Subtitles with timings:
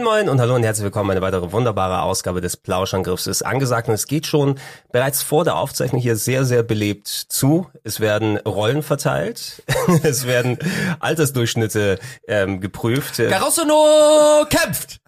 [0.00, 1.10] Moin Moin und hallo und herzlich willkommen.
[1.10, 4.58] Eine weitere wunderbare Ausgabe des Plauschangriffs ist angesagt und es geht schon
[4.92, 7.66] bereits vor der Aufzeichnung hier sehr, sehr belebt zu.
[7.84, 9.62] Es werden Rollen verteilt,
[10.02, 10.58] es werden
[11.00, 13.18] Altersdurchschnitte ähm, geprüft.
[13.18, 15.00] Garosono kämpft!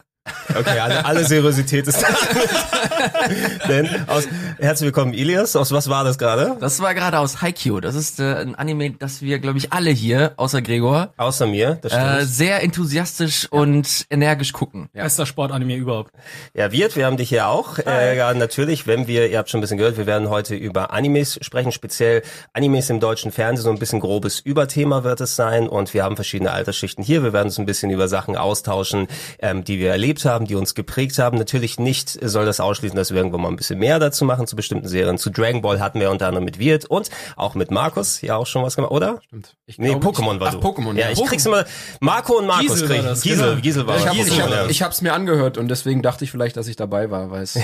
[0.54, 2.06] Okay, alle, alle Seriosität ist da.
[3.68, 4.28] Denn aus,
[4.60, 5.56] herzlich willkommen, Ilias.
[5.56, 6.56] Aus was war das gerade?
[6.60, 7.80] Das war gerade aus Haikyuu.
[7.80, 11.78] Das ist äh, ein Anime, das wir, glaube ich, alle hier, außer Gregor, Außer mir,
[11.82, 12.20] das stimmt.
[12.20, 14.88] äh, sehr enthusiastisch und energisch gucken.
[14.92, 16.12] Bester Sportanime überhaupt.
[16.54, 17.78] Ja, Wirt, wir haben dich hier auch.
[17.78, 20.92] Äh, ja, natürlich, wenn wir, ihr habt schon ein bisschen gehört, wir werden heute über
[20.92, 25.69] Animes sprechen, speziell Animes im deutschen Fernsehen, so ein bisschen grobes Überthema wird es sein
[25.69, 27.25] und wir haben verschiedene Altersschichten hier.
[27.25, 29.08] Wir werden uns ein bisschen über Sachen austauschen,
[29.41, 31.38] ähm, die wir erlebt haben, die uns geprägt haben.
[31.38, 34.56] Natürlich nicht soll das ausschließen, dass wir irgendwann mal ein bisschen mehr dazu machen zu
[34.56, 35.16] bestimmten Serien.
[35.16, 38.46] Zu Dragon Ball hatten wir unter anderem mit Wirt und auch mit Markus ja auch
[38.46, 39.20] schon was gemacht, oder?
[39.27, 39.56] Stimmt.
[39.66, 40.58] Ich Nee, Pokémon war ach, du.
[40.60, 40.96] Pokémon.
[40.98, 41.64] Ja, ich krieg's immer,
[42.00, 43.60] Marco und Markus Giesel krieg war das, Giesel, genau.
[43.62, 44.06] Giesel war Ich, es.
[44.08, 44.50] hab, Giesel, ich, ja.
[44.50, 47.42] hab, ich hab's mir angehört und deswegen dachte ich vielleicht, dass ich dabei war, weil
[47.42, 47.58] es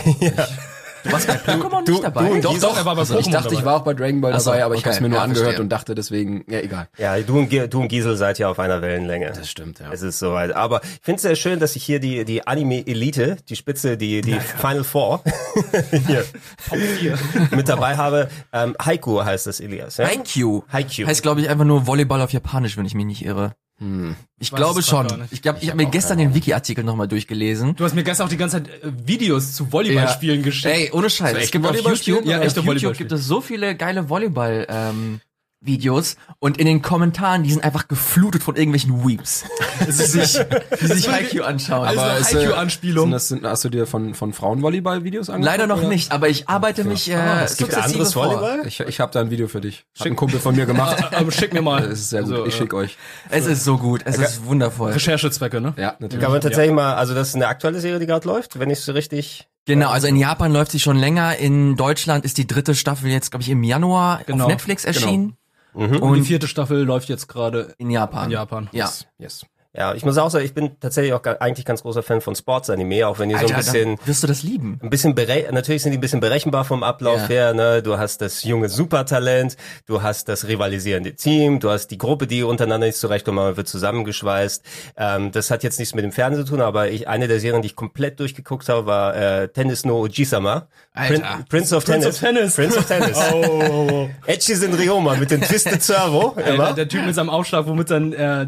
[1.04, 2.28] Du warst bei Pokémon du- nicht dabei?
[2.28, 3.64] du- Doch, Doch, doch, er war bei Pokémon ich dachte, ich dabei.
[3.64, 4.88] war auch bei Dragon Ball so, dabei, aber ich okay.
[4.90, 5.62] hab's mir nur Ja, angehört verstehe.
[5.62, 6.88] und dachte deswegen, ja egal.
[6.98, 9.32] Ja, du und, du und Giesel seid ja auf einer Wellenlänge.
[9.34, 9.92] Das stimmt, ja.
[9.92, 10.52] Es ist soweit.
[10.54, 14.20] Aber ich finde es sehr schön, dass ich hier die, die Anime-Elite, die Spitze, die,
[14.22, 15.22] die Final Four
[17.00, 17.16] hier
[17.50, 18.28] mit dabei habe.
[18.52, 19.96] Ähm, Haiku heißt das, Elias.
[19.98, 20.06] Ja?
[20.06, 20.62] Haikyuu.
[20.72, 21.06] Haikyuu.
[21.06, 23.52] Heißt, glaube ich, einfach nur Volleyball auf Japanisch, wenn ich mich nicht irre.
[23.80, 25.06] Ich weiß glaube es schon.
[25.30, 27.76] Ich glaube, ich habe mir gestern den Wiki-Artikel nochmal durchgelesen.
[27.76, 30.74] Du hast mir gestern auch die ganze Zeit äh, Videos zu Volleyballspielen geschickt.
[30.74, 31.36] Ey, ohne Scheiß.
[31.36, 31.76] Es echte gibt auf?
[31.76, 35.20] YouTube, Ja, auf YouTube gibt es so viele geile Volleyball ähm,
[35.60, 39.44] Videos und in den Kommentaren, die sind einfach geflutet von irgendwelchen Weeps,
[39.86, 40.38] die sich,
[40.80, 41.86] die sich Haikyuu anschauen.
[41.86, 43.04] Also Aber äh, Haikyuu-Anspielung.
[43.06, 45.44] Sind das, sind, hast du dir von, von Frauenvolleyball-Videos angeguckt?
[45.44, 45.88] leider noch oder?
[45.88, 48.26] nicht, aber ich arbeite mich äh, Ah, es gibt anderes vor.
[48.26, 48.66] Volleyball?
[48.66, 49.84] Ich, ich habe da ein Video für dich.
[49.98, 51.12] Hat ein Kumpel von mir gemacht.
[51.12, 51.88] Aber schick mir mal.
[51.88, 52.32] Das ist sehr gut.
[52.32, 52.96] Also, ich schick euch.
[53.28, 54.92] Es ist so gut, es ist wundervoll.
[54.92, 55.74] Recherchezwecke, ne?
[55.76, 56.22] Ja, natürlich.
[56.22, 58.80] Kann man tatsächlich mal, also das ist eine aktuelle Serie, die gerade läuft, wenn ich
[58.80, 59.48] so richtig.
[59.66, 61.36] Genau, also in Japan läuft sie schon länger.
[61.36, 65.36] In Deutschland ist die dritte Staffel jetzt, glaube ich, im Januar Genau, auf Netflix erschienen.
[65.74, 68.24] Und die vierte Staffel läuft jetzt gerade in Japan.
[68.26, 68.68] in Japan.
[68.72, 68.90] Ja.
[69.18, 69.46] Yes.
[69.76, 73.06] Ja, ich muss auch sagen, ich bin tatsächlich auch eigentlich ganz großer Fan von Sports-Anime,
[73.06, 74.80] auch wenn die so ein Alter, bisschen wirst du das lieben.
[74.82, 75.14] ein bisschen
[75.52, 77.28] natürlich sind die ein bisschen berechenbar vom Ablauf Ja.
[77.28, 77.82] her, ne?
[77.82, 79.56] Du hast das junge Supertalent,
[79.86, 83.68] du hast das rivalisierende Team, du hast die Gruppe, die untereinander nicht zurechtkommt, man wird
[83.68, 84.64] zusammengeschweißt.
[84.96, 87.60] Ähm, das hat jetzt nichts mit dem Fernsehen zu tun, aber ich, eine der Serien,
[87.60, 90.66] die ich komplett durchgeguckt habe, war äh, Tennis no Ojisama.
[90.94, 91.44] Alter.
[91.48, 92.16] Prince of Prince Tennis.
[92.16, 92.54] of Tennis.
[92.56, 93.18] Prince of Tennis.
[93.32, 94.08] Oh, oh, oh.
[94.26, 96.30] Echi sind Ryoma mit dem Twisted Servo.
[96.36, 96.72] Alter, Immer.
[96.72, 98.46] der Typ mit seinem Aufschlag, womit dann, äh, äh,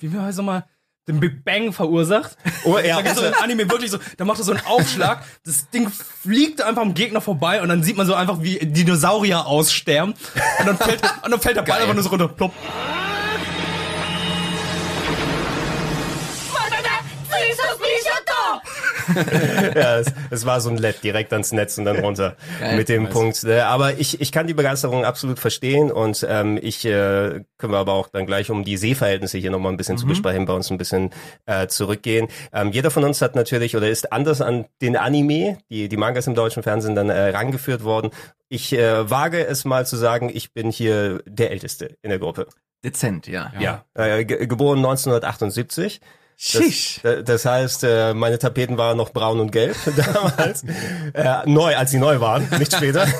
[0.00, 0.64] wie wir heißt nochmal,
[1.08, 2.36] den Big Bang verursacht.
[2.64, 2.96] Oh, ja.
[2.96, 5.88] Da gibt's so ein Anime wirklich so, da macht er so einen Aufschlag, das Ding
[5.88, 10.14] fliegt einfach am Gegner vorbei und dann sieht man so einfach, wie Dinosaurier aussterben
[10.58, 12.52] und dann fällt, und dann fällt der Ball einfach nur so runter, plopp.
[19.74, 22.76] ja, es, es war so ein LED direkt ans Netz und dann runter Geil.
[22.76, 23.44] mit dem Punkt.
[23.44, 27.78] Äh, Aber ich, ich kann die Begeisterung absolut verstehen und ähm, ich äh, können wir
[27.78, 30.70] aber auch dann gleich um die Sehverhältnisse hier nochmal ein bisschen zu besprechen, bei uns
[30.70, 31.10] ein bisschen
[31.46, 32.28] äh, zurückgehen.
[32.52, 36.26] Ähm, jeder von uns hat natürlich oder ist anders an den Anime, die, die Mangas
[36.26, 38.10] im deutschen Fernsehen dann äh, rangeführt worden.
[38.48, 42.46] Ich äh, wage es mal zu sagen, ich bin hier der Älteste in der Gruppe.
[42.84, 43.52] Dezent, ja.
[43.58, 43.84] Ja.
[43.94, 46.00] Äh, ge geboren 1978.
[46.36, 50.64] Das, das heißt, äh, meine Tapeten waren noch braun und gelb damals.
[51.14, 53.06] äh, neu, als sie neu waren, nicht später.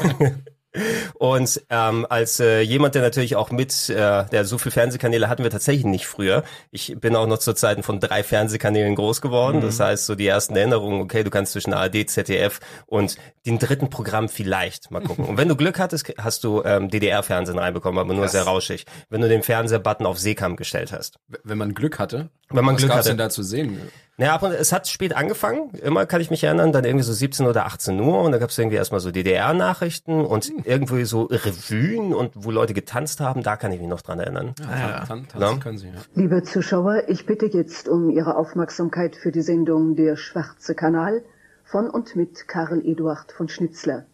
[1.15, 5.43] Und ähm, als äh, jemand, der natürlich auch mit, äh, der so viele Fernsehkanäle hatten
[5.43, 6.45] wir tatsächlich nicht früher.
[6.71, 9.61] Ich bin auch noch zu Zeiten von drei Fernsehkanälen groß geworden.
[9.61, 13.17] Das heißt, so die ersten Erinnerungen, okay, du kannst zwischen ARD, ZDF und
[13.47, 15.25] den dritten Programm vielleicht mal gucken.
[15.25, 18.85] Und wenn du Glück hattest, hast du ähm, DDR-Fernsehen reinbekommen, aber nur sehr rauschig.
[19.09, 21.19] Wenn du den Fernsehbutton auf Seekam gestellt hast.
[21.43, 22.31] Wenn man Glück hatte.
[22.51, 23.09] Wenn man was Glück gab's hatte.
[23.11, 23.79] denn da zu sehen?
[24.19, 27.13] Naja, ab und es hat spät angefangen, immer kann ich mich erinnern, dann irgendwie so
[27.13, 31.25] 17 oder 18 Uhr und da gab es irgendwie erstmal so DDR-Nachrichten und irgendwie so
[31.25, 34.55] Revuen und wo Leute getanzt haben, da kann ich mich noch dran erinnern.
[34.59, 35.57] Ja, tan tanzen Ja.
[35.63, 35.93] können sie, ja.
[36.15, 41.23] Liebe Zuschauer, ich bitte jetzt um Ihre Aufmerksamkeit für die Sendung Der Schwarze Kanal
[41.65, 44.07] von und mit Karl Eduard von Schnitzler.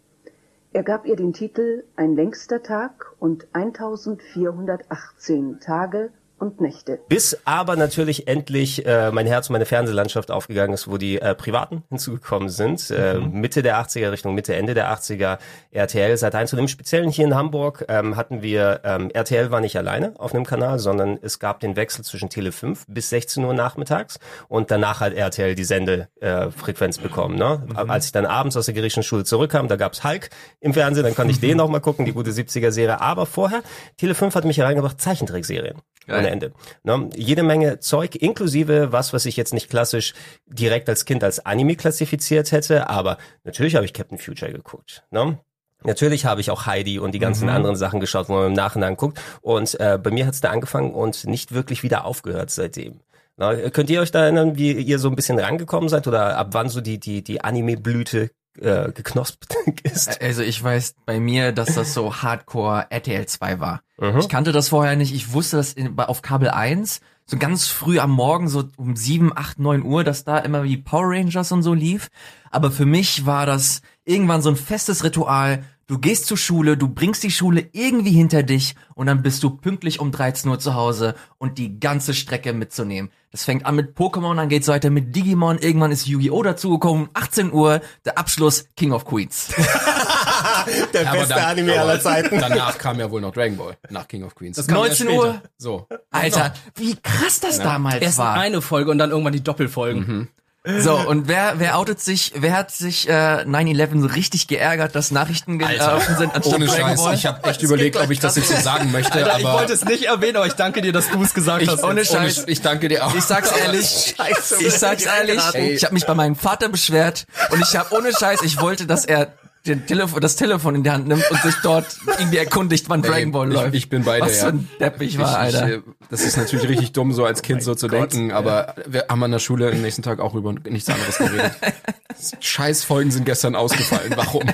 [0.73, 6.11] Er gab ihr den Titel Ein längster Tag und 1418 Tage
[6.43, 6.99] und Nächte.
[7.09, 11.37] Bis aber natürlich endlich äh, mein Herz und meine Fernsehlandschaft aufgegangen ist, wo die äh,
[11.37, 12.91] Privaten hinzugekommen sind.
[12.91, 15.39] Äh, Mitte der 80er, Richtung Mitte, Ende der 80er
[15.71, 19.61] RTL seit 1 und im Speziellen hier in Hamburg ähm, hatten wir, ähm, RTL war
[19.61, 23.45] nicht alleine auf einem Kanal, sondern es gab den Wechsel zwischen Tele 5 bis 16
[23.45, 24.19] Uhr nachmittags
[24.49, 27.37] und danach hat RTL die Sendefrequenz äh, Frequenz bekommen.
[27.37, 27.65] Ne?
[27.77, 31.15] Als ich dann abends aus der griechischen Schule zurückkam, da gab's Hulk im Fernsehen, dann
[31.15, 33.01] konnte ich den noch mal gucken, die gute 70er-Serie.
[33.01, 33.63] Aber vorher,
[33.97, 35.81] Tele 5 hat mich hereingebracht, Zeichentrickserien.
[36.09, 36.53] Ohne Ende.
[36.83, 37.11] Ne?
[37.15, 40.15] Jede Menge Zeug, inklusive was, was ich jetzt nicht klassisch
[40.47, 45.05] direkt als Kind als Anime klassifiziert hätte, aber natürlich habe ich Captain Future geguckt.
[45.11, 45.39] Ne?
[45.85, 48.97] Natürlich habe ich auch Heidi und die ganzen anderen Sachen geschaut, wo man im Nachhinein
[48.97, 49.21] guckt.
[49.41, 53.01] Und äh, bei mir hat es da angefangen und nicht wirklich wieder aufgehört seitdem.
[53.37, 56.49] Na, könnt ihr euch da erinnern, wie ihr so ein bisschen rangekommen seid oder ab
[56.53, 60.21] wann so die die die Anime-Blüte äh, geknospt ist?
[60.21, 63.83] Also ich weiß bei mir, dass das so Hardcore RTL 2 war.
[64.19, 65.15] Ich kannte das vorher nicht.
[65.15, 69.33] Ich wusste, dass in, auf Kabel 1 so ganz früh am Morgen, so um 7,
[69.35, 72.09] 8, 9 Uhr, dass da immer wie Power Rangers und so lief.
[72.51, 75.65] Aber für mich war das irgendwann so ein festes Ritual.
[75.93, 79.51] Du gehst zur Schule, du bringst die Schule irgendwie hinter dich und dann bist du
[79.51, 83.11] pünktlich um 13 Uhr zu Hause und die ganze Strecke mitzunehmen.
[83.31, 86.43] Das fängt an mit Pokémon, dann geht's weiter mit Digimon, irgendwann ist Yu-Gi-Oh!
[86.43, 89.49] dazugekommen, 18 Uhr, der Abschluss King of Queens.
[90.95, 92.39] Der Aber beste dann- Anime aller Zeiten.
[92.41, 94.57] Danach kam ja wohl noch Dragon Ball, nach King of Queens.
[94.57, 95.87] Das kam 19 erst Uhr, so.
[96.11, 98.35] Alter, wie krass das damals Erst war.
[98.35, 100.29] eine Folge und dann irgendwann die Doppelfolgen.
[100.65, 105.11] So, und wer, wer outet sich, wer hat sich äh, 9-11 so richtig geärgert, dass
[105.11, 107.15] Nachrichten gelaufen sind anstatt Ohne Scheiß, Ball?
[107.17, 109.73] ich habe echt überlegt, ob ich das jetzt so sagen möchte, Alter, ich aber wollte
[109.73, 111.83] es nicht erwähnen, aber ich danke dir, dass du es gesagt hast.
[111.83, 112.13] ohne jetzt.
[112.13, 112.39] Scheiß.
[112.39, 113.13] ohne, ich danke dir auch.
[113.13, 117.61] Ich sag's ehrlich, Scheiße, ich sag's ehrlich, ich habe mich bei meinem Vater beschwert und
[117.61, 119.33] ich habe ohne Scheiß, ich wollte, dass er
[119.67, 121.87] den Telefon, das Telefon in die Hand nimmt und sich dort
[122.19, 123.75] irgendwie erkundigt, wann Dragon Ball ich, läuft.
[123.75, 124.27] Ich bin bei dir.
[124.27, 124.49] Was für ja.
[124.49, 125.69] ein Depp ich war, Alter.
[125.69, 129.07] Ich, äh, das ist natürlich richtig dumm, so als Kind so zu denken, aber wir
[129.09, 131.53] haben an der Schule am nächsten Tag auch über nichts anderes geredet.
[132.41, 134.13] Scheißfolgen sind gestern ausgefallen.
[134.17, 134.45] Warum?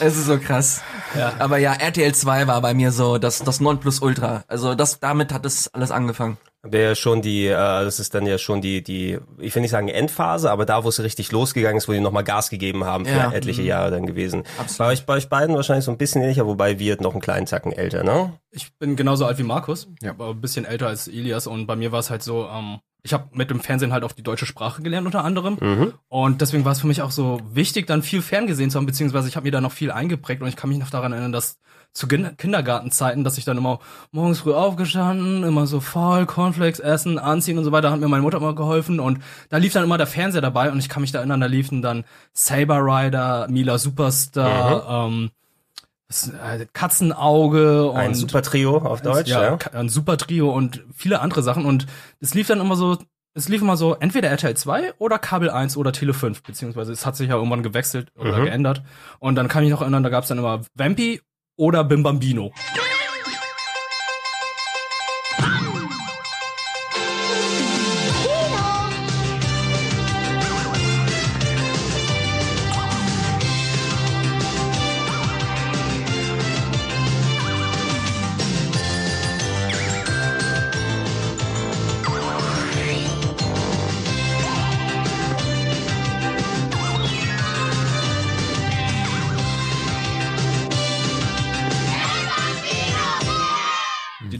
[0.00, 0.80] Es ist so krass.
[1.38, 4.44] Aber ja, RTL 2 war bei mir so das, das Nonplusultra.
[4.48, 6.38] Also das, damit hat es alles angefangen.
[6.62, 9.70] Wäre ja schon die, äh, das ist dann ja schon die, die, ich will nicht
[9.70, 13.06] sagen Endphase, aber da, wo es richtig losgegangen ist, wo die nochmal Gas gegeben haben
[13.06, 13.32] für Ja.
[13.32, 14.44] etliche Jahre dann gewesen.
[14.76, 17.46] Bei euch, bei euch beiden wahrscheinlich so ein bisschen ähnlicher, wobei wir noch einen kleinen
[17.46, 18.34] Tacken älter, ne?
[18.50, 20.10] Ich bin genauso alt wie Markus, Ja.
[20.10, 23.12] aber ein bisschen älter als Elias und bei mir war es halt so, ähm, ich
[23.12, 25.56] habe mit dem Fernsehen halt auch die deutsche Sprache gelernt unter anderem.
[26.08, 29.28] Und deswegen war es für mich auch so wichtig, dann viel ferngesehen zu haben, beziehungsweise
[29.28, 30.42] ich habe mir da noch viel eingeprägt.
[30.42, 31.58] Und ich kann mich noch daran erinnern, dass
[31.92, 33.80] zu Kin- Kindergartenzeiten, dass ich dann immer
[34.12, 38.22] morgens früh aufgestanden, immer so faul, Cornflakes essen, anziehen und so weiter, hat mir meine
[38.22, 39.00] Mutter immer geholfen.
[39.00, 39.18] Und
[39.48, 41.82] da lief dann immer der Fernseher dabei und ich kann mich da erinnern, da liefen
[41.82, 45.39] dann Saber Rider, Mila Superstar, ähm, das, äh,
[46.72, 49.42] Katzenauge und Ein super Trio auf Deutsch, ja.
[49.42, 51.86] ja, ein super Trio und viele andere Sachen und
[52.20, 52.98] es lief dann immer so,
[53.34, 57.06] es lief immer so entweder RTL 2 oder Kabel 1 oder Tele 5, beziehungsweise es
[57.06, 58.44] hat sich ja irgendwann gewechselt oder Mhm.
[58.44, 58.82] geändert
[59.18, 61.20] und dann kann ich noch erinnern, da gab es dann immer Vampy
[61.56, 62.52] oder Bim Bambino.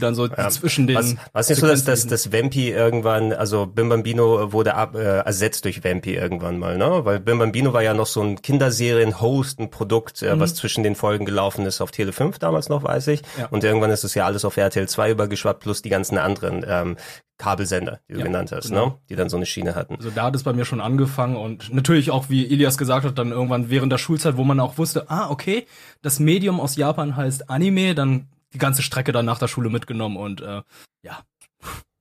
[0.01, 3.89] Dann so zwischen den Was, was nicht so, dass, dass, dass Vampy irgendwann, also Bim
[3.89, 7.05] Bambino wurde ab, äh, ersetzt durch Vampy irgendwann mal, ne?
[7.05, 10.95] Weil Bim Bambino war ja noch so ein Kinderserien-Host, ein Produkt, äh, was zwischen den
[10.95, 13.21] Folgen gelaufen ist auf Tele 5 damals noch, weiß ich.
[13.37, 13.47] Ja.
[13.47, 16.97] Und irgendwann ist es ja alles auf RTL 2 übergeschwappt, plus die ganzen anderen ähm,
[17.37, 18.85] Kabelsender, die du Ja, genannt hast, genau.
[18.85, 18.93] ne?
[19.09, 19.95] Die dann so eine Schiene hatten.
[19.95, 23.17] Also da hat es bei mir schon angefangen und natürlich auch, wie Elias gesagt hat,
[23.17, 25.65] dann irgendwann während der Schulzeit, wo man auch wusste, ah, okay,
[26.03, 30.17] das Medium aus Japan heißt Anime, dann die ganze Strecke dann nach der Schule mitgenommen
[30.17, 30.61] und äh,
[31.03, 31.19] ja,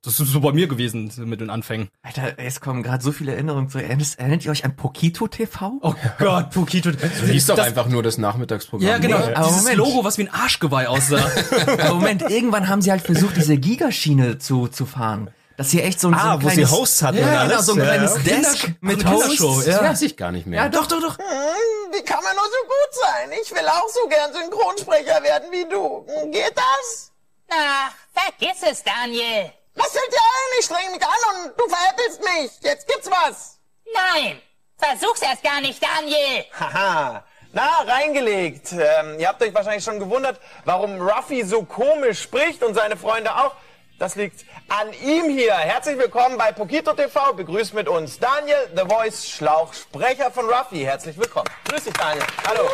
[0.02, 1.88] das ist so bei mir gewesen mit den Anfängen.
[2.00, 3.76] Alter, es kommen gerade so viele Erinnerungen zu.
[3.78, 5.78] Erinnert, erinnert ihr euch an Pokito TV?
[5.82, 6.90] Oh Gott, Pokito.
[6.90, 8.88] Du liest doch einfach nur das Nachmittagsprogramm.
[8.88, 9.18] Ja, genau.
[9.18, 9.76] Nee, aber Dieses Moment.
[9.76, 11.30] Logo, was wie ein Arschgeweih aussah.
[11.66, 15.30] Aber Moment, irgendwann haben sie halt versucht, diese Gigaschiene zu, zu fahren.
[15.60, 17.48] Dass sie echt so ein, so Ah, ein wo sie kleines, Hosts hatten ja, und
[17.50, 18.22] genau, so ein Ja, kleines ja.
[18.22, 19.66] Desk Kinder- mit Hosts.
[19.66, 19.72] ja.
[19.74, 20.62] Das weiß ich gar nicht mehr.
[20.62, 21.18] Ja, doch, doch, doch.
[21.18, 23.30] Hm, Wie kann man nur so gut sein?
[23.42, 26.06] Ich will auch so gern Synchronsprecher werden wie du.
[26.08, 27.12] Hm, Geht das?
[27.50, 29.52] Ach, vergiss es, Daniel.
[29.74, 30.58] Was fällt dir ein?
[30.60, 32.50] Ich streng mich an und du veräppelst mich.
[32.62, 33.58] Jetzt gibt's was.
[33.92, 34.40] Nein,
[34.78, 36.44] versuch's erst gar nicht, Daniel.
[36.58, 37.22] Haha.
[37.52, 38.72] Na, reingelegt.
[38.72, 43.34] Ähm, ihr habt euch wahrscheinlich schon gewundert, warum Ruffy so komisch spricht und seine Freunde
[43.36, 43.52] auch.
[44.00, 45.52] Das liegt an ihm hier.
[45.52, 47.34] Herzlich willkommen bei Pokito TV.
[47.34, 50.78] Begrüßt mit uns Daniel, The Voice Schlauch, Sprecher von Ruffy.
[50.78, 51.50] Herzlich willkommen.
[51.66, 52.24] Grüß dich, Daniel.
[52.48, 52.70] Hallo.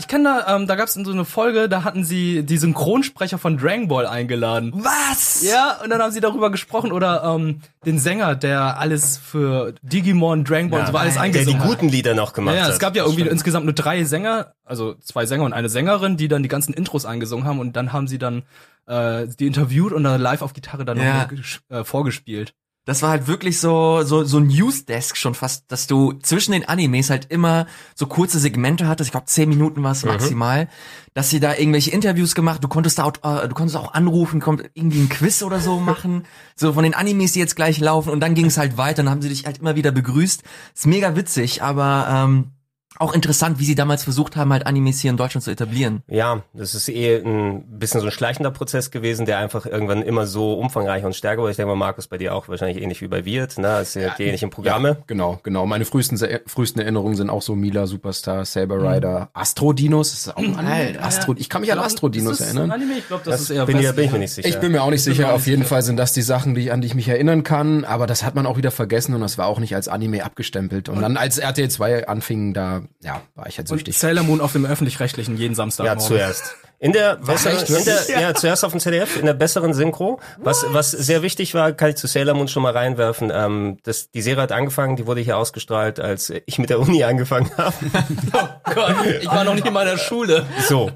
[0.00, 3.36] Ich kenne da, ähm, da gab es so eine Folge, da hatten sie die Synchronsprecher
[3.36, 4.72] von Dragon Ball eingeladen.
[4.74, 5.42] Was?
[5.42, 10.44] Ja, und dann haben sie darüber gesprochen oder ähm, den Sänger, der alles für Digimon,
[10.44, 12.70] Dragon Ball und so alles der die eingesungen guten Lieder noch gemacht Ja, hat.
[12.72, 16.28] es gab ja irgendwie insgesamt nur drei Sänger, also zwei Sänger und eine Sängerin, die
[16.28, 18.42] dann die ganzen Intros eingesungen haben und dann haben sie dann
[18.86, 21.28] äh, die interviewt und dann live auf Gitarre dann Ja.
[21.30, 22.54] noch äh, vorgespielt.
[22.86, 26.66] Das war halt wirklich so, so, so ein Newsdesk schon fast, dass du zwischen den
[26.66, 29.08] Animes halt immer so kurze Segmente hattest.
[29.08, 30.68] Ich glaube, zehn Minuten war es maximal.
[31.12, 34.40] Dass sie da irgendwelche Interviews gemacht, du konntest da, auch, äh, du konntest auch anrufen,
[34.40, 36.24] kommt irgendwie ein Quiz oder so machen.
[36.56, 38.10] So von den Animes, die jetzt gleich laufen.
[38.10, 40.42] Und dann ging es halt weiter, dann haben sie dich halt immer wieder begrüßt.
[40.74, 42.52] Ist mega witzig, aber ähm,
[43.00, 46.02] auch interessant, wie sie damals versucht haben, halt Animes hier in Deutschland zu etablieren.
[46.06, 50.26] Ja, das ist eh ein bisschen so ein schleichender Prozess gewesen, der einfach irgendwann immer
[50.26, 51.52] so umfangreicher und stärker wurde.
[51.52, 53.78] Ich denke mal, Markus, bei dir auch wahrscheinlich ähnlich wie bei Wirt, ne?
[53.80, 54.98] Es sind die ähnlichen Programme.
[55.06, 55.64] Genau, genau.
[55.64, 60.10] Meine frühesten, frühesten Erinnerungen sind auch so Mila, Superstar, Saber Rider, Astro-Dinos.
[60.10, 61.02] Das ist auch ein Anime.
[61.02, 62.70] Astro, ich kann mich an das ein erinnern.
[62.70, 62.98] Anime?
[62.98, 64.20] Ich glaube, das, Das ist eher bin, ich, westlich, bin ich mir ja.
[64.20, 64.48] nicht sicher.
[64.48, 65.32] Ich bin mir auch nicht sicher.
[65.32, 65.68] Auf jeden sicher.
[65.70, 67.84] Fall sind das die Sachen, die, an die ich mich erinnern kann.
[67.84, 70.90] Aber das hat man auch wieder vergessen und das war auch nicht als Anime abgestempelt.
[70.90, 73.98] Und dann, als RTL 2 anfing, da, ja, war ich halt Und süchtig.
[73.98, 75.86] Sailor Moon auf dem öffentlich-rechtlichen jeden Samstag.
[75.86, 76.56] Ja, zuerst.
[76.78, 78.34] In der besseren, in der, ja.
[78.34, 80.18] zuerst auf dem ZDF, in der besseren Synchro.
[80.38, 83.30] Was, was sehr wichtig war, kann ich zu Sailor Moon schon mal reinwerfen.
[83.34, 87.04] Ähm, das, die Serie hat angefangen, die wurde hier ausgestrahlt, als ich mit der Uni
[87.04, 87.74] angefangen habe.
[88.64, 90.46] Gott, ich war noch nicht in meiner Schule.
[90.66, 90.90] So.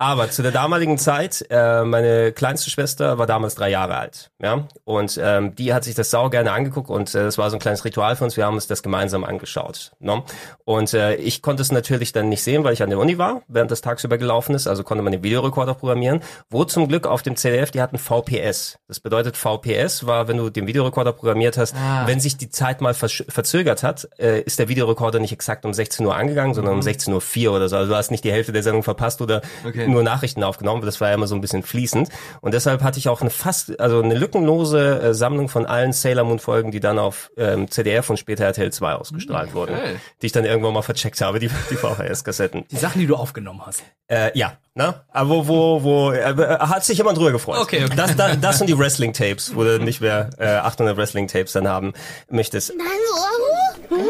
[0.00, 4.66] Aber zu der damaligen Zeit, äh, meine kleinste Schwester war damals drei Jahre alt, ja,
[4.84, 7.60] und ähm, die hat sich das sau gerne angeguckt und äh, das war so ein
[7.60, 8.36] kleines Ritual für uns.
[8.38, 10.22] Wir haben uns das gemeinsam angeschaut, ne?
[10.64, 13.42] Und äh, ich konnte es natürlich dann nicht sehen, weil ich an der Uni war,
[13.46, 14.66] während das tagsüber gelaufen ist.
[14.66, 16.20] Also konnte man den Videorekorder programmieren.
[16.48, 18.78] Wo zum Glück auf dem CDF, die hatten VPS.
[18.88, 22.06] Das bedeutet VPS war, wenn du den Videorekorder programmiert hast, Ah.
[22.06, 26.06] wenn sich die Zeit mal verzögert hat, äh, ist der Videorekorder nicht exakt um 16
[26.06, 27.76] Uhr angegangen, sondern um 16.04 Uhr oder so.
[27.76, 29.89] Also du hast nicht die Hälfte der Sendung verpasst oder Okay.
[29.92, 30.82] Nur Nachrichten aufgenommen.
[30.82, 32.08] Das war ja immer so ein bisschen fließend.
[32.40, 36.24] Und deshalb hatte ich auch eine fast, also eine lückenlose äh, Sammlung von allen Sailor
[36.24, 39.76] Moon Folgen, die dann auf ähm, CDF und später RTL 2 ausgestrahlt wurden.
[39.76, 40.00] geil.
[40.22, 42.64] Die ich dann irgendwann mal vercheckt habe, die, die VHS-Kassetten.
[42.70, 43.82] Die Sachen, die du aufgenommen hast.
[44.08, 45.02] Äh, ja, ne?
[45.12, 47.58] Aber wo, wo, wo, äh, hat sich jemand drüber gefreut.
[47.60, 47.94] Okay, okay.
[47.96, 51.92] Das, das, das sind die Wrestling-Tapes, wo du nicht mehr äh, 800 Wrestling-Tapes dann haben
[52.28, 52.72] möchtest.
[52.72, 54.00] Hallo?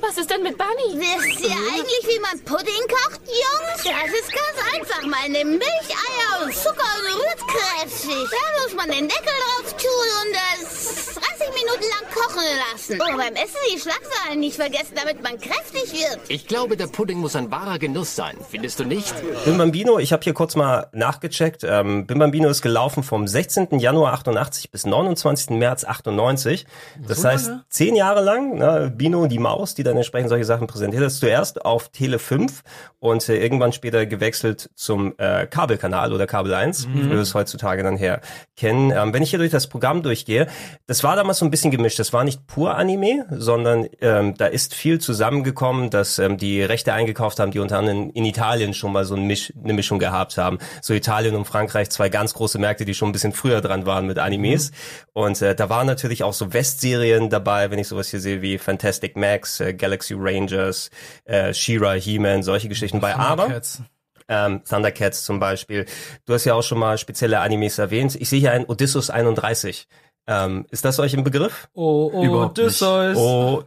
[0.00, 0.94] Was ist denn mit Bunny?
[1.00, 3.82] Wisst ihr eigentlich, wie man Pudding kocht, Jungs?
[3.82, 5.02] Das ist ganz einfach.
[5.02, 8.30] Man nimmt Milch, Eier und Zucker und rührt kräftig.
[8.30, 12.98] Dann muss man den Deckel drauf tun und das 30 Minuten lang kochen lassen.
[13.00, 16.20] Oh, beim Essen die Schlagzeilen nicht vergessen, damit man kräftig wird.
[16.28, 18.36] Ich glaube, der Pudding muss ein wahrer Genuss sein.
[18.48, 19.14] Findest du nicht?
[19.44, 21.64] Bim Bambino, ich habe hier kurz mal nachgecheckt.
[21.64, 23.78] Ähm, Bim Bambino ist gelaufen vom 16.
[23.78, 25.50] Januar 88 bis 29.
[25.50, 26.66] März 98.
[27.06, 31.04] Das heißt, zehn Jahre lang, ne, Bino, die Maus, die dann entsprechend solche Sachen präsentiert
[31.04, 32.62] hat, zuerst auf Tele 5
[32.98, 37.82] und äh, irgendwann später gewechselt zum äh, Kabelkanal oder Kabel 1, wie wir es heutzutage
[37.82, 38.20] dann her
[38.56, 38.90] kennen.
[38.90, 40.46] Ähm, wenn ich hier durch das Programm durchgehe,
[40.86, 41.98] das war damals so ein bisschen gemischt.
[41.98, 46.92] Das war nicht pur Anime, sondern ähm, da ist viel zusammengekommen, dass ähm, die Rechte
[46.92, 50.36] eingekauft haben, die unter anderem in Italien schon mal so ein Misch, eine Mischung gehabt
[50.38, 50.58] haben.
[50.80, 54.06] So Italien und Frankreich, zwei ganz große Märkte, die schon ein bisschen früher dran waren
[54.06, 54.70] mit Animes.
[55.12, 58.58] Und äh, da waren natürlich auch so Westserien dabei, wenn ich sowas hier sehe wie
[58.58, 60.90] Fantastic Max, äh, Galaxy Rangers,
[61.24, 63.14] äh, She-Ra, He-Man, solche Geschichten bei.
[63.14, 63.82] Aber Thundercats.
[64.28, 65.86] ähm, Thundercats zum Beispiel.
[66.26, 68.14] Du hast ja auch schon mal spezielle Animes erwähnt.
[68.16, 69.86] Ich sehe hier einen Odysseus 31.
[70.28, 71.66] Ähm, ist das euch im Begriff?
[71.74, 72.44] Oh, oh.
[72.44, 73.16] Odysseus.
[73.16, 73.64] Oh,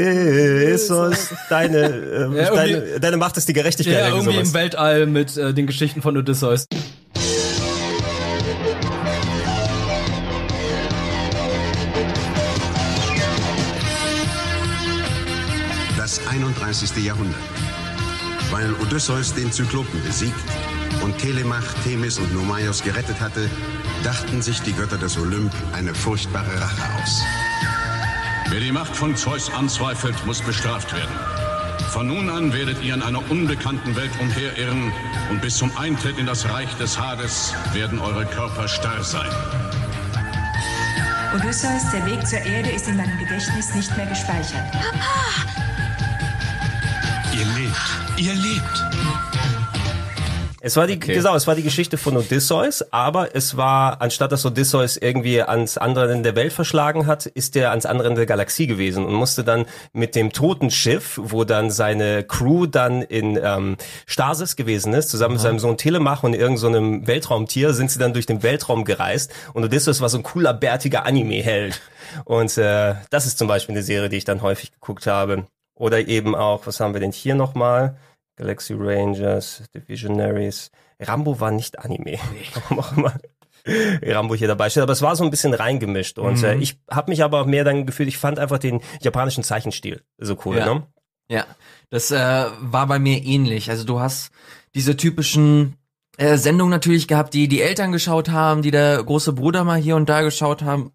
[0.00, 1.78] Odysseus, deine,
[2.34, 3.94] äh, Ja, deine, deine Macht ist die Gerechtigkeit.
[3.94, 4.54] Ja, irgendwie irgendwie im sowas.
[4.60, 6.66] Weltall mit äh, den Geschichten von Odysseus.
[16.70, 17.04] Das 31.
[17.04, 17.40] Jahrhundert.
[18.52, 20.36] Weil Odysseus den Zyklopen besiegt
[21.02, 23.50] und Telemach, Themis und Nomaios gerettet hatte,
[24.04, 27.24] dachten sich die Götter des Olymp eine furchtbare Rache aus.
[28.50, 31.10] Wer die Macht von Zeus anzweifelt, muss bestraft werden.
[31.88, 34.92] Von nun an werdet ihr in einer unbekannten Welt umherirren
[35.28, 39.30] und bis zum Eintritt in das Reich des Hades werden eure Körper starr sein.
[41.34, 44.72] Odysseus, der Weg zur Erde ist in meinem Gedächtnis nicht mehr gespeichert.
[47.32, 48.84] Ihr lebt, ihr lebt.
[50.62, 51.14] Es war die, Okay.
[51.14, 55.78] genau, es war die Geschichte von Odysseus, aber es war, anstatt dass Odysseus irgendwie ans
[55.78, 59.14] andere Ende der Welt verschlagen hat, ist er ans andere Ende der Galaxie gewesen und
[59.14, 64.92] musste dann mit dem toten Schiff, wo dann seine Crew dann in ähm, Stasis gewesen
[64.92, 68.26] ist, zusammen mit seinem Sohn Telemach und irgendeinem so einem Weltraumtier, sind sie dann durch
[68.26, 71.80] den Weltraum gereist und Odysseus war so ein cooler, bärtiger Anime-Held.
[72.26, 75.46] Und äh, das ist zum Beispiel eine Serie, die ich dann häufig geguckt habe.
[75.80, 77.96] Oder eben auch, was haben wir denn hier nochmal?
[78.36, 80.70] Galaxy Rangers, The Visionaries.
[81.00, 82.18] Rambo war nicht Anime.
[82.54, 83.14] Warum auch immer.
[84.02, 86.44] Rambo hier dabei steht, aber es war so ein bisschen reingemischt und Mhm.
[86.44, 90.02] äh, ich habe mich aber auch mehr dann gefühlt, ich fand einfach den japanischen Zeichenstil
[90.18, 90.74] so cool, Ja.
[90.74, 90.86] ne?
[91.30, 91.46] Ja,
[91.90, 92.16] das äh,
[92.60, 93.70] war bei mir ähnlich.
[93.70, 94.32] Also du hast
[94.74, 95.76] diese typischen
[96.18, 99.96] äh, Sendungen natürlich gehabt, die die Eltern geschaut haben, die der große Bruder mal hier
[99.96, 100.92] und da geschaut haben.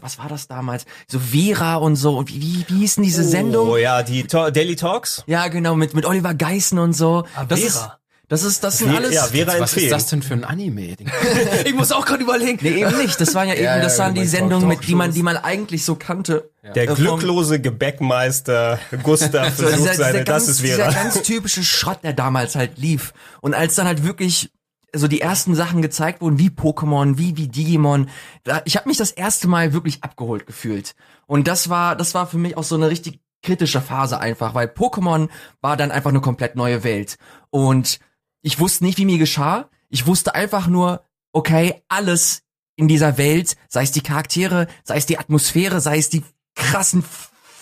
[0.00, 0.84] Was war das damals?
[1.06, 2.16] So Vera und so.
[2.18, 3.68] Und wie, wie, wie hieß denn diese Sendung?
[3.68, 5.22] Oh ja, die Ta Daily Talks.
[5.26, 7.24] Ja, genau, mit, mit Oliver Geissen und so.
[7.36, 7.68] Ah, das Vera.
[7.68, 7.88] ist,
[8.28, 9.14] das ist, das sind alles.
[9.14, 10.96] ja, Vera Was ist das denn für ein Anime?
[11.64, 12.58] Ich muss auch gerade überlegen.
[12.60, 13.20] Nee, eben nicht.
[13.20, 15.22] Das waren ja eben, Ja, ja, das waren du die Sendungen, mit die man, die
[15.22, 16.50] man eigentlich so kannte.
[16.74, 20.90] Der Äh, glücklose Gebäckmeister Gustav versucht dieser, seine, dieser, ganz, das ist dieser Vera.
[20.92, 23.12] ganz typische Schrott, der damals halt lief.
[23.40, 24.50] Und als dann halt wirklich
[24.94, 28.08] so die ersten Sachen gezeigt wurden, wie Pokémon, wie, wie Digimon,
[28.44, 30.94] da, ich habe mich das erste Mal wirklich abgeholt gefühlt.
[31.26, 34.66] Und das war, das war für mich auch so eine richtig kritische Phase einfach, weil
[34.66, 35.28] Pokémon
[35.60, 37.18] war dann einfach eine komplett neue Welt.
[37.50, 38.00] Und
[38.42, 39.68] ich wusste nicht, wie mir geschah.
[39.88, 42.42] Ich wusste einfach nur, okay, alles
[42.76, 47.04] in dieser Welt, sei es die Charaktere, sei es die Atmosphäre, sei es die krassen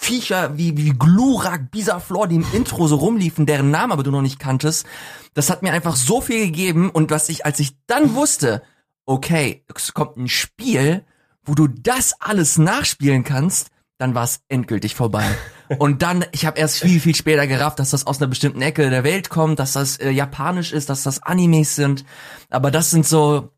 [0.07, 4.23] Viecher wie, wie Glurak, Bisaflor, die im Intro so rumliefen, deren Namen aber du noch
[4.23, 4.87] nicht kanntest.
[5.35, 8.63] Das hat mir einfach so viel gegeben und was ich, als ich dann wusste,
[9.05, 11.05] okay, es kommt ein Spiel,
[11.45, 15.27] wo du das alles nachspielen kannst, dann war es endgültig vorbei.
[15.79, 18.89] Und dann, ich habe erst viel, viel später gerafft, dass das aus einer bestimmten Ecke
[18.89, 22.05] der Welt kommt, dass das äh, japanisch ist, dass das Animes sind.
[22.51, 23.51] Aber das sind so,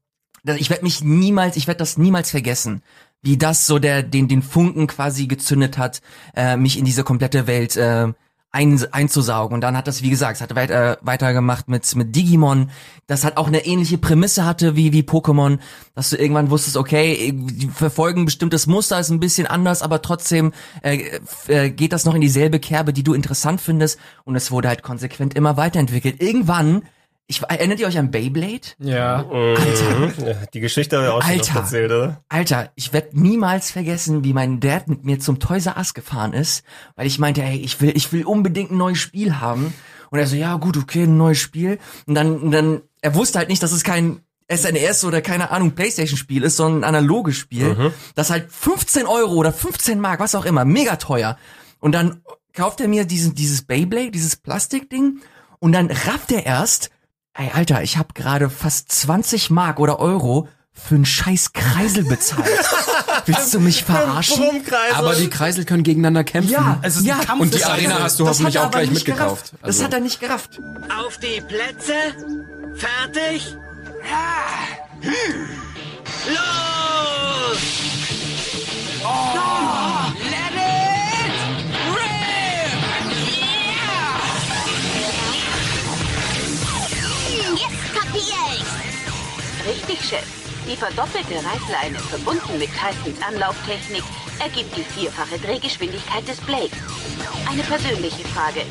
[0.44, 2.82] ich werde mich niemals, ich werde das niemals vergessen,
[3.22, 6.00] wie das so der den den Funken quasi gezündet hat,
[6.36, 8.12] äh, mich in diese komplette Welt äh,
[8.50, 9.54] ein, einzusaugen.
[9.54, 12.70] Und dann hat das, wie gesagt, es hat weiter weitergemacht mit mit Digimon,
[13.06, 15.58] das hat auch eine ähnliche Prämisse hatte wie wie Pokémon,
[15.94, 20.52] dass du irgendwann wusstest, okay, die verfolgen bestimmtes Muster, ist ein bisschen anders, aber trotzdem
[20.82, 23.98] äh, äh, geht das noch in dieselbe Kerbe, die du interessant findest.
[24.24, 26.22] Und es wurde halt konsequent immer weiterentwickelt.
[26.22, 26.82] Irgendwann
[27.30, 28.68] ich, erinnert ihr euch an Beyblade?
[28.78, 29.24] Ja.
[29.30, 30.14] Mhm.
[30.54, 31.60] Die Geschichte habe ich auch schon Alter.
[31.60, 32.24] erzählt, oder?
[32.30, 36.32] Alter, ich werde niemals vergessen, wie mein Dad mit mir zum Toys R Us gefahren
[36.32, 36.64] ist,
[36.96, 39.74] weil ich meinte, ey, ich will, ich will unbedingt ein neues Spiel haben.
[40.10, 41.78] Und er so, ja gut, okay, ein neues Spiel.
[42.06, 45.72] Und dann, und dann, er wusste halt nicht, dass es kein SNES oder keine Ahnung
[45.72, 47.74] Playstation-Spiel ist, sondern ein analoges Spiel.
[47.74, 47.92] Mhm.
[48.14, 51.36] Das halt 15 Euro oder 15 Mark, was auch immer, mega teuer.
[51.78, 52.22] Und dann
[52.54, 55.20] kauft er mir diesen, dieses Beyblade, dieses Plastikding,
[55.58, 56.90] und dann rafft er erst,
[57.38, 62.46] ey Alter, ich habe gerade fast 20 Mark oder Euro für einen scheiß Kreisel bezahlt.
[63.26, 64.44] Willst du mich verarschen?
[64.94, 66.52] Aber die Kreisel können gegeneinander kämpfen.
[66.52, 67.16] Ja, es ist ein ja.
[67.16, 69.52] Kampf Und die Arena hast du Das hoffentlich auch gleich mitgekauft.
[69.60, 70.60] Also- Das hat er nicht gerafft.
[71.04, 71.92] Auf die Plätze.
[72.76, 73.56] Fertig.
[76.28, 77.58] Los!
[79.04, 80.37] Oh, let
[89.68, 90.24] Richtig, Chef.
[90.66, 94.02] Die verdoppelte Reißleine verbunden mit Tysons Anlauftechnik
[94.40, 96.72] ergibt die vierfache Drehgeschwindigkeit des Blades.
[97.50, 98.62] Eine persönliche Frage.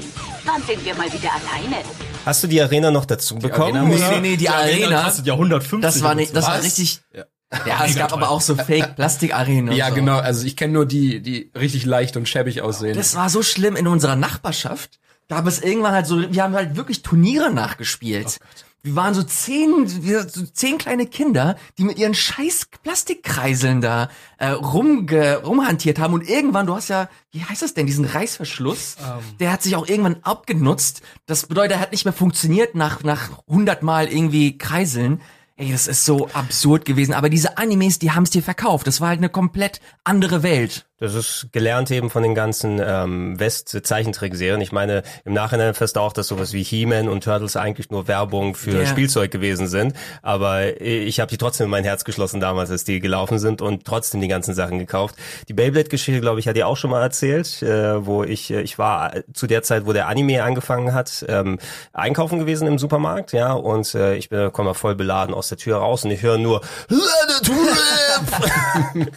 [0.45, 1.83] Wann sind wir mal wieder alleine?
[2.25, 3.89] Hast du die Arena noch dazu bekommen?
[3.89, 4.11] Nee, oder?
[4.13, 5.03] nee, nee, die, Arena.
[5.03, 7.01] kostet ja 150 Das war nicht, das war richtig.
[7.13, 7.25] Ja.
[7.65, 9.73] Ja, es gab aber auch so Fake-Plastik-Arenen.
[9.75, 9.95] Ja, so.
[9.95, 10.17] genau.
[10.17, 12.97] Also ich kenne nur die, die richtig leicht und schäbig aussehen.
[12.97, 14.99] Das war so schlimm in unserer Nachbarschaft.
[15.29, 18.39] Gab es irgendwann halt so, wir haben halt wirklich Turniere nachgespielt.
[18.87, 24.09] Wir waren so zehn, wir, so zehn kleine Kinder, die mit ihren scheiß Plastikkreiseln da
[24.37, 28.95] äh, rumge, rumhantiert haben und irgendwann, du hast ja, wie heißt das denn, diesen Reißverschluss,
[29.41, 31.01] der hat sich auch irgendwann abgenutzt.
[31.25, 35.21] Das bedeutet, er hat nicht mehr funktioniert nach nach 100 Mal irgendwie Kreiseln.
[35.57, 37.13] Ey, das ist so absurd gewesen.
[37.13, 38.87] Aber diese Animes, die haben es dir verkauft.
[38.87, 40.85] Das war halt eine komplett andere Welt.
[40.99, 44.61] Das ist gelernt eben von den ganzen ähm, West-Zeichentrickserien.
[44.61, 48.55] Ich meine, im Nachhinein fest auch, dass sowas wie He-Man und Turtles eigentlich nur Werbung
[48.55, 48.85] für Ja.
[48.87, 49.93] Spielzeug gewesen sind.
[50.23, 53.85] Aber ich habe die trotzdem in mein Herz geschlossen damals, als die gelaufen sind und
[53.85, 55.15] trotzdem die ganzen Sachen gekauft.
[55.47, 58.79] Die Beyblade-Geschichte, glaube ich, hat ihr auch schon mal erzählt, äh, wo ich, äh, ich
[58.79, 61.59] war zu der Zeit, wo der Anime angefangen hat, ähm,
[61.93, 65.77] einkaufen gewesen im Supermarkt, ja, und äh, ich bin komme voll beladen aus der Tür
[65.77, 69.11] raus und ich höre nur Let it rip!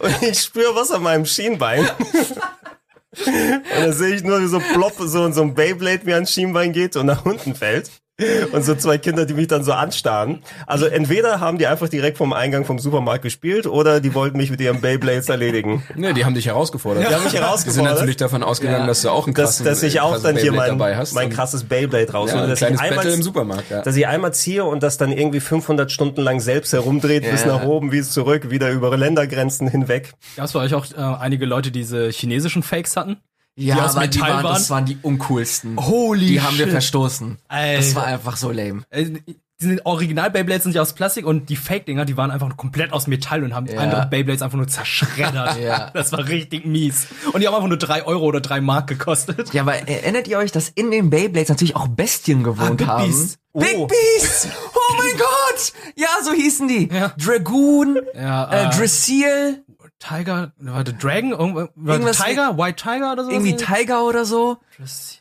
[0.00, 1.88] und ich spüre was an meinem Schienbein.
[3.14, 6.72] Und dann sehe ich nur, wie so plopp so, so ein Beyblade mir ans Schienbein
[6.72, 8.01] geht und nach unten fällt.
[8.52, 10.42] Und so zwei Kinder, die mich dann so anstarren.
[10.66, 14.50] Also entweder haben die einfach direkt vom Eingang vom Supermarkt gespielt oder die wollten mich
[14.50, 15.82] mit ihrem Beyblades erledigen.
[15.96, 17.08] Nee, die haben dich herausgefordert.
[17.08, 17.66] Die haben mich herausgefordert.
[17.66, 18.86] Die sind natürlich davon ausgegangen, Ja.
[18.86, 20.96] dass du auch einen dass, krassen, dass ich auch krassen dann hier Beyblade mein, dabei
[20.96, 21.14] hast.
[21.14, 22.36] mein krasses Beyblade raushole.
[22.38, 23.82] Ja, ein dass kleines ich einmal, im Supermarkt, ja.
[23.82, 27.48] Dass ich einmal ziehe und das dann irgendwie 500 Stunden lang selbst herumdreht, bis Ja.
[27.58, 30.12] nach oben, wie es zurück, wieder über Ländergrenzen hinweg.
[30.36, 33.16] Gab es bei euch auch äh, einige Leute, die diese chinesischen Fakes hatten?
[33.56, 34.54] Ja, die aus aber die waren, waren?
[34.54, 35.76] das waren die uncoolsten.
[35.78, 37.38] Holy Die haben wir verstoßen.
[37.48, 37.76] Alter.
[37.76, 38.82] Das war einfach so lame.
[38.90, 39.10] Äh,
[39.60, 43.06] Die Original Beyblades sind ja aus Plastik und die Fake-Dinger, die waren einfach komplett aus
[43.06, 43.78] Metall und haben Ja.
[43.78, 45.56] andere Beyblades einfach nur zerschreddert.
[45.62, 45.90] Ja.
[45.94, 47.06] Das war richtig mies.
[47.32, 49.52] Und die haben einfach nur drei Euro oder drei Mark gekostet.
[49.54, 53.06] Ja, aber erinnert ihr euch, dass in den Beyblades natürlich auch Bestien gewohnt Big haben?
[53.06, 53.38] Beast.
[53.54, 53.86] Big Oh.
[53.86, 54.48] Beast!
[54.74, 55.72] Oh mein Gott!
[55.94, 56.88] Ja, so hießen die.
[57.22, 59.62] Dragoon, Ja, äh, äh, Dressiel,
[60.02, 63.30] Tiger, warte, Dragon, irgendwas, Irgendwas Tiger, White Tiger oder so?
[63.30, 64.58] irgendwie Tiger oder so.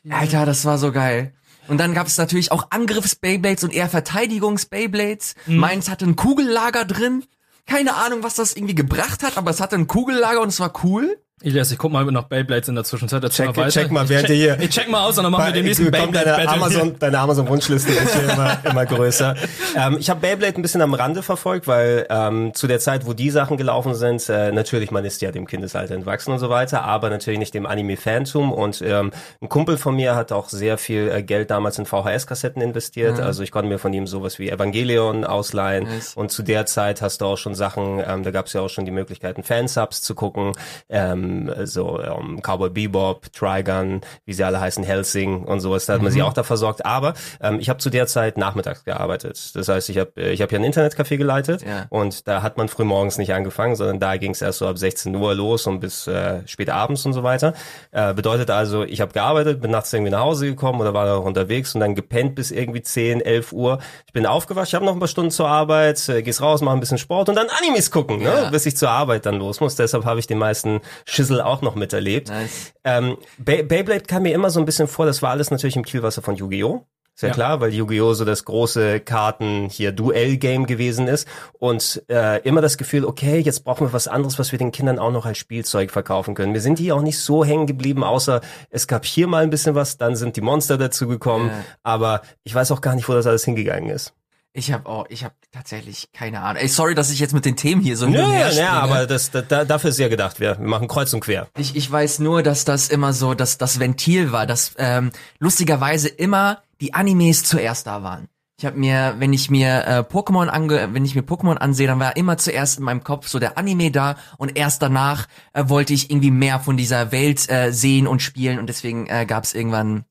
[0.09, 1.33] Alter, das war so geil.
[1.67, 5.35] Und dann gab es natürlich auch Angriffs-Beyblades und eher Verteidigungs-Beyblades.
[5.45, 5.57] Mhm.
[5.57, 7.25] Meins hatte ein Kugellager drin.
[7.67, 10.73] Keine Ahnung, was das irgendwie gebracht hat, aber es hatte ein Kugellager und es war
[10.83, 11.17] cool.
[11.43, 13.23] Elias, ich guck mal nach Beyblades in der Zwischenzeit.
[13.23, 13.71] Erzähl Check, mal weiter.
[13.71, 14.59] check mal, ich während check, ihr hier.
[14.59, 16.49] Ich check mal aus und dann machen wir den nächsten Beyblade deine Battle.
[16.49, 19.35] Amazon, deine Amazon-Wunschliste wird hier immer, immer größer.
[19.75, 23.13] Ähm, ich habe Beyblade ein bisschen am Rande verfolgt, weil ähm, zu der Zeit, wo
[23.13, 26.83] die Sachen gelaufen sind, äh, natürlich, man ist ja dem Kindesalter entwachsen und so weiter,
[26.83, 28.51] aber natürlich nicht dem Anime-Fantum.
[28.51, 32.61] Und ähm, ein Kumpel von mir hat auch sehr viel äh, Geld damals in VHS-Kassetten
[32.61, 33.17] investiert.
[33.17, 33.25] Ja.
[33.25, 35.85] Also ich konnte mir von ihm sowas wie Evangelion ausleihen.
[35.85, 36.13] Nice.
[36.15, 38.69] Und zu der Zeit hast du auch schon Sachen, ähm, da gab es ja auch
[38.69, 40.51] schon die Möglichkeiten, Fansubs zu gucken,
[40.89, 41.30] ähm,
[41.63, 46.11] so ähm, Cowboy Bebop, Trigun, wie sie alle heißen, Helsing und sowas, da hat man
[46.11, 46.15] Mhm.
[46.15, 46.85] sie auch da versorgt.
[46.85, 49.51] Aber ähm, ich habe zu der Zeit nachmittags gearbeitet.
[49.55, 51.85] Das heißt, ich habe ich hab hier ein Internetcafé geleitet Ja.
[51.89, 54.77] und da hat man früh morgens nicht angefangen, sondern da ging es erst so ab
[54.77, 57.53] 16 Uhr los und bis äh, spät abends und so weiter.
[57.91, 61.25] Äh, bedeutet also, ich habe gearbeitet, bin nachts irgendwie nach Hause gekommen oder war noch
[61.25, 63.79] unterwegs und dann gepennt bis irgendwie 10, 11 Uhr.
[64.07, 66.73] Ich bin aufgewacht, ich habe noch ein paar Stunden zur Arbeit, äh, gehst raus, mach
[66.73, 68.23] ein bisschen Sport und dann Animes gucken, ne?
[68.43, 68.49] Ja.
[68.49, 69.75] bis ich zur Arbeit dann los muss.
[69.75, 72.29] Deshalb habe ich den meisten Schüssel auch noch miterlebt.
[72.29, 72.73] Nice.
[72.83, 75.83] Ähm, Bey Beyblade kam mir immer so ein bisschen vor, das war alles natürlich im
[75.83, 76.85] Kielwasser von Yu-Gi-Oh!
[77.13, 77.33] Ist ja, Ja.
[77.33, 78.13] klar, weil Yu-Gi-Oh!
[78.13, 81.27] so das große Karten hier Duell-Game gewesen ist
[81.59, 84.97] und äh, immer das Gefühl, okay, jetzt brauchen wir was anderes, was wir den Kindern
[84.97, 86.53] auch noch als Spielzeug verkaufen können.
[86.53, 89.75] Wir sind hier auch nicht so hängen geblieben, außer es gab hier mal ein bisschen
[89.75, 91.63] was, dann sind die Monster dazugekommen, Ja.
[91.83, 94.13] aber ich weiß auch gar nicht, wo das alles hingegangen ist.
[94.53, 96.61] Ich habe auch, ich habe tatsächlich keine Ahnung.
[96.61, 99.41] Ey, sorry, dass ich jetzt mit den Themen hier so hin Ja, aber das, da,
[99.41, 101.47] da- dafür ist ja gedacht, wir, wir machen kreuz und quer.
[101.57, 106.09] Ich, ich weiß nur, dass das immer so, dass das Ventil war, dass ähm, lustigerweise
[106.09, 108.27] immer die Animes zuerst da waren.
[108.59, 111.99] Ich habe mir, wenn ich mir äh, Pokémon ange, wenn ich mir Pokémon ansehe, dann
[111.99, 115.93] war immer zuerst in meinem Kopf so der Anime da und erst danach äh, wollte
[115.93, 119.53] ich irgendwie mehr von dieser Welt äh, sehen und spielen und deswegen äh, gab es
[119.55, 120.03] irgendwann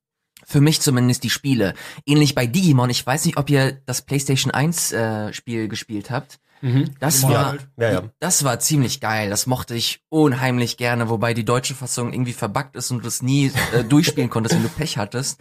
[0.51, 1.75] für mich zumindest die Spiele.
[2.05, 2.91] Ähnlich bei Digimon.
[2.91, 6.41] Ich weiß nicht, ob ihr das PlayStation 1 äh, Spiel gespielt habt.
[6.99, 8.03] Das Ja, war, ja, ja.
[8.19, 9.31] das war ziemlich geil.
[9.31, 13.23] Das mochte ich unheimlich gerne, wobei die deutsche Fassung irgendwie verbuggt ist und du es
[13.23, 15.41] nie äh, durchspielen konntest, wenn du Pech hattest.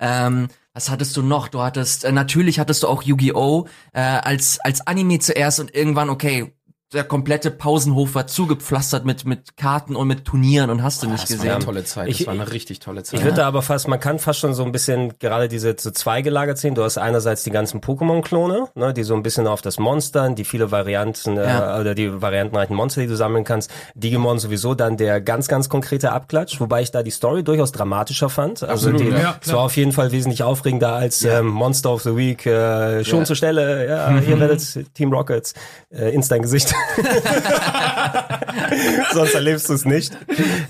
[0.00, 1.48] Ähm, was hattest du noch?
[1.48, 3.68] Du hattest, äh, natürlich hattest du auch Yu-Gi-Oh!
[3.92, 6.52] Äh, als, als Anime zuerst und irgendwann, okay,
[6.92, 11.24] der komplette Pausenhof war zugepflastert mit, mit Karten und mit Turnieren und hast du nicht
[11.24, 11.50] Das war gesehen.
[11.56, 12.08] eine tolle Zeit.
[12.08, 13.18] Ich- Das war eine richtig tolle Zeit.
[13.18, 15.90] Ich würde da aber fast, man kann fast schon so ein bisschen gerade diese so
[15.90, 16.76] zwei gelagert sehen.
[16.76, 20.44] Du hast einerseits die ganzen Pokémon-Klone, ne, die so ein bisschen auf das Monstern, die
[20.44, 21.76] viele Varianten Ja.
[21.76, 23.68] äh, oder die variantenreichen Monster, die du sammeln kannst.
[23.96, 28.28] Digimon sowieso dann der ganz, ganz konkrete Abklatsch, wobei ich da die Story durchaus dramatischer
[28.28, 28.62] fand.
[28.62, 29.18] Also Absolut, die, ja.
[29.26, 32.46] Ja, es war auf jeden Fall wesentlich aufregender als ähm, Monster of the Week.
[32.46, 33.24] Äh, schon Ja.
[33.24, 35.52] zur Stelle, ja, ihr werdet Team Rockets
[35.90, 36.74] äh, ins dein Gesicht.
[39.12, 40.16] Sonst erlebst du es nicht.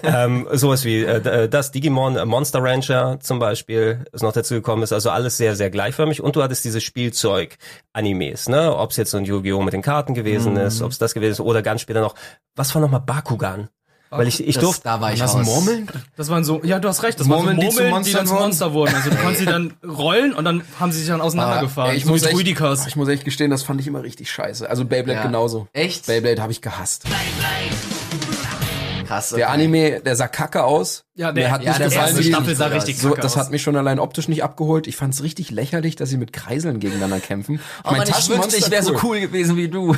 [0.03, 4.83] Ähm, sowas wie äh, das Digimon, äh, Monster Rancher zum Beispiel, ist noch dazu gekommen
[4.83, 4.92] ist.
[4.92, 6.23] Also alles sehr, sehr gleichförmig.
[6.23, 8.75] Und du hattest dieses Spielzeug-Animes, ne?
[8.77, 9.62] Ob es jetzt so ein Yu-Gi-Oh!
[9.62, 10.61] mit den Karten gewesen Mhm.
[10.61, 12.14] ist, ob es das gewesen ist, oder ganz später noch,
[12.55, 13.69] was war nochmal Bakugan?
[14.11, 15.45] Weil ich, ich das, durfte, da war ich das raus.
[15.45, 15.88] Murmeln?
[16.16, 18.27] Das waren so, ja, du hast recht, das Murmeln, die waren so Murmeln, die, Monstern
[18.27, 18.35] dann zu?
[18.35, 18.95] Monster wurden.
[18.95, 21.90] Also du konntest sie dann rollen und dann haben sie sich dann auseinandergefahren.
[21.90, 24.69] Ah, ich, so muss echt, ich muss echt gestehen, das fand ich immer richtig scheiße.
[24.69, 25.27] Also Beyblade Ja.
[25.27, 25.69] genauso.
[25.73, 26.07] Echt?
[26.07, 27.05] Beyblade habe ich gehasst.
[29.07, 29.31] Krass.
[29.31, 31.05] Der Anime, der sah kacke aus.
[31.14, 33.33] Ja, der- Mir hat ja, nicht der gefallen, erste Staffel sah richtig so, kacke Das
[33.33, 33.38] aus.
[33.45, 34.87] hat mich schon allein optisch nicht abgeholt.
[34.87, 37.61] Ich fand es richtig lächerlich, dass sie mit Kreiseln gegeneinander kämpfen.
[37.85, 39.95] Oh Mann, ich wünschte, ich wäre so cool gewesen wie du.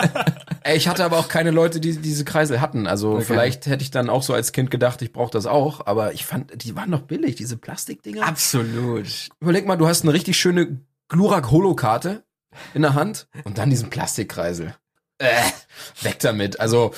[0.62, 2.86] Ey, ich hatte aber auch keine Leute, die diese Kreisel hatten.
[2.86, 3.24] Also Okay.
[3.24, 5.86] vielleicht hätte ich dann auch so als Kind gedacht, ich brauche das auch.
[5.86, 8.26] Aber ich fand, die waren doch billig, diese Plastikdinger.
[8.26, 9.06] Absolut.
[9.40, 12.24] Überleg mal, du hast eine richtig schöne Glurak-Holo-Karte
[12.74, 14.74] in der Hand und dann diesen Plastikkreisel.
[15.18, 15.26] Äh,
[16.02, 16.60] weg damit.
[16.60, 16.92] Also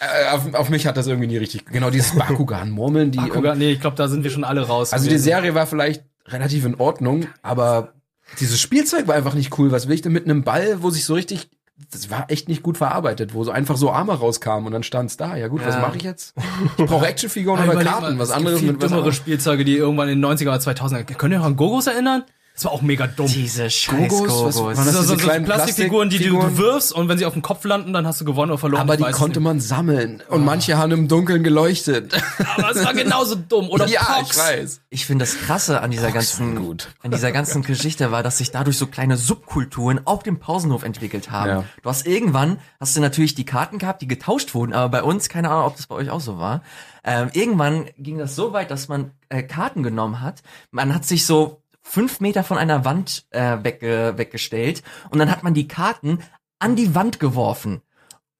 [0.00, 1.66] äh, auf, auf mich hat das irgendwie nie richtig.
[1.66, 3.18] Genau dieses Bakugan-Murmeln, die.
[3.18, 4.92] Bakugan, nee, ich glaube, da sind wir schon alle raus.
[4.92, 5.24] Also die gewesen.
[5.24, 7.94] Serie war vielleicht relativ in Ordnung, aber
[8.40, 9.72] dieses Spielzeug war einfach nicht cool.
[9.72, 11.48] Was will ich denn mit einem Ball, wo sich so richtig
[11.92, 15.16] das war echt nicht gut verarbeitet, wo so einfach so Arme rauskamen und dann stand's
[15.16, 15.36] da.
[15.36, 15.80] Ja gut, was Ja.
[15.80, 16.34] mache ich jetzt?
[16.76, 19.14] Ich brauche Actionfiguren oder Überleg Karten, mal, was es anderes mit was dümmere anderes.
[19.16, 21.04] Spielzeuge, die irgendwann in den 90er oder 2000er.
[21.04, 22.24] Könnt ihr euch an Gogos erinnern?
[22.58, 23.28] Das war auch mega dumm.
[23.28, 24.76] Diese scheiß Gogos, was- Gogos.
[24.78, 27.40] Das so, diese so kleinen Plastikfiguren, die du, du wirfst und wenn sie auf dem
[27.42, 28.80] Kopf landen, dann hast du gewonnen oder verloren.
[28.82, 32.20] Aber die konnte man sammeln und manche haben im Dunkeln geleuchtet.
[32.56, 33.70] Aber es war genauso dumm.
[33.70, 34.30] Oder ja, Pox.
[34.32, 34.80] ich weiß.
[34.90, 36.88] Ich finde das krasse an dieser ganzen, gut.
[37.04, 41.30] an dieser ganzen Geschichte war, dass sich dadurch so kleine Subkulturen auf dem Pausenhof entwickelt
[41.30, 41.48] haben.
[41.48, 41.64] Ja.
[41.84, 45.28] Du hast irgendwann, hast du natürlich die Karten gehabt, die getauscht wurden, aber bei uns,
[45.28, 46.62] keine Ahnung, ob das bei euch auch so war.
[47.04, 50.42] Ähm, irgendwann ging das so weit, dass man äh, Karten genommen hat.
[50.72, 55.42] Man hat sich so fünf Meter von einer Wand äh, wegge weggestellt und dann hat
[55.42, 56.18] man die Karten
[56.58, 57.82] an die Wand geworfen.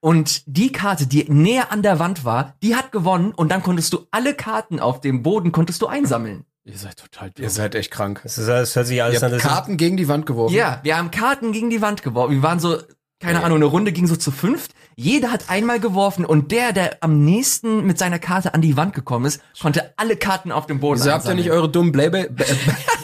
[0.01, 3.91] Und die Karte, die näher an der Wand war, die hat gewonnen und dann konntest
[3.91, 6.45] du alle Karten auf dem Boden konntest du einsammeln.
[6.63, 7.43] Ihr seid total dumm.
[7.43, 8.21] Ihr seid echt krank.
[8.23, 9.37] Das, ist, das hört sich alles Ihr an.
[9.39, 10.55] Karten gegen die Wand geworfen.
[10.55, 12.31] Ja, wir haben Karten gegen die Wand geworfen.
[12.33, 12.77] Wir waren so,
[13.19, 14.71] keine Ahnung, eine Runde ging so zu fünft.
[14.95, 18.93] Jeder hat einmal geworfen und der, der am nächsten mit seiner Karte an die Wand
[18.93, 22.29] gekommen ist, konnte alle Karten auf dem Boden Wieso habt ihr nicht eure dummen Beyblade-
[22.29, 22.45] Bey-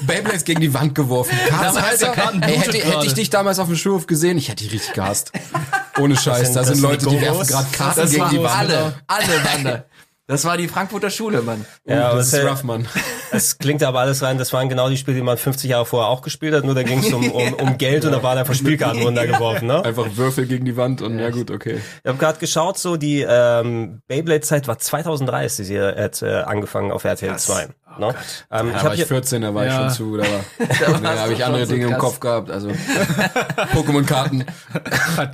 [0.08, 1.38] Beyblades gegen die Wand geworfen?
[1.49, 2.08] Der Alter.
[2.13, 4.93] Karten Ey, hätte, hätte ich dich damals auf dem Schulhof gesehen, ich hätte die richtig
[4.93, 5.32] gehasst.
[5.99, 8.56] Ohne Scheiß, da sind Leute, die werfen gerade Karten Das gegen die Wand.
[8.56, 9.84] alle, alle da.
[10.28, 11.66] Das war die Frankfurter Schule, Mann.
[11.86, 12.88] Ja, aber das ist rough, Mann.
[13.32, 16.10] Es klingt aber alles rein, das waren genau die Spiele, die man 50 Jahre vorher
[16.10, 18.54] auch gespielt hat, nur da ging es um, um, um Geld und da waren einfach
[18.54, 19.68] Spielkarten runtergeworfen.
[19.68, 19.84] Ne?
[19.84, 21.82] Einfach Würfel gegen die Wand und ja gut, okay.
[22.04, 26.92] Ich habe gerade geschaut, so die ähm, Beyblade-Zeit war 2003, ist sie hat äh, angefangen
[26.92, 27.68] auf RTL 2.
[28.00, 28.08] Ne?
[28.08, 28.14] ähm,
[28.52, 29.90] Da ich war habe ich hier, 14, da war ich Ja.
[29.90, 32.02] schon zu, da war, da habe ich andere so Dinge im krass.
[32.02, 32.70] Kopf gehabt, also
[33.74, 34.46] Pokémon-Karten,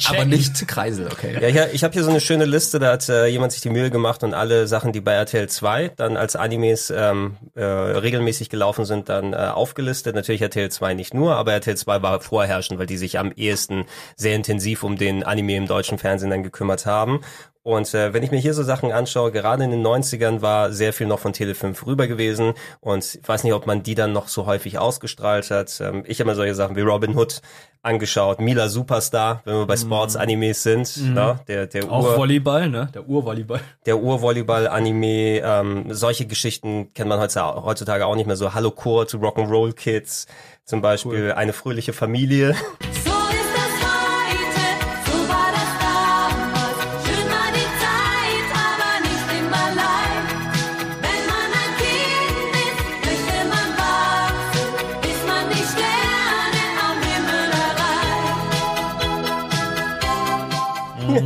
[0.10, 1.38] aber nicht Kreisel, okay.
[1.42, 3.70] ja, ich, ich habe hier so eine schöne Liste, da hat äh, jemand sich die
[3.70, 8.50] Mühe gemacht und alle Sachen, die bei RTL 2 dann als Animes ähm, äh, regelmäßig
[8.50, 10.16] gelaufen sind, dann äh, aufgelistet.
[10.16, 13.86] Natürlich RTL 2 nicht nur, aber RTL 2 war vorherrschend, weil die sich am ehesten
[14.16, 17.22] sehr intensiv um den Anime im deutschen Fernsehen dann gekümmert haben.
[17.64, 20.94] Und äh, wenn ich mir hier so Sachen anschaue, gerade in den 90ern war sehr
[20.94, 24.14] viel noch von Tele 5 rüber gewesen und ich weiß nicht, ob man die dann
[24.14, 25.80] noch so häufig ausgestrahlt hat.
[25.80, 27.42] Ähm, ich habe mir solche Sachen wie Robin Hood
[27.84, 31.40] angeschaut, Mila Superstar, wenn wir bei Sports-Animes sind, ne?
[31.48, 32.90] der, der Auch Ur, Volleyball, ne?
[32.96, 33.60] Der Urvolleyball.
[33.86, 38.56] der Urvolleyball-Anime, ähm, solche Geschichten kennt man heutzutage heutzutage auch nicht mehr so.
[38.56, 40.26] Hallo Kurt, Rock'n'Roll Kids,
[40.66, 42.56] zum Beispiel eine fröhliche Familie.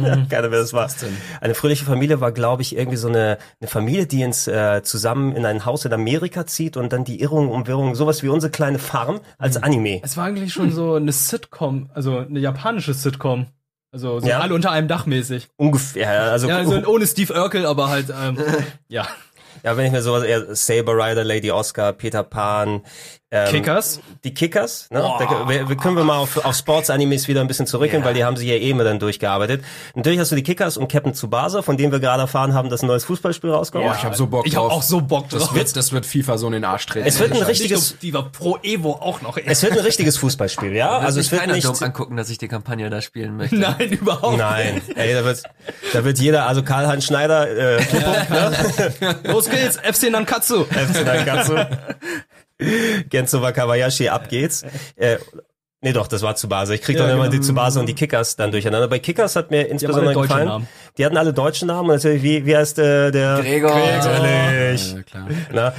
[0.03, 0.29] erreicht.
[0.29, 0.89] Keine wer das war.
[1.41, 5.36] Eine fröhliche Familie war, glaube ich, irgendwie so eine, eine Familie, die ins äh, zusammen
[5.36, 8.51] in ein Haus in Amerika zieht und dann die Irrung um Wirrung, sowas wie unsere
[8.51, 10.01] kleine Farm als Anime.
[10.03, 13.47] Es war eigentlich schon so eine Sitcom, also eine japanische Sitcom.
[13.91, 14.39] Also so Ja.
[14.41, 15.47] alle unter einem Dach mäßig.
[15.55, 18.38] Ungefähr, also, Ja, also ohne Steve Urkel, aber halt, ähm,
[18.89, 19.08] ja.
[19.63, 22.81] ja, wenn ich mir sowas eher Saber Rider, Lady Oscar, Peter Pan,
[23.36, 24.00] ähm, Kickers?
[24.24, 25.00] Die Kickers, ne?
[25.19, 28.24] Da, wir, wir können wir mal auf, auf Sports-Animes wieder ein bisschen zurückgehen, weil die
[28.24, 29.63] haben sich ja eh immer dann durchgearbeitet.
[29.93, 32.82] Natürlich hast du die Kickers und Captain Tsubasa, von dem wir gerade erfahren haben, dass
[32.84, 33.86] ein neues Fußballspiel rauskommt.
[33.86, 34.71] Boah, ich habe so Bock Ich drauf.
[34.71, 35.56] hab auch so Bock das drauf.
[35.56, 37.08] wird, das wird FIFA so in den Arsch treten.
[37.08, 39.38] Es wird ein richtiges, Nicht FIFA Pro Evo auch noch.
[39.38, 39.43] ey.
[39.45, 40.98] es wird ein richtiges Fußballspiel, ja?
[41.00, 43.56] Also es wird keiner nicht, dumm angucken, dass ich die Kampagne da spielen möchte.
[43.58, 45.43] Nein, überhaupt nein, ey, da wird,
[45.93, 48.52] da wird jeder, also Karl-Heinz Schneider, äh, Klippo, ne?
[49.12, 49.24] nicht.
[49.28, 50.65] Los geht's, FC Nankatsu.
[50.65, 51.56] FC Nankatsu.
[53.09, 54.63] Genzo Wakabayashi, ab geht's.
[54.95, 55.17] Äh,
[55.86, 56.74] nee, doch, das war Tsubasa.
[56.74, 57.32] Ich krieg Ja, doch immer genau.
[57.32, 58.89] die Tsubasa und die Kickers dann durcheinander.
[58.89, 60.48] Bei Kickers hat mir insbesondere deutsche gefallen.
[60.50, 60.67] Namen.
[60.98, 63.39] Die hatten alle deutschen Namen und natürlich, wie, wie heißt äh, der?
[63.41, 63.71] Gregor.
[63.71, 64.93] Natürlich.
[64.93, 65.28] Ja, klar.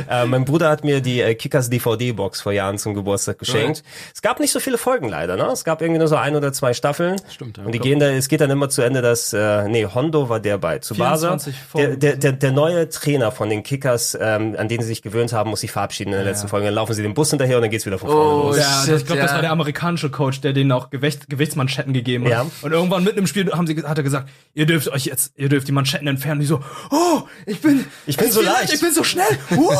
[0.08, 3.82] Na, äh, mein Bruder hat mir die äh, Kickers DVD-Box vor Jahren zum Geburtstag geschenkt.
[4.14, 5.44] Es gab nicht so viele Folgen leider, ne?
[5.52, 7.16] Es gab irgendwie nur so ein oder zwei Staffeln.
[7.30, 7.64] Stimmt, ja.
[7.64, 10.40] Und die gehen da, es geht dann immer zu Ende, dass, äh, nee, Hondo war
[10.40, 11.28] der bei Tsubasa.
[11.38, 12.00] 24 Der, Folgen.
[12.00, 15.50] der, der, der neue Trainer von den Kickers, ähm, an den sie sich gewöhnt haben,
[15.50, 16.66] muss sich verabschieden in der letzten Folge.
[16.66, 18.58] Dann laufen sie den Bus hinterher und dann geht's wieder von vorne Oh, los.
[18.58, 19.34] Ja, ich glaube, das ja.
[19.36, 19.50] war der
[19.96, 22.30] amerikanische Coach, der denen auch Gewicht, Gewichtsmanschetten gegeben hat.
[22.30, 22.46] Ja.
[22.62, 25.48] Und irgendwann mitten im Spiel haben sie, hat er gesagt, ihr dürft euch jetzt, ihr
[25.48, 26.40] dürft die Manschetten entfernen.
[26.40, 28.72] Die so, oh, ich bin, Ich bin so leicht.
[28.72, 29.26] ich bin so schnell.
[29.56, 29.72] Uh.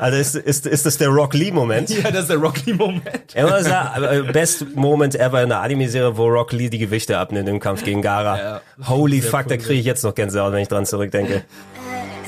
[0.00, 1.88] Also ist, ist, ist das der Rock Lee-Moment?
[1.88, 3.34] ja, das ist der Rocky-Moment.
[3.34, 7.48] Immer sagen, äh, best Moment ever in der Anime-Serie, wo Rock Lee die Gewichte abnimmt
[7.48, 8.38] im Kampf gegen Gara.
[8.38, 11.44] Ja, Holy fuck, cool da kriege ich jetzt noch Gänsehaut, wenn ich dran zurückdenke.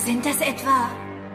[0.04, 0.90] Sind das etwa...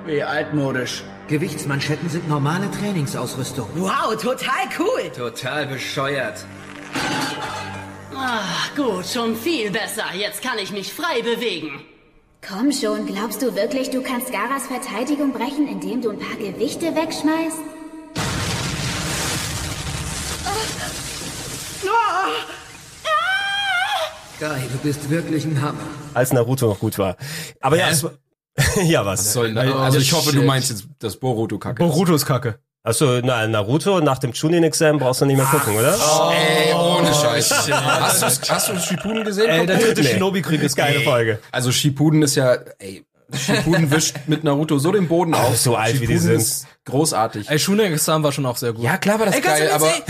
[0.05, 1.03] Wie altmodisch.
[1.27, 3.67] Gewichtsmanschetten sind normale Trainingsausrüstung.
[3.75, 5.09] Wow, total cool.
[5.15, 6.45] Total bescheuert.
[8.15, 10.05] Ach, gut, schon viel besser.
[10.15, 11.81] Jetzt kann ich mich frei bewegen.
[12.45, 16.93] Komm schon, glaubst du wirklich, du kannst Garas Verteidigung brechen, indem du ein paar Gewichte
[16.93, 17.59] wegschmeißt?
[24.39, 25.87] Guy, du bist wirklich ein Hammer.
[26.13, 27.15] Als Naruto noch gut war.
[27.61, 28.11] Aber ja, ja es war
[28.83, 29.19] ja was?
[29.19, 29.61] Was soll da?
[29.79, 31.83] Also ich hoffe, du meinst jetzt das Boruto Kacke.
[31.83, 32.59] Boruto ist Kacke.
[32.85, 35.95] Achso, na, Naruto nach dem Chunin-Exam brauchst du nicht mehr gucken, oder?
[36.33, 37.71] Ey, ohne Scheiß.
[37.71, 39.49] Hast du, hast du Shippuden gesehen?
[39.49, 40.07] Ey, der dritte Nee.
[40.09, 40.93] Shinobi-Krieg ist geil.
[40.95, 41.39] Geile Folge.
[41.51, 43.05] Also Shippuden ist ja, ey,
[43.37, 45.57] Shippuden wischt mit Naruto so den Boden auf.
[45.57, 46.35] so alt wie die Shippuden sind.
[46.41, 47.49] ist großartig.
[47.49, 48.83] Ey, Shunen-Examen war schon auch sehr gut.
[48.83, 50.03] Ja, klar war das Ey, ganz geil, aber ey,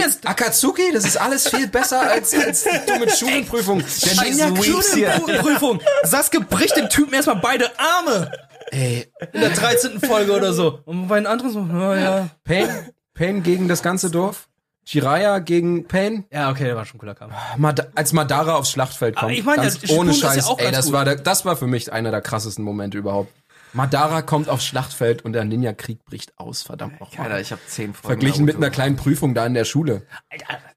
[0.00, 0.20] ganz ey.
[0.28, 3.82] Akatsuki, das ist alles viel besser als, als du mit Schulenprüfung.
[4.04, 5.80] Der Ninja Prüfung.
[6.04, 8.30] Sasuke bricht dem Typen erstmal beide Arme.
[8.70, 10.00] Ey, In der 13.
[10.00, 10.78] Folge oder so.
[10.84, 12.28] Und bei den anderen so, naja.
[12.44, 12.68] Pain,
[13.14, 14.48] Pain gegen das ganze Dorf.
[14.84, 16.24] Jiraiya gegen Pain.
[16.30, 17.34] Ja, okay, der war schon ein cooler Kampf.
[17.56, 19.24] Mad als Madara aufs Schlachtfeld kommt.
[19.24, 20.46] Aber ich meine, ganz ja, Shippuden ohne ist ja Scheiß.
[20.46, 20.94] auch ey, das gut.
[20.94, 23.32] war, der, das war für mich einer der krassesten Momente überhaupt.
[23.72, 27.28] Madara kommt aufs Schlachtfeld und der Ninja-Krieg bricht aus, verdammt nochmal.
[27.28, 30.06] Alter, ich habe zehn Folgen Verglichen mit einer kleinen Prüfung da in der Schule.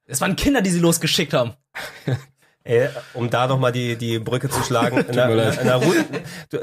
[0.06, 1.54] Es waren Kinder, die sie losgeschickt haben.
[2.68, 5.06] Ey, um da nochmal die, die Brücke zu schlagen.
[5.14, 5.28] Na.
[5.28, 5.94] Naruto,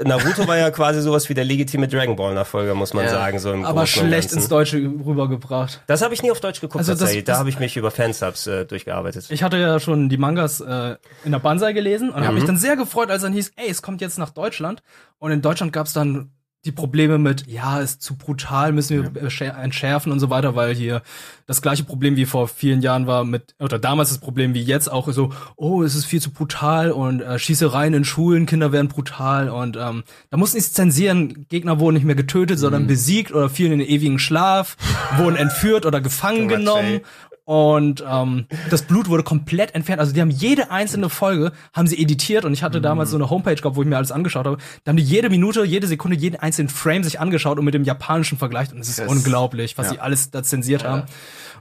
[0.05, 3.11] Naruto war ja quasi sowas wie der legitime Dragon Ball Nachfolger, muss man Ja.
[3.13, 3.39] sagen.
[3.39, 5.81] So im Aber Großen und schlecht ins Deutsche rübergebracht.
[5.87, 7.25] Das habe ich nie auf Deutsch geguckt, Also das- tatsächlich.
[7.25, 9.27] da das- habe ich mich über Fansubs äh, durchgearbeitet.
[9.31, 12.59] Ich hatte ja schon die Mangas äh, in der Banzai gelesen und habe mich dann
[12.59, 14.83] sehr gefreut, als dann hieß, ey, es kommt jetzt nach Deutschland.
[15.19, 16.33] Und in Deutschland gab es dann
[16.65, 19.53] die Probleme mit, ja, ist zu brutal, müssen wir ja.
[19.61, 21.03] entschärfen und so weiter, weil hier
[21.47, 24.91] das gleiche Problem wie vor vielen Jahren war mit, oder damals das Problem wie jetzt
[24.91, 28.87] auch so, oh, es ist viel zu brutal und äh, Schießereien in Schulen, Kinder werden
[28.87, 33.33] brutal und ähm, da mussten sie es zensieren, Gegner wurden nicht mehr getötet, sondern besiegt
[33.33, 34.77] oder fielen in den ewigen Schlaf,
[35.17, 37.01] wurden entführt oder gefangen genommen.
[37.45, 39.99] Und ähm, das Blut wurde komplett entfernt.
[40.01, 43.31] Also die haben jede einzelne Folge haben sie editiert und ich hatte damals so eine
[43.31, 44.59] Homepage gehabt, wo ich mir alles angeschaut habe.
[44.85, 47.83] Da haben die jede Minute, jede Sekunde, jeden einzelnen Frame sich angeschaut und mit dem
[47.85, 48.73] japanischen vergleicht.
[48.73, 49.09] Und es ist Krass.
[49.11, 49.93] unglaublich, was Ja.
[49.95, 51.03] sie alles da zensiert haben.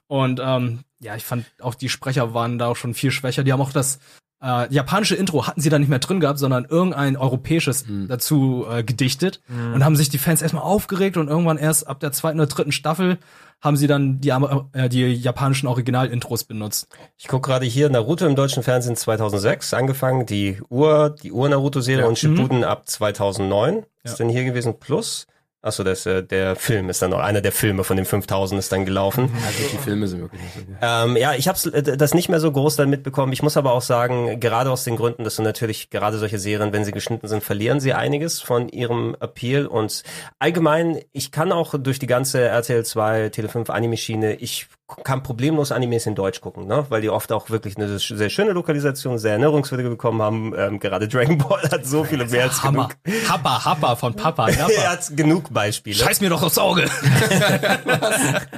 [0.07, 3.43] Und ähm, ja, ich fand auch die Sprecher waren da auch schon viel schwächer.
[3.43, 3.99] Die haben auch das
[4.43, 8.83] äh, japanische Intro hatten sie da nicht mehr drin gehabt, sondern irgendein europäisches dazu äh,
[8.83, 9.39] gedichtet
[9.73, 12.71] und haben sich die Fans erstmal aufgeregt und irgendwann erst ab der zweiten oder dritten
[12.71, 13.19] Staffel
[13.61, 14.29] haben sie dann die,
[14.73, 16.87] äh, die japanischen Original-Intros benutzt.
[17.17, 22.07] Ich gucke gerade hier Naruto im deutschen Fernsehen 2006 angefangen, die Ur, die Ur-Naruto-Serie Ja.
[22.09, 23.83] und Shippuden ab 2009 Ja.
[24.03, 24.79] ist dann hier gewesen.
[24.79, 25.27] Plus,
[25.61, 28.71] achso, das, äh, der Film ist dann noch, einer der Filme von den 5000 ist
[28.71, 29.29] dann gelaufen.
[29.45, 30.75] Also die Filme sind wirklich nicht so gut.
[30.81, 33.33] Ähm, ja, ich habe das nicht mehr so groß dann mitbekommen.
[33.33, 36.73] Ich muss aber auch sagen, gerade aus den Gründen, dass du natürlich gerade solche Serien,
[36.73, 39.67] wenn sie geschnitten sind, verlieren sie einiges von ihrem Appeal.
[39.67, 40.03] Und
[40.39, 44.67] allgemein, ich kann auch durch die ganze RTL 2, Tele 5 Anime-Schiene, ich
[45.03, 46.85] kann problemlos Animes in Deutsch gucken, ne?
[46.89, 50.53] weil die oft auch wirklich eine sehr schöne Lokalisation, sehr erinnerungswürdige bekommen haben.
[50.57, 52.89] Ähm, gerade Dragon Ball hat so viele mehr als Hammer.
[53.03, 53.29] genug.
[53.29, 54.49] Happa, Happa von Papa.
[54.49, 55.95] er hat genug Beispiele.
[55.95, 56.81] Scheiß mir doch aufs Auge.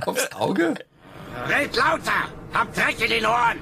[0.06, 0.74] Aufs Auge?
[1.48, 2.28] Red lauter!
[2.54, 3.58] Hab Dreck in den Ohren!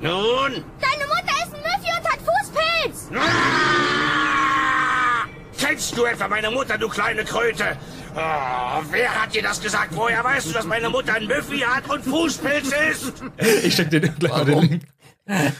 [0.00, 0.64] Nun?
[0.80, 3.08] Deine Mutter ist ein Müffi und hat Fußpilz!
[3.14, 5.26] Ah!
[5.58, 7.76] Kennst du etwa meine Mutter, du kleine Kröte?
[8.14, 9.90] Oh, wer hat dir das gesagt?
[9.94, 13.12] Woher weißt du, dass meine Mutter ein Müffi hat und Fußpilz ist?
[13.64, 14.82] Ich steck dir gleich mal den Link.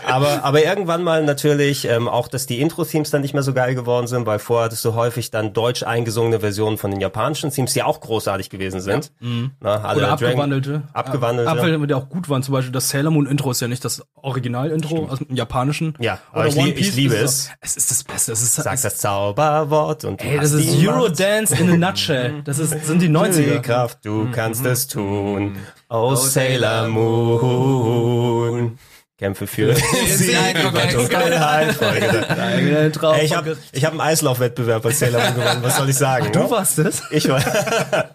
[0.06, 3.74] Aber, aber irgendwann mal natürlich ähm, auch, dass die Intro-Themes dann nicht mehr so geil
[3.76, 7.72] geworden sind, weil vorher hattest du häufig dann deutsch eingesungene Versionen von den japanischen Themes,
[7.72, 9.12] die auch großartig gewesen sind.
[9.60, 10.82] Na, alle Oder Dragon- abgewandelte.
[10.92, 11.50] Abgewandelte.
[11.50, 12.42] Abgewandelte, die auch gut waren.
[12.42, 15.94] Zum Beispiel das Sailor Moon Intro ist ja nicht das Original-Intro aus dem Japanischen.
[16.00, 17.48] Ja, aber ich, lieb, ich liebe es.
[17.48, 18.32] auch- Es ist das Beste.
[18.32, 20.88] Es ist, Sagst das Zauberwort und ey, das ist die.
[20.88, 22.32] Eurodance in a nutshell.
[22.44, 23.60] Das ist, sind die Die 90er.
[23.60, 25.56] Kraft, du kannst es tun.
[25.88, 28.78] Oh, Sailor Moon.
[29.18, 30.84] Kämpfe für Sieg über
[33.22, 35.62] ich habe ich hab einen Eislaufwettbewerb bei Sailor Moon gewonnen.
[35.62, 36.32] Was soll ich sagen?
[36.32, 37.02] Du warst es?
[37.10, 37.40] Ich war.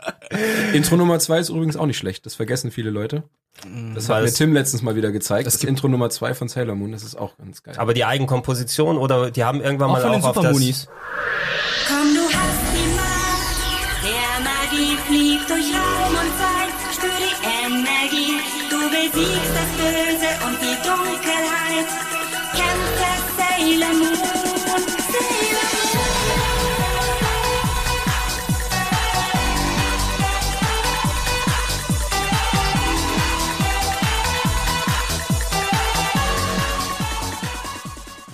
[0.73, 2.25] Intro Nummer zwei ist übrigens auch nicht schlecht.
[2.25, 3.23] Das vergessen viele Leute.
[3.95, 5.47] Das hat mir Tim letztens mal wieder gezeigt.
[5.47, 7.75] Das, Intro Nummer zwei von Sailor Moon, das ist auch ganz geil.
[7.77, 10.87] Aber die Eigenkomposition oder die haben irgendwann Auch mal von den auch auf das.
[11.87, 12.16] Komm,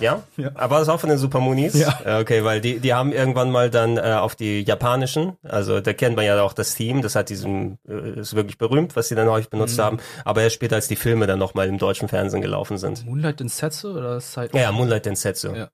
[0.04, 0.22] Ja?
[0.36, 0.50] ja.
[0.54, 1.74] Aber das ist auch von den Supermoonies?
[1.74, 2.20] Ja.
[2.20, 6.16] Okay, weil die, die haben irgendwann mal dann äh, auf die japanischen, also da kennt
[6.16, 9.28] man ja auch das Theme, das hat diesen, äh, ist wirklich berühmt, was sie dann
[9.28, 9.82] häufig benutzt mhm.
[9.82, 13.06] haben, aber erst später, als die Filme dann nochmal im deutschen Fernsehen gelaufen sind.
[13.06, 14.50] Moonlight in Setsu oder Side?
[14.52, 15.48] Ja, Moonlight Densetsu.
[15.54, 15.68] Ja.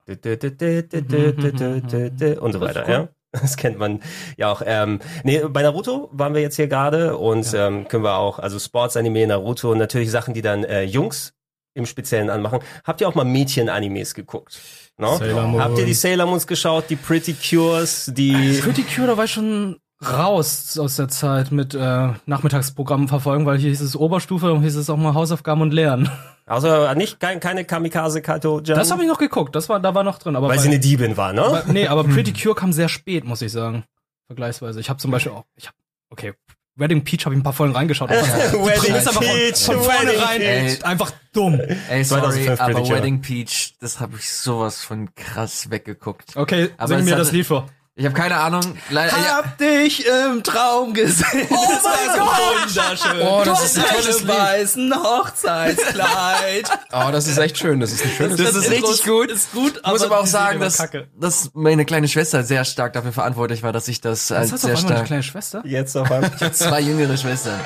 [2.39, 2.93] Und so weiter, cool.
[2.93, 3.07] ja.
[3.33, 4.01] Das kennt man
[4.35, 4.61] ja auch.
[4.65, 7.67] Ähm, nee, bei Naruto waren wir jetzt hier gerade und ja.
[7.67, 11.33] ähm, können wir auch, also Sports-Anime, Naruto und natürlich Sachen, die dann äh, Jungs
[11.73, 12.59] im Speziellen anmachen.
[12.83, 14.59] Habt ihr auch mal Mädchen-Animes geguckt?
[14.97, 15.17] No?
[15.19, 15.61] Moon.
[15.63, 18.59] Habt ihr die Sailor Moons geschaut, die Pretty Cures, die...
[18.61, 23.57] Pretty Cure, da war ich schon raus aus der Zeit mit äh, Nachmittagsprogrammen verfolgen, weil
[23.57, 26.09] hier hieß es Oberstufe und hieß es auch mal Hausaufgaben und Lernen.
[26.45, 28.77] Also nicht kein, keine Kamikaze Kato Jan?
[28.77, 30.35] Das habe ich noch geguckt, das war da war noch drin.
[30.35, 31.43] Aber Weil bei- sie eine Diebin war, ne?
[31.43, 33.85] Aber, nee, aber Pretty Cure kam sehr spät, muss ich sagen.
[34.27, 34.79] Vergleichsweise.
[34.79, 35.75] Ich habe zum Beispiel auch, ich hab,
[36.09, 36.33] okay,
[36.81, 38.09] Wedding Peach habe ich ein paar Folgen reingeschaut.
[38.11, 40.85] Wedding einfach von, Peach, von vornherein Wedding Peach.
[40.85, 41.59] einfach dumm.
[41.89, 42.89] Ey, sorry, 2005 aber.
[42.89, 46.35] Wedding Peach, das habe ich sowas von krass weggeguckt.
[46.35, 47.69] Okay, aber sing mir das hatte- Lied vor.
[48.01, 48.61] Ich habe keine Ahnung.
[48.89, 51.47] Leider, ja, Hab dich im Traum gesehen.
[51.51, 52.75] Oh mein Gott!
[52.75, 53.21] Wunderschön.
[53.21, 56.65] Oh, das Du ist ein tolles weißen Hochzeitskleid.
[56.93, 57.79] Oh, das ist echt schön.
[57.79, 59.29] Das ist ein schönes das ist Intro richtig gut.
[59.29, 60.83] Ist gut, Ich muss aber auch sagen, dass,
[61.15, 64.61] dass meine kleine Schwester sehr stark dafür verantwortlich war, dass ich das als Was hast
[64.63, 65.07] sehr auf einmal eine stark.
[65.07, 65.61] kleine Schwester?
[65.63, 66.31] Jetzt auf einmal.
[66.53, 67.59] Zwei jüngere Schwestern.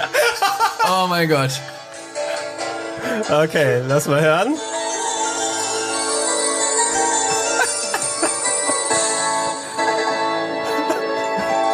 [0.83, 1.51] Oh mein Gott.
[3.31, 4.53] Okay, lass mal hören.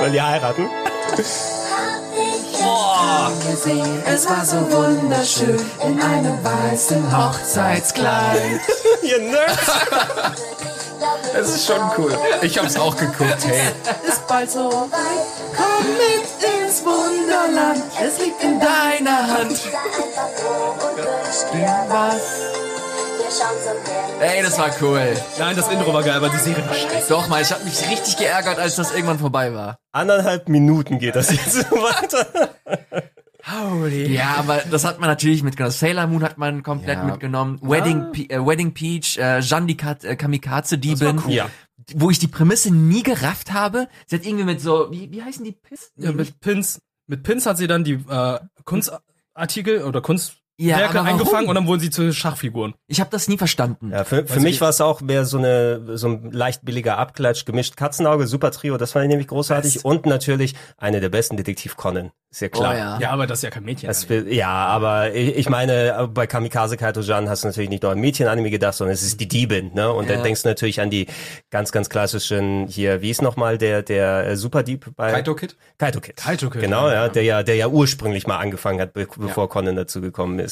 [0.01, 0.67] Wollen die heiraten?
[4.03, 8.61] Es war so wunderschön in einem weißen Hochzeitskleid.
[9.03, 9.61] Ihr Nerds!
[11.33, 12.17] Das ist schon cool.
[12.41, 13.73] Ich hab's auch geguckt, hey.
[14.07, 15.27] Ist bald so weit.
[15.55, 17.83] Komm mit ins Wunderland.
[18.03, 19.59] Es liegt in deiner Hand.
[21.89, 22.70] Was?
[24.19, 25.15] Ey, das war cool.
[25.39, 27.09] Nein, das Intro war geil, aber die Serie war scheiße.
[27.09, 29.77] Doch mal, ich habe mich richtig geärgert, als das irgendwann vorbei war.
[29.91, 32.49] Anderthalb Minuten geht das jetzt so weiter.
[33.49, 34.13] Holy.
[34.13, 35.71] Ja, aber das hat man natürlich mitgenommen.
[35.71, 37.03] Sailor Moon hat man komplett Ja.
[37.05, 37.59] mitgenommen.
[37.61, 41.23] Wedding, Pe äh, Wedding Peach, äh, Jeanne die Kat äh, Kamikaze-Diebin.
[41.27, 41.49] Ja.
[41.95, 43.87] Wo ich die Prämisse nie gerafft habe.
[44.05, 45.91] Sie hat irgendwie mit so, wie, wie heißen die Piss?
[45.95, 50.93] Ja, mit Pins, mit Pins hat sie dann die äh, Kunstartikel oder Kunstwerke Ja, aber
[50.95, 51.07] warum?
[51.07, 52.73] eingefangen und dann wurden sie zu Schachfiguren.
[52.87, 53.91] Ich habe das nie verstanden.
[53.91, 56.97] Ja, für, für mich ich- war es auch mehr so eine so ein leicht billiger
[56.97, 61.37] Abklatsch, gemischt Katzenauge, Super Trio, das fand ich nämlich großartig und natürlich eine der besten
[61.37, 62.73] Detektiv Conan, ist ja klar.
[62.73, 62.99] Oh ja.
[62.99, 63.87] Ja, aber das ist ja kein Mädchen.
[63.87, 67.91] Das will, ja, aber ich, ich meine, bei Kamikaze Kaito-Jan hast du natürlich nicht nur
[67.91, 69.91] an Mädchen-Anime gedacht, sondern es ist die Diebin, ne?
[69.91, 70.15] Und Ja.
[70.15, 71.07] dann denkst du natürlich an die
[71.49, 75.11] ganz, ganz klassischen, hier, wie ist nochmal der, der äh, Superdieb bei...
[75.11, 75.55] Kaito Kid?
[75.77, 76.17] Kaito Kid.
[76.17, 79.75] Kaito Kid, Genau, ja, der ja, der ja ursprünglich mal angefangen hat, be bevor Conan
[79.75, 80.50] dazu gekommen ist.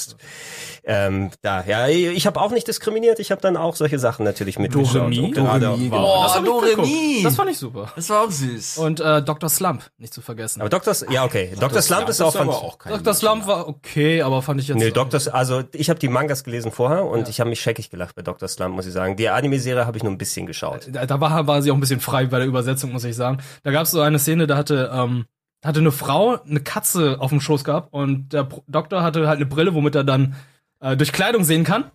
[0.83, 4.57] Ähm, da, ja, ich habe auch nicht diskriminiert, ich habe dann auch solche Sachen natürlich
[4.59, 4.95] mitgeschaut.
[4.95, 5.31] Doremi?
[5.33, 6.33] Doremi, Wow.
[6.35, 7.21] Oh, ich Doremi.
[7.23, 7.91] Das fand ich super.
[7.95, 8.77] Das war auch süß.
[8.77, 9.49] Und äh, Dr.
[9.49, 10.61] Slump, nicht zu vergessen.
[10.61, 10.91] Aber Dr.
[10.91, 11.51] S- ja, okay.
[11.59, 11.81] Dr.
[11.81, 13.13] Slump ist auch von, aber auch kein Dr.
[13.13, 14.77] Slump war okay, aber fand ich jetzt.
[14.77, 15.17] Nee, Dr.
[15.17, 18.21] S- also ich habe die Mangas gelesen vorher und ich habe mich scheckig gelacht bei
[18.21, 18.47] Dr.
[18.47, 19.15] Slump, muss ich sagen.
[19.17, 20.87] Die Anime-Serie habe ich nur ein bisschen geschaut.
[20.91, 23.39] da, da war, war sie auch ein bisschen frei bei der Übersetzung, muss ich sagen.
[23.63, 25.25] Da gab es so eine Szene, da hatte, ähm,
[25.63, 29.45] hatte eine Frau eine Katze auf dem Schoß gehabt und der Doktor hatte halt eine
[29.45, 30.35] Brille, womit er dann
[30.79, 31.91] äh, durch Kleidung sehen kann.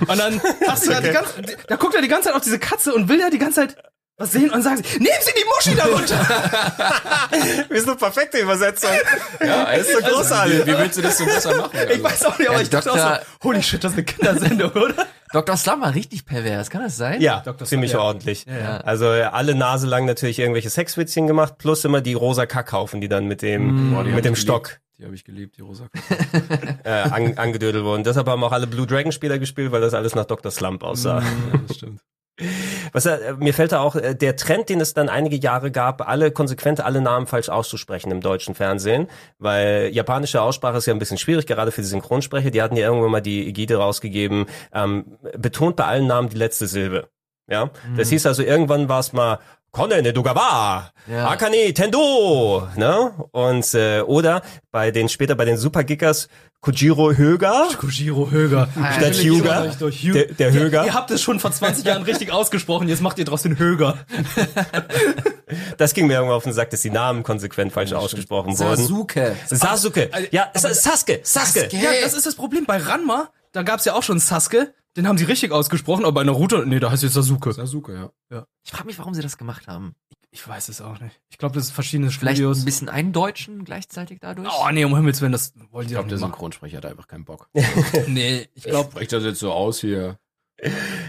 [0.00, 2.58] Und dann hast du halt die ganze, da guckt er die ganze Zeit auf diese
[2.58, 3.76] Katze und will ja die ganze Zeit
[4.20, 6.18] was sehen und sagen sie, nehmen Sie die Muschi darunter!
[7.70, 8.90] Wir sind eine perfekte Übersetzung.
[9.40, 10.66] Ja, ist doch großartig.
[10.66, 11.70] Wie, wie willst du das so besser machen?
[11.90, 14.04] Ich weiß auch nicht, aber Ja, ich dachte auch so, holy shit, das ist eine
[14.04, 15.06] Kindersendung, oder?
[15.32, 15.56] Dr.
[15.56, 17.22] Slum war richtig pervers, kann das sein?
[17.22, 17.66] Ja, Dr.
[17.66, 18.00] ziemlich ja.
[18.00, 18.44] ordentlich.
[18.44, 18.78] Ja.
[18.78, 23.08] Also äh, alle Nase lang natürlich irgendwelche Sexwitzchen gemacht, plus immer die rosa Kackhaufen, die
[23.08, 24.80] dann mit dem, Boah, die hab mit dem Stock geliebt.
[24.98, 25.88] Die habe ich geliebt, die rosa
[26.84, 28.04] äh, an, angedödelt wurden.
[28.04, 30.50] Deshalb haben auch alle Blue Dragon Spieler gespielt, weil das alles nach Dr.
[30.50, 31.20] Slump aussah.
[31.20, 32.02] Ja, das stimmt.
[32.92, 36.08] Was äh, mir fällt da auch äh, der Trend, den es dann einige Jahre gab,
[36.08, 40.98] alle konsequent alle Namen falsch auszusprechen im deutschen Fernsehen, weil japanische Aussprache ist ja ein
[40.98, 42.50] bisschen schwierig, gerade für die Synchronsprecher.
[42.50, 46.66] Die hatten ja irgendwann mal die Ägide rausgegeben, ähm, betont bei allen Namen die letzte
[46.66, 47.08] Silbe.
[47.48, 49.40] Ja, das hieß also irgendwann war es mal
[49.72, 51.28] Konnen Dogawa, Ja.
[51.28, 53.12] Akane Tendo, ne?
[53.30, 54.42] Und äh, oder
[54.72, 56.28] bei den später bei den Super Gickers
[56.60, 58.68] Kojiro Höger Kojiro Höger.
[58.98, 59.66] statt Hyuga,
[60.12, 60.84] der, der Höger.
[60.84, 63.98] Ihr habt es schon vor 20 Jahren richtig ausgesprochen, jetzt macht ihr draus den Höger.
[65.78, 68.76] Das ging mir irgendwann auf den Sack, dass die Namen konsequent falsch ausgesprochen wurden.
[68.76, 69.34] Sasuke.
[69.48, 70.08] Sasuke.
[70.30, 71.20] Ja, Sa- Sasuke.
[71.24, 71.68] Sasuke.
[71.72, 72.66] Ja, das ist das Problem.
[72.66, 76.24] Bei Ranma, da gab's ja auch schon Sasuke, den haben sie richtig ausgesprochen, aber bei
[76.24, 77.52] Naruto, nee, da heißt jetzt Sasuke.
[77.52, 78.44] Sasuke, ja.
[78.64, 79.94] Ich frage mich, warum sie das gemacht haben.
[80.30, 81.20] Ich weiß es auch nicht.
[81.30, 82.60] Ich glaube, das ist verschiedene Vielleicht Studios.
[82.60, 84.48] ein bisschen eindeutschen gleichzeitig dadurch?
[84.48, 86.32] Oh nee, um Himmels Willen, das wollen Ich die glaube, auch der nicht machen.
[86.32, 87.48] Synchronsprecher hat einfach keinen Bock.
[88.06, 90.18] Nee, ich Ich glaube, spreche das jetzt so aus hier.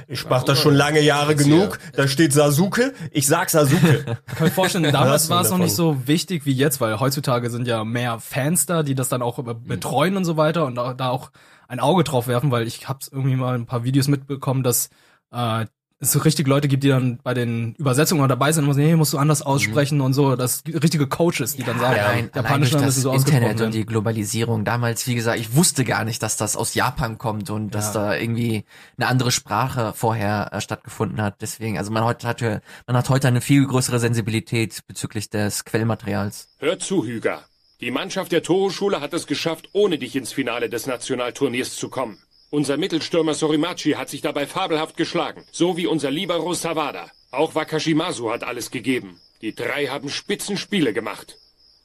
[0.07, 1.77] Ich mach das schon lange Jahre genug.
[1.93, 2.93] Da steht Sasuke.
[3.11, 4.05] Ich sag Sasuke.
[4.25, 7.67] kann mir vorstellen, damals war es noch nicht so wichtig wie jetzt, weil heutzutage sind
[7.67, 11.09] ja mehr Fans da, die das dann auch äh, betreuen und so weiter und da
[11.09, 11.31] auch
[11.71, 14.89] ein Auge drauf werfen, weil ich hab's irgendwie mal ein paar Videos mitbekommen, dass
[15.31, 15.65] äh,
[16.03, 18.95] es so richtig Leute gibt, die dann bei den Übersetzungen dabei sind und sagen, nee,
[18.95, 20.35] musst du anders aussprechen und so.
[20.35, 23.73] Das richtige Coaches, die dann sagen, allein, allein Japanisch durch dann das so Internet und
[23.73, 24.65] die Globalisierung.
[24.65, 28.01] Damals, wie gesagt, ich wusste gar nicht, dass das aus Japan kommt und dass Ja.
[28.07, 28.65] da irgendwie
[28.97, 31.35] eine andere Sprache vorher äh, stattgefunden hat.
[31.41, 36.49] Deswegen, also man heute hat, man hat heute eine viel größere Sensibilität bezüglich des Quellmaterials.
[36.57, 37.43] Hör zu, Hüger.
[37.81, 42.21] Die Mannschaft der Toro-Schule hat es geschafft, ohne dich ins Finale des Nationalturniers zu kommen.
[42.51, 47.09] Unser Mittelstürmer Sorimachi hat sich dabei fabelhaft geschlagen, so wie unser Libero Sawada.
[47.31, 49.19] Auch Wakashimasu hat alles gegeben.
[49.41, 51.39] Die drei haben Spitzenspiele gemacht.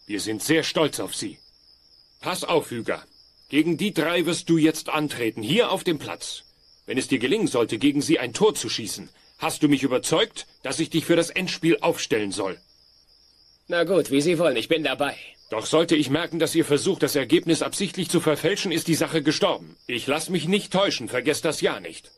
[0.06, 1.38] Wir sind sehr stolz auf sie.
[2.20, 3.02] Pass auf, Hüger.
[3.48, 6.42] Gegen die drei wirst du jetzt antreten, hier auf dem Platz.
[6.84, 10.46] Wenn es dir gelingen sollte, gegen sie ein Tor zu schießen, hast du mich überzeugt,
[10.62, 12.58] dass ich dich für das Endspiel aufstellen soll.
[13.68, 15.16] Na gut, wie Sie wollen, ich bin dabei.
[15.48, 19.22] Doch sollte ich merken, dass ihr versucht, das Ergebnis absichtlich zu verfälschen, ist die Sache
[19.22, 19.76] gestorben.
[19.86, 22.10] Ich lass mich nicht täuschen, vergesst das ja nicht.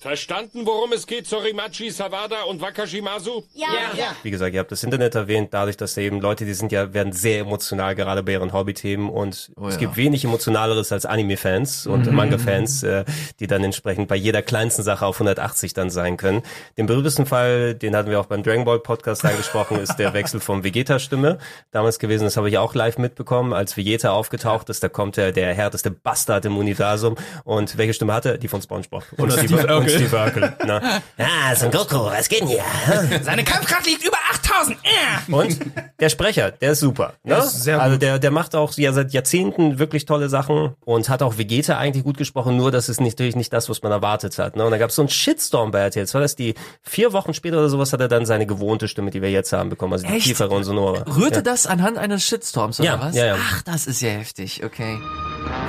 [0.00, 3.42] Verstanden, worum es geht, Sorimachi, Sawada und Wakashimasu?
[3.54, 4.14] Ja, ja.
[4.22, 6.94] Wie gesagt, ihr habt das Internet erwähnt, dadurch, dass da eben Leute, die sind ja,
[6.94, 9.76] werden sehr emotional, gerade bei ihren Hobbythemen und es ja.
[9.76, 12.14] gibt wenig emotionaleres als Anime-Fans und Mhm.
[12.14, 13.04] Manga-Fans, äh,
[13.40, 16.42] die dann entsprechend bei jeder kleinsten Sache auf 180 dann sein können.
[16.76, 20.38] Den berühmtesten Fall, den hatten wir auch beim Dragon Ball Podcast angesprochen, ist der Wechsel
[20.38, 21.38] von Vegeta-Stimme
[21.72, 22.22] damals gewesen.
[22.22, 24.80] Das habe ich auch live mitbekommen, als Vegeta aufgetaucht ist.
[24.82, 28.28] Da kommt der, der härteste Bastard im Universum und welche Stimme hatte?
[28.28, 28.38] er?
[28.38, 29.04] Die von SpongeBob.
[29.16, 30.06] Und Oder Steve, Urkel.
[30.08, 30.52] Steve Urkel.
[30.66, 31.00] Na.
[31.18, 32.64] Ah, Son Goku, was geht denn hier?
[33.22, 34.76] Seine Kampfkraft liegt über 8000.
[34.82, 35.32] Äh.
[35.32, 35.58] Und
[36.00, 37.14] der Sprecher, der ist super.
[37.24, 37.34] Ne?
[37.34, 41.08] Der ist sehr also der, der macht auch ja seit Jahrzehnten wirklich tolle Sachen und
[41.08, 43.92] hat auch Vegeta eigentlich gut gesprochen, nur das ist nicht, natürlich nicht das, was man
[43.92, 44.56] erwartet hat.
[44.56, 44.64] Ne?
[44.64, 46.06] Und da gab es so einen Shitstorm bei RTL.
[46.12, 49.22] War das die vier Wochen später oder sowas hat er dann seine gewohnte Stimme, die
[49.22, 50.26] wir jetzt haben, bekommen, also die Echt?
[50.26, 51.04] tiefere und sonore.
[51.16, 51.42] Rührte ja.
[51.42, 53.14] das anhand eines Shitstorms oder Ja, was?
[53.14, 53.36] ja, ja.
[53.38, 54.98] Ach, das ist ja heftig, okay.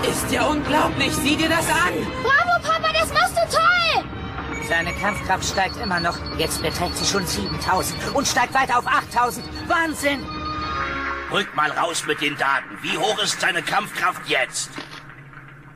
[0.09, 1.93] Ist ja unglaublich, sieh dir das an!
[2.23, 2.48] Bravo,
[4.69, 6.15] Seine Kampfkraft steigt immer noch.
[6.37, 9.43] Jetzt beträgt sie schon 7000 und steigt weiter auf 8000.
[9.67, 10.23] Wahnsinn!
[11.31, 12.77] Rück mal raus mit den Daten.
[12.83, 14.69] Wie hoch ist seine Kampfkraft jetzt?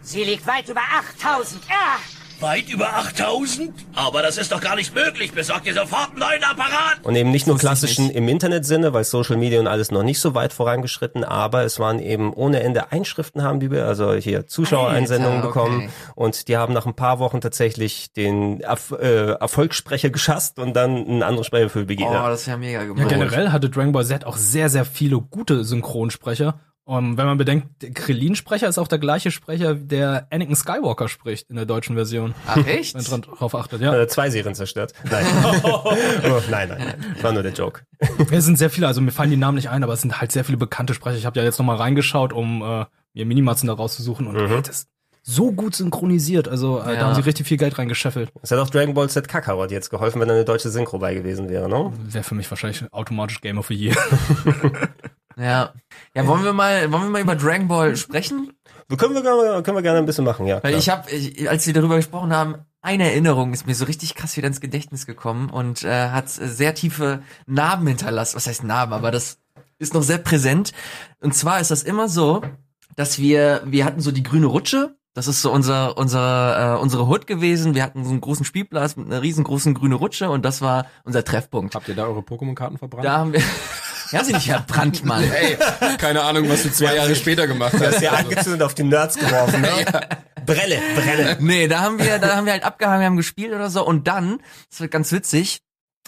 [0.01, 0.81] Sie liegt weit über
[1.19, 1.63] 8000.
[1.71, 1.97] Ah!
[2.43, 3.71] Weit über 8000?
[3.95, 5.31] Aber das ist doch gar nicht möglich.
[5.31, 6.99] Besorgt ihr sofort einen neuen Apparat.
[7.03, 10.35] Und eben nicht nur klassischen im Internet-Sinne, weil Social Media und alles noch nicht so
[10.35, 15.37] weit vorangeschritten, aber es waren eben ohne Ende Einschriften haben die wir, also hier Zuschauereinsendungen
[15.37, 15.89] Alter, bekommen okay.
[16.15, 20.97] und die haben nach ein paar Wochen tatsächlich den Erf äh, Erfolgssprecher geschasst und dann
[20.97, 22.29] einen anderen Sprecher für Oh, Vegeta.
[22.29, 23.07] das ist ja mega Ja, gemein.
[23.07, 26.59] generell hatte Dragon Ball Z auch sehr, sehr viele gute Synchronsprecher.
[26.85, 31.49] Und wenn man bedenkt, der Krillin-Sprecher ist auch der gleiche Sprecher, der Anakin Skywalker spricht
[31.49, 32.35] in der deutschen Version.
[32.45, 32.93] Ach, echt?
[32.95, 33.95] Wenn man drauf achtet, ja.
[33.97, 34.93] Äh, zwei Serien zerstört.
[35.09, 35.25] Nein.
[35.63, 35.93] oh,
[36.49, 37.15] nein, nein, nein.
[37.21, 37.83] War nur der Joke.
[38.31, 40.33] Es sind sehr viele, also mir fallen die Namen nicht ein, aber es sind halt
[40.33, 41.17] sehr viele bekannte Sprecher.
[41.17, 44.51] Ich habe ja jetzt nochmal reingeschaut, um äh, mir Minimatzen da rauszusuchen und Mhm.
[44.51, 44.89] ey, das ist
[45.25, 46.49] so gut synchronisiert.
[46.49, 46.99] Also äh, Ja.
[46.99, 48.29] da haben sie richtig viel Geld reingescheffelt.
[48.41, 51.13] Es hat auch Dragon Ball Z Kakarot jetzt geholfen, wenn da eine deutsche Synchro bei
[51.13, 51.93] gewesen wäre, ne?
[52.09, 53.95] Wäre für mich wahrscheinlich automatisch Game of the Year.
[55.37, 55.73] Ja.
[56.15, 58.53] Ja, wollen wir mal, wollen wir mal über Dragon Ball sprechen?
[58.97, 60.61] Können wir gerne, können wir gerne ein bisschen machen, ja.
[60.61, 61.07] Weil ich habe,
[61.47, 65.05] als wir darüber gesprochen haben, eine Erinnerung ist mir so richtig krass wieder ins Gedächtnis
[65.05, 68.35] gekommen und äh, hat sehr tiefe Narben hinterlassen.
[68.35, 68.93] Was heißt Narben?
[68.93, 69.39] Aber das
[69.79, 70.73] ist noch sehr präsent.
[71.21, 72.41] Und zwar ist das immer so,
[72.95, 74.95] dass wir, wir hatten so die grüne Rutsche.
[75.15, 77.75] Das ist so unser, unser, äh, unsere Hut gewesen.
[77.75, 81.23] Wir hatten so einen großen Spielplatz mit einer riesengroßen grüne Rutsche und das war unser
[81.23, 81.75] Treffpunkt.
[81.75, 83.05] Habt ihr da eure Pokémon-Karten verbrannt?
[83.05, 83.41] Da haben wir,
[84.15, 85.23] haben sie nicht verbrannt, Mann.
[85.23, 85.57] Ey,
[85.97, 88.01] keine Ahnung, was du zwei Jahre später gemacht Du hast hast.
[88.01, 89.69] ja angezündet auf die Nerds geworfen, ne?
[90.45, 91.37] Brelle, Brelle.
[91.39, 94.07] Nee, da haben wir, da haben wir halt abgehangen, wir haben gespielt oder so und
[94.07, 94.39] dann,
[94.69, 95.61] das wird ganz witzig,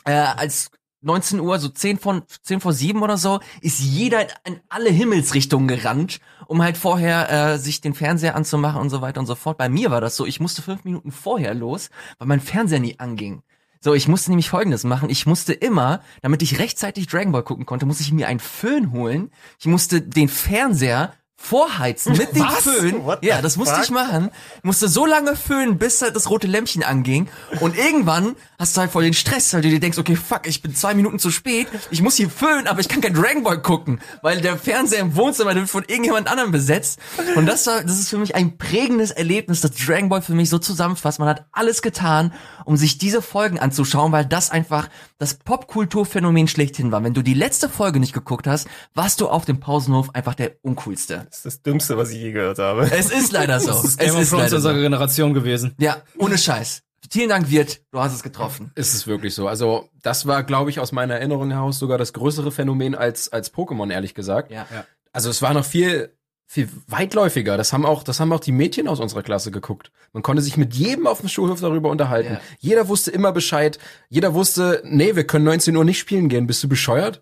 [0.04, 4.60] äh, als 19 Uhr, so 10 von 10 vor 7 oder so, ist jeder in
[4.70, 9.28] alle Himmelsrichtungen gerannt, um halt vorher äh, sich den Fernseher anzumachen und so weiter und
[9.28, 9.58] so fort.
[9.58, 13.00] Bei mir war das so, ich musste fünf Minuten vorher los, weil mein Fernseher nie
[13.00, 13.42] anging.
[13.86, 15.12] So, ich musste nämlich folgendes machen.
[15.12, 18.92] Ich musste immer, damit ich rechtzeitig Dragon Ball gucken konnte, musste ich mir einen Föhn
[18.92, 19.30] holen.
[19.60, 21.14] Ich musste den Fernseher
[21.46, 22.64] vorheizen mit dem Was?
[22.64, 23.02] Föhn.
[23.22, 23.84] Ja, das musste fuck?
[23.84, 24.32] ich machen.
[24.58, 27.30] Ich musste so lange föhnen, bis halt das rote Lämpchen anging.
[27.60, 30.62] Und irgendwann hast du halt voll den Stress, weil du dir denkst, okay, fuck, ich
[30.62, 31.68] bin zwei Minuten zu spät.
[31.92, 35.16] Ich muss hier föhnen, aber ich kann kein Dragon Ball gucken, weil der Fernseher im
[35.16, 37.00] Wohnzimmer wird von irgendjemand anderem besetzt.
[37.36, 40.50] Und das war, das ist für mich ein prägendes Erlebnis, das Dragon Ball für mich
[40.50, 41.20] so zusammenfasst.
[41.20, 42.34] Man hat alles getan,
[42.66, 47.04] um sich diese Folgen anzuschauen, weil das einfach das Popkulturphänomen schlechthin war.
[47.04, 50.56] Wenn du die letzte Folge nicht geguckt hast, warst du auf dem Pausenhof einfach der
[50.62, 51.26] uncoolste.
[51.30, 52.90] Das ist das Dümmste, was ich je gehört habe.
[52.92, 53.68] Es ist leider so.
[53.68, 54.82] Das ist es Game of ist Thrones leider unserer so.
[54.82, 55.74] Generation gewesen.
[55.80, 56.82] Ja, ohne Scheiß.
[57.12, 57.82] Vielen Dank, Wirt.
[57.92, 58.72] Du hast es getroffen.
[58.76, 59.48] Ist es wirklich so?
[59.48, 63.54] Also, das war, glaube ich, aus meiner Erinnerung heraus sogar das größere Phänomen als, als
[63.54, 64.52] Pokémon, ehrlich gesagt.
[64.52, 64.66] Ja.
[65.12, 66.16] Also, es war noch viel
[66.48, 67.58] viel weitläufiger.
[67.58, 69.92] Das haben auch, das haben auch die Mädchen aus unserer Klasse geguckt.
[70.14, 72.34] Man konnte sich mit jedem auf dem Schulhof darüber unterhalten.
[72.34, 72.40] Ja.
[72.60, 73.80] Jeder wusste immer Bescheid.
[74.10, 76.48] Jeder wusste, nee, wir können 19 Uhr nicht spielen gehen.
[76.48, 77.20] Bist du bescheuert?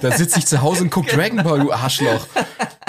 [0.00, 2.26] Da sitze ich zu Hause und guck Dragon Ball, du Arschloch.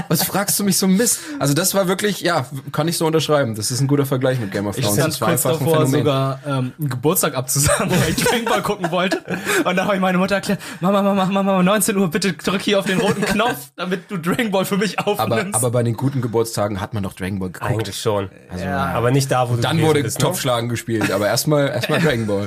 [0.09, 1.19] Was fragst du mich so Mist?
[1.39, 3.53] Also das war wirklich, ja, kann ich so unterschreiben.
[3.55, 4.97] Das ist ein guter Vergleich mit Game of Ich Thrones.
[4.97, 5.91] stand Das war kurz davor, Phänomen.
[5.91, 9.23] sogar ähm, einen Geburtstag abzusagen, weil ich Dragon Ball gucken wollte.
[9.65, 12.79] Und da habe ich meine Mutter erklärt, Mama, Mama, Mama, 19 Uhr, bitte drück hier
[12.79, 15.55] auf den roten Knopf, damit du Dragon Ball für mich Aber, aufnimmst.
[15.69, 17.71] Aber bei den guten Geburtstagen hat man doch Dragon Ball geguckt.
[17.71, 18.29] Eigentlich schon.
[18.49, 20.25] Also, Aber nicht da, wo du Dann wurde bist, ne?
[20.25, 22.45] Topfschlagen gespielt, aber erstmal erstmal Dragon Ball.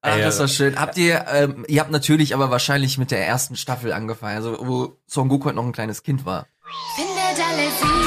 [0.00, 0.78] Ach, Ey, das war schön.
[0.80, 4.96] Habt ihr, ähm, ihr habt natürlich aber wahrscheinlich mit der ersten Staffel angefangen, also wo
[5.06, 6.46] Son Goku halt noch ein kleines Kind war.
[6.96, 7.97] Findet alle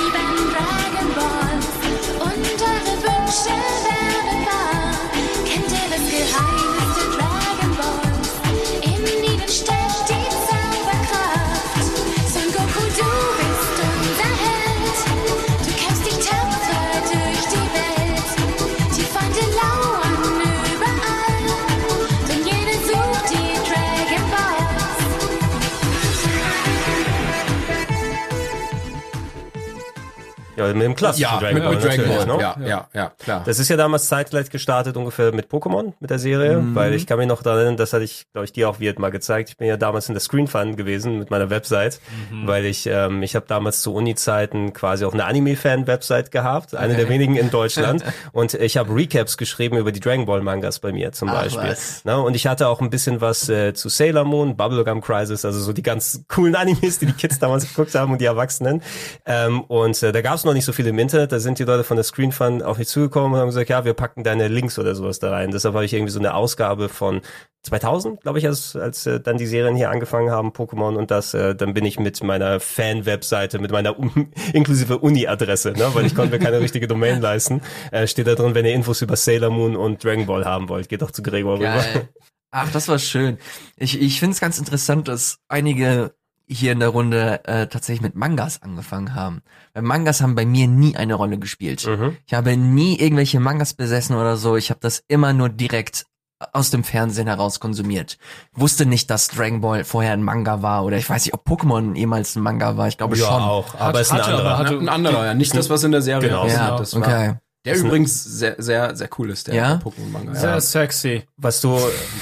[30.68, 31.76] Ja, mit dem klassischen Ja, Dragon mit, Ball.
[31.76, 32.26] mit Dragon Ball.
[32.26, 32.42] ne?
[32.42, 33.42] Ja, ja, ja, klar.
[33.46, 36.76] Das ist ja damals zeitgleich gestartet ungefähr mit Pokémon, mit der Serie, Mhm.
[36.76, 39.00] weil ich kann mich noch daran erinnern, das hatte ich, glaube ich, dir auch Wirt
[39.00, 39.50] mal gezeigt.
[39.50, 42.00] Ich bin ja damals in der Screen Fun gewesen mit meiner Website,
[42.32, 42.48] Mhm.
[42.48, 47.10] weil ich, ähm, ich habe damals zu Uni-Zeiten quasi auch eine Anime-Fan-Website gehabt, eine der
[47.10, 51.12] wenigen in Deutschland und ich habe Recaps geschrieben über die Dragon Ball Mangas bei mir
[51.12, 51.70] zum Ach, Beispiel.
[51.70, 52.04] was.
[52.06, 52.20] Ne?
[52.22, 55.74] Und ich hatte auch ein bisschen was äh, zu Sailor Moon, Bubblegum Crisis, also so
[55.74, 58.82] die ganz coolen Animes, die die Kids damals geguckt haben und die Erwachsenen.
[59.26, 61.64] Ähm, und äh, da gab es noch nicht so viel im Internet, da sind die
[61.64, 64.48] Leute von der Screen Fun auf mich zugekommen und haben gesagt, ja, wir packen deine
[64.48, 65.52] Links oder sowas da rein.
[65.52, 67.22] Deshalb habe ich irgendwie so eine Ausgabe von
[67.64, 71.34] 2000, glaube ich, als, als äh, dann die Serien hier angefangen haben, Pokémon und das,
[71.34, 76.16] äh, dann bin ich mit meiner Fan-Webseite, mit meiner um, inklusive Uni-Adresse, ne, weil ich
[76.16, 79.52] konnte mir keine richtige Domain leisten, äh, steht da drin, wenn ihr Infos über Sailor
[79.52, 81.66] Moon und Dragon Ball haben wollt, geht doch zu Gregor rüber.
[81.66, 82.10] Geil.
[82.52, 83.38] Ach, das war schön.
[83.78, 86.14] Ich, ich finde es ganz interessant, dass einige
[86.52, 89.42] hier in der Runde äh, tatsächlich mit Mangas angefangen haben.
[89.74, 91.88] Weil Mangas haben bei mir nie eine Rolle gespielt.
[92.28, 94.56] Ich habe nie irgendwelche Mangas besessen oder so.
[94.58, 96.06] Ich habe das immer nur direkt
[96.54, 98.18] aus dem Fernsehen heraus konsumiert.
[98.54, 101.96] Wusste nicht, dass Dragon Ball vorher ein Manga war oder ich weiß nicht, ob Pokémon
[101.96, 102.88] jemals ein Manga war.
[102.88, 103.42] Ich glaube Ja, schon.
[103.44, 104.58] auch, aber ist ein anderer.
[104.58, 105.34] hatte- Ein anderer, ja.
[105.36, 106.48] Nicht das, was in der Serie Genau.
[106.48, 107.34] Ja, das war, okay.
[107.64, 109.82] Der übrigens sehr, sehr, sehr cool ist, der Ja?
[109.84, 110.34] Pokémon-Manga.
[110.34, 110.62] Sehr Ja.
[110.62, 111.24] sexy.
[111.38, 111.76] Was du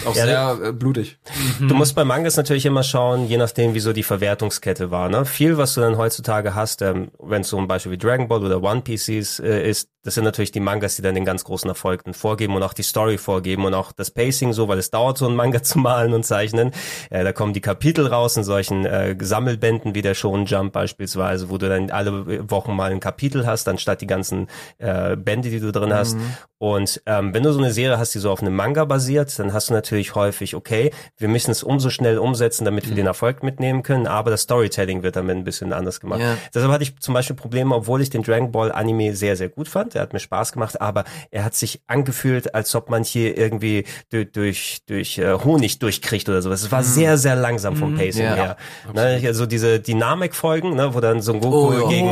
[0.06, 1.18] Auch ja, sehr äh, blutig.
[1.60, 5.08] Du musst bei Mangas natürlich immer schauen, je nachdem, wie so die Verwertungskette war.
[5.08, 5.24] Ne?
[5.26, 8.44] Viel, was du dann heutzutage hast, ähm, wenn es so ein Beispiel wie Dragon Ball
[8.44, 11.43] oder One Piece ist, äh, ist, das sind natürlich die Mangas, die dann den ganz
[11.43, 14.78] großen Erfolg dann vorgeben und auch die Story vorgeben und auch das Pacing so, weil
[14.78, 16.72] es dauert so ein Manga zu malen und zeichnen.
[17.10, 21.50] Äh, da kommen die Kapitel raus in solchen äh, Sammelbänden wie der Shonen Jump beispielsweise,
[21.50, 24.47] wo du dann alle Wochen mal ein Kapitel hast, anstatt die ganzen
[24.78, 26.18] äh, Bände, die du drin hast.
[26.60, 29.54] Und ähm, wenn du so eine Serie hast, die so auf einem Manga basiert, dann
[29.54, 33.43] hast du natürlich häufig, okay, wir müssen es umso schnell umsetzen, damit wir den Erfolg
[33.43, 36.20] mitnehmen können, aber das Storytelling wird damit ein bisschen anders gemacht.
[36.20, 36.38] Ja.
[36.54, 39.70] Deshalb hatte ich zum Beispiel Probleme, obwohl ich den Dragon Ball Anime sehr, sehr gut
[39.70, 39.93] fand.
[40.00, 43.84] Er hat mir Spaß gemacht, aber er hat sich angefühlt, als ob man hier irgendwie
[44.10, 46.64] durch, durch, durch äh, Honig durchkriegt oder sowas.
[46.64, 48.36] Es war sehr, sehr langsam vom Pacing Ja.
[48.36, 48.58] her.
[48.93, 52.08] Ne, also diese Dynamikfolgen, ne, wo dann Son Goku Oh, gegen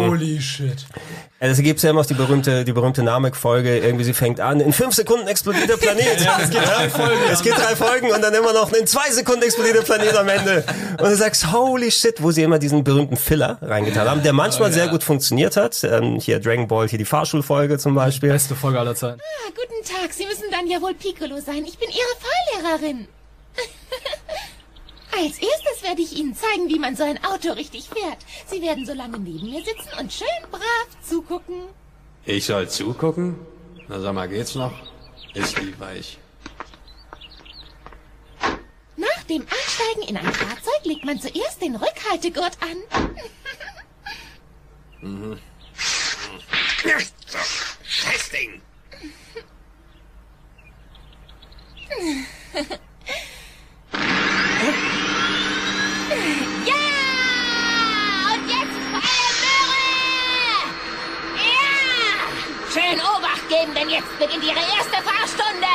[1.39, 3.77] Also gibt's ja immer noch die berühmte, die berühmte Namek-Folge.
[3.77, 6.17] Irgendwie sie fängt an, in fünf Sekunden explodiert der Planet.
[6.41, 7.21] es geht drei Folgen.
[7.31, 10.27] Es geht drei Folgen und dann immer noch in zwei Sekunden explodiert der Planet am
[10.29, 10.63] Ende.
[10.99, 14.71] Und du sagst, holy shit, wo sie immer diesen berühmten Filler reingetan haben, der manchmal
[14.71, 15.83] sehr gut funktioniert hat.
[15.83, 18.29] Ähm, hier Dragon Ball, hier die Fahrschulfolge zum Beispiel.
[18.29, 19.19] Beste Folge aller Zeiten.
[19.21, 21.63] Ah, guten Tag, Sie müssen dann ja wohl Piccolo sein.
[21.67, 23.07] Ich bin Ihre Fahrlehrerin.
[25.17, 28.19] Als erstes werde ich Ihnen zeigen, wie man so ein Auto richtig fährt.
[28.45, 31.63] Sie werden so lange neben mir sitzen und schön brav zugucken.
[32.25, 33.35] Ich soll zugucken?
[33.87, 34.73] Na sag mal, geht's noch?
[35.33, 36.19] Ist lieb weich.
[38.95, 42.77] Nach dem Einsteigen in ein Fahrzeug legt man zuerst den Rückhaltegurt an.
[44.99, 45.39] Mhm.
[47.83, 48.61] Scheiß Ding.
[62.73, 65.67] Schön Obacht geben, denn jetzt beginnt Ihre erste Fahrstunde!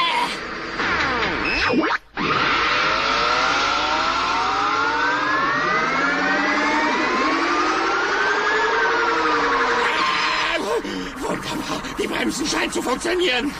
[11.21, 11.83] Wunderbar.
[11.99, 13.53] Die Bremsen scheinen zu funktionieren.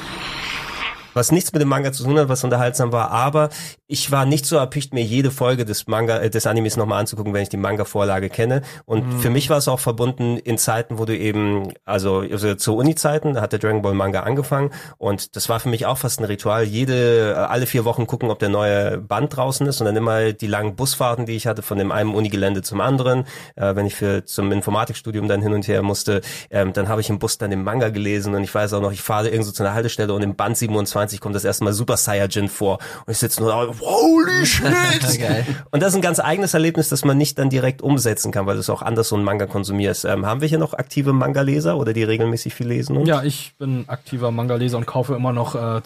[1.15, 3.49] Was nichts mit dem Manga zu tun hat, was unterhaltsam war, aber
[3.87, 7.35] ich war nicht so erpicht, mir jede Folge des Manga, äh, des Animes nochmal anzugucken,
[7.35, 8.63] wenn ich die Manga-Vorlage kenne.
[8.87, 9.19] Und Mhm.
[9.21, 13.35] für mich war es auch verbunden in Zeiten, wo du eben, also, also zu Uni-Zeiten,
[13.35, 16.25] da hat der Dragon Ball Manga angefangen und das war für mich auch fast ein
[16.25, 16.65] Ritual.
[16.65, 20.33] Jede, äh, alle vier Wochen gucken, ob der neue Band draußen ist und dann immer
[20.33, 23.25] die langen Busfahrten, die ich hatte, von dem einen Unigelände zum anderen.
[23.57, 27.11] Äh, wenn ich für zum Informatikstudium dann hin und her musste, ähm, dann habe ich
[27.11, 29.63] im Bus dann den Manga gelesen und ich weiß auch noch, ich fahre irgendwo zu
[29.63, 33.19] einer Haltestelle und im Band 27 kommt das erste Mal Super Saiyajin vor und ich
[33.19, 34.65] sitze nur da, holy shit!
[35.71, 38.55] Und das ist ein ganz eigenes Erlebnis, das man nicht dann direkt umsetzen kann, weil
[38.55, 40.05] du es auch anders so einen Manga konsumierst.
[40.05, 42.97] Ähm, haben wir hier noch aktive Manga-Leser oder die regelmäßig viel lesen?
[42.97, 43.07] Und?
[43.07, 45.81] Ja, ich bin aktiver Manga-Leser und kaufe immer noch äh,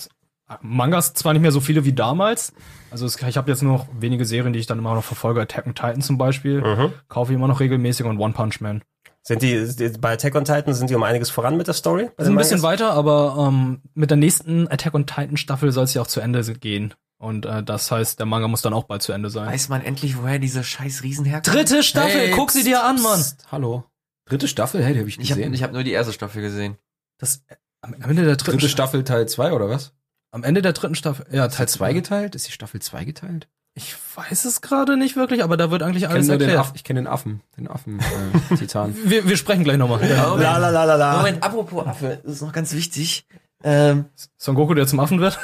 [0.60, 2.52] Mangas, zwar nicht mehr so viele wie damals.
[2.90, 5.40] Also es, ich habe jetzt nur noch wenige Serien, die ich dann immer noch verfolge.
[5.40, 6.60] Attack on Titan zum Beispiel.
[6.62, 6.92] Mhm.
[7.08, 8.82] Kaufe ich immer noch regelmäßig und One Punch Man.
[9.26, 12.10] Sind die, die bei Attack on Titan sind die um einiges voran mit der Story?
[12.16, 15.94] Den ein bisschen weiter, aber ähm, mit der nächsten Attack on Titan Staffel soll es
[15.94, 16.94] ja auch zu Ende gehen.
[17.18, 19.48] Und äh, das heißt, der Manga muss dann auch bald zu Ende sein.
[19.48, 21.56] Weiß man endlich, woher diese scheiß Riesen herkommen?
[21.58, 23.18] Dritte Staffel, Hey, guck sie dir an, Mann.
[23.18, 23.84] Psst, Hallo.
[24.26, 24.84] Dritte Staffel?
[24.84, 25.54] Hey, die habe ich Ich habe gesehen.
[25.54, 26.76] ich hab nur die erste Staffel gesehen.
[27.18, 27.42] Das
[27.80, 29.92] am am Ende der dritten Dritte Staffel Teil 2 oder was?
[30.30, 31.26] Am Ende der dritten Staffel.
[31.32, 32.34] Ja, Teil Teil 2 geteilt?
[32.36, 33.48] Ist die Staffel 2 geteilt?
[33.78, 36.72] Ich weiß es gerade nicht wirklich, aber da wird eigentlich alles erklärt.
[36.74, 38.96] Ich kenne den Affen, den Affen äh, Titan.
[39.04, 39.98] Wir, wir sprechen gleich nochmal.
[39.98, 41.16] Moment, La la la la la.
[41.18, 43.26] Moment, apropos Affe, das ist noch ganz wichtig.
[43.62, 44.06] Ähm,
[44.38, 45.38] Son Goku, der zum Affen wird?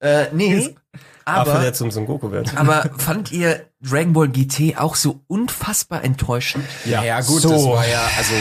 [0.00, 0.74] äh, nee,
[1.26, 2.56] Affe, aber, der zum Son Goku wird.
[2.56, 6.64] aber fand ihr Dragon Ball GT auch so unfassbar enttäuschend?
[6.86, 7.50] Ja, ja gut, so.
[7.50, 8.32] das war ja, also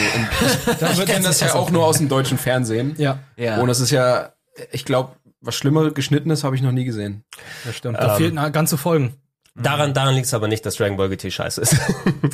[0.80, 2.96] Da ich kenne das ja auch nur aus dem deutschen Fernsehen.
[2.98, 3.60] Ja, Ja.
[3.60, 4.32] Und das ist ja,
[4.72, 7.26] ich glaube, was schlimmer geschnittenes habe ich noch nie gesehen.
[7.66, 7.98] das stimmt.
[7.98, 9.16] Da Ähm, fehlten äh, ganze Folgen.
[9.56, 11.76] Daran, daran liegt es aber nicht, dass Dragon Ball GT scheiße ist.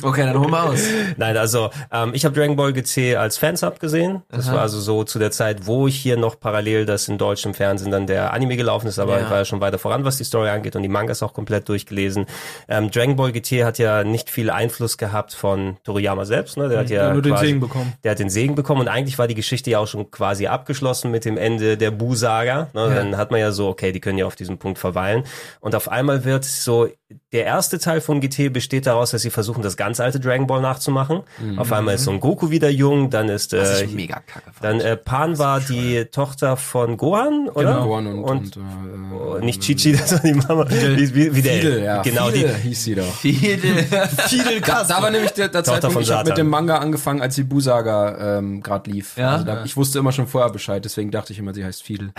[0.02, 0.80] Okay, dann holen wir aus.
[1.18, 4.22] Nein, also ähm, ich habe Dragon Ball GT als Fansub gesehen.
[4.30, 4.54] Das Aha.
[4.54, 7.90] war also so zu der Zeit, wo ich hier noch parallel das in deutschem Fernsehen
[7.90, 9.24] dann der Anime gelaufen ist, aber Ja.
[9.24, 11.68] ich war ja schon weiter voran, was die Story angeht und die Mangas auch komplett
[11.68, 12.24] durchgelesen.
[12.68, 16.56] Ähm, Dragon Ball GT hat ja nicht viel Einfluss gehabt von Toriyama selbst.
[16.56, 16.68] Ne?
[16.70, 17.92] Der hat ja Ja, nur den quasi, Segen bekommen.
[18.04, 21.10] Der hat den Segen bekommen und eigentlich war die Geschichte ja auch schon quasi abgeschlossen
[21.10, 22.68] mit dem Ende der Bu-Saga.
[22.72, 22.94] Ne?
[22.94, 25.24] Dann hat man ja so, okay, die können ja auf diesem Punkt verweilen.
[25.60, 26.88] Und auf einmal wird so,
[27.32, 30.60] der erste Teil von GT besteht daraus, dass sie versuchen, das ganz alte Dragon Ball
[30.60, 31.22] nachzumachen.
[31.56, 34.96] Auf einmal ist Son Goku wieder jung, dann ist äh, ich mega kacke dann äh,
[34.96, 37.74] Pan war die Tochter von Gohan, oder?
[37.74, 40.66] Genau, Gohan und, und, und, äh, oh, nicht Chichi, das war die Mama.
[40.68, 42.02] Wie, wie, wie der, Fidel, ja.
[42.02, 42.68] genau Fidel die.
[42.68, 43.14] hieß sie doch.
[43.14, 43.58] Viele.
[44.28, 46.78] Fidel Da, da war nämlich der, der Tochter Zeitpunkt, von ich habe mit dem Manga
[46.78, 49.16] angefangen, als die Bu-Saga ähm, gerade lief.
[49.16, 49.32] Ja?
[49.32, 52.12] Also da, ich wusste immer schon vorher Bescheid, deswegen dachte ich immer, sie heißt Fidel.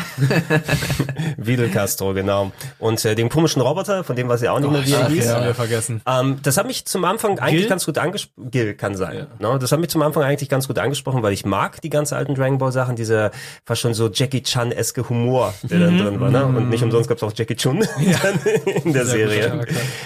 [1.37, 2.51] Videl Castro, genau.
[2.79, 5.25] Und äh, den komischen Roboter, von dem weiß ich auch nicht mehr, wie er hieß.
[5.25, 6.01] ja, wir vergessen.
[6.05, 7.69] Ähm, das hat mich zum Anfang eigentlich Gil?
[7.69, 8.51] ganz gut angesprochen.
[8.51, 9.27] Gil kann sein.
[9.39, 9.57] Ne?
[9.59, 12.35] Das hat mich zum Anfang eigentlich ganz gut angesprochen, weil ich mag die ganz alten
[12.35, 13.31] Dragon Ball Sachen, dieser
[13.65, 16.29] fast schon so Jackie Chan-eske Humor, der dann drin war.
[16.31, 16.45] Ne?
[16.45, 17.79] Und nicht umsonst gab es auch Jackie Chun
[18.23, 18.39] dann
[18.83, 19.65] in der Sehr Serie.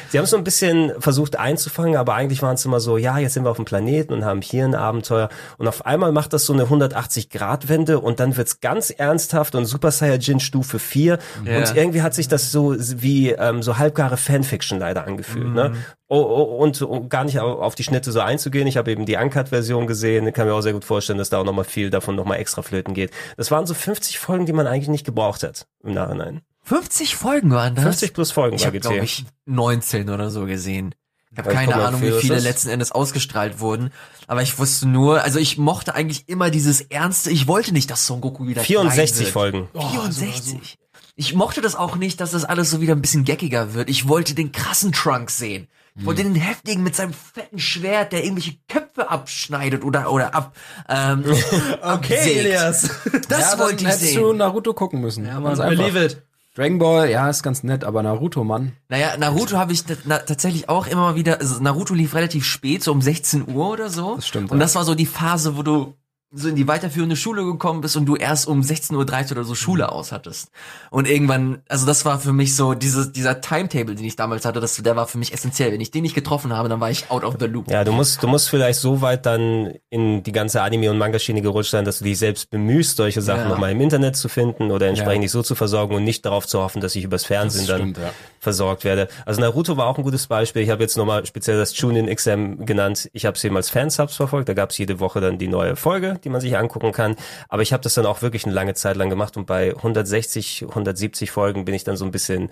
[0.10, 3.18] Sie haben es so ein bisschen versucht einzufangen, aber eigentlich waren es immer so, ja,
[3.18, 5.30] jetzt sind wir auf dem Planeten und haben hier ein Abenteuer.
[5.58, 9.92] Und auf einmal macht das so eine 180-Grad-Wende und dann wird's ganz ernsthaft und Super
[9.92, 11.20] Saiyajin Stufe 4.
[11.46, 11.58] Ja.
[11.58, 15.54] Und irgendwie hat sich das so wie ähm, so halbgare Fanfiction leider angefühlt.
[15.54, 15.76] Ne?
[16.08, 19.06] Oh, oh, und um gar nicht au- auf die Schnitte so einzugehen, ich habe eben
[19.06, 22.16] die Uncut-Version gesehen, kann mir auch sehr gut vorstellen, dass da auch nochmal viel davon
[22.16, 23.12] nochmal extra flöten geht.
[23.38, 26.42] Das waren so 50 Folgen, die man eigentlich nicht gebraucht hat im Nachhinein.
[26.64, 27.84] 50 Folgen waren das?
[27.84, 28.90] 50 plus Folgen Ich bei habe, GT.
[28.90, 30.96] glaube ich, 19 oder so gesehen.
[31.32, 33.92] Ich habe keine Ahnung, wie wie viel viele letzten Endes ausgestrahlt wurden.
[34.26, 37.30] Aber ich wusste nur, also ich mochte eigentlich immer dieses Ernste.
[37.30, 39.34] Ich wollte nicht, dass Son Goku wieder klein 64 wird.
[39.34, 39.68] Folgen.
[39.74, 40.78] 64.
[41.16, 43.90] Ich mochte das auch nicht, dass das alles so wieder ein bisschen geckiger wird.
[43.90, 45.68] Ich wollte den krassen Trunks sehen.
[45.98, 50.54] Ich wollte den heftigen mit seinem fetten Schwert, der irgendwelche Köpfe abschneidet oder oder ab.
[50.90, 51.24] Ähm,
[51.82, 52.90] okay, Elias.
[53.30, 54.22] Das ja, wollte ich hättest sehen.
[54.22, 55.26] du Naruto gucken müssen.
[55.26, 56.22] Ja, man, believe it.
[56.54, 58.74] Dragon Ball, ja, ist ganz nett, aber Naruto, Mann.
[58.90, 62.92] Naja, Naruto habe ich na, tatsächlich auch immer wieder, also Naruto lief relativ spät, so
[62.92, 64.16] um 16 Uhr oder so.
[64.16, 65.96] Das stimmt, Und das war so die Phase, wo du
[66.38, 68.94] so in die weiterführende Schule gekommen bist und du erst um 16.30
[69.26, 70.50] Uhr oder so Schule aus hattest.
[70.92, 74.60] Und irgendwann, also das war für mich so, dieses, dieser Timetable, den ich damals hatte,
[74.60, 75.72] das, der war für mich essentiell.
[75.72, 77.72] Wenn ich den nicht getroffen habe, dann war ich out of the loop.
[77.72, 81.42] Ja, du musst, du musst vielleicht so weit dann in die ganze Anime- und Manga-Schiene
[81.42, 83.50] gerutscht sein, dass du dich selbst bemühst, solche Sachen Ja.
[83.50, 85.22] nochmal im Internet zu finden oder entsprechend Ja.
[85.22, 87.94] dich so zu versorgen und nicht darauf zu hoffen, dass ich übers Fernsehen Das dann
[87.94, 88.12] stimmt, ja.
[88.46, 89.08] Versorgt werde.
[89.26, 90.62] Also Naruto war auch ein gutes Beispiel.
[90.62, 93.10] Ich habe jetzt nochmal speziell das Chunin XM genannt.
[93.12, 94.48] Ich habe es eben als Fansubs verfolgt.
[94.48, 97.16] Da gab es jede Woche dann die neue Folge, die man sich angucken kann.
[97.50, 100.66] Aber ich habe das dann auch wirklich eine lange Zeit lang gemacht und bei 160,
[100.70, 102.50] 170 Folgen bin ich dann so ein bisschen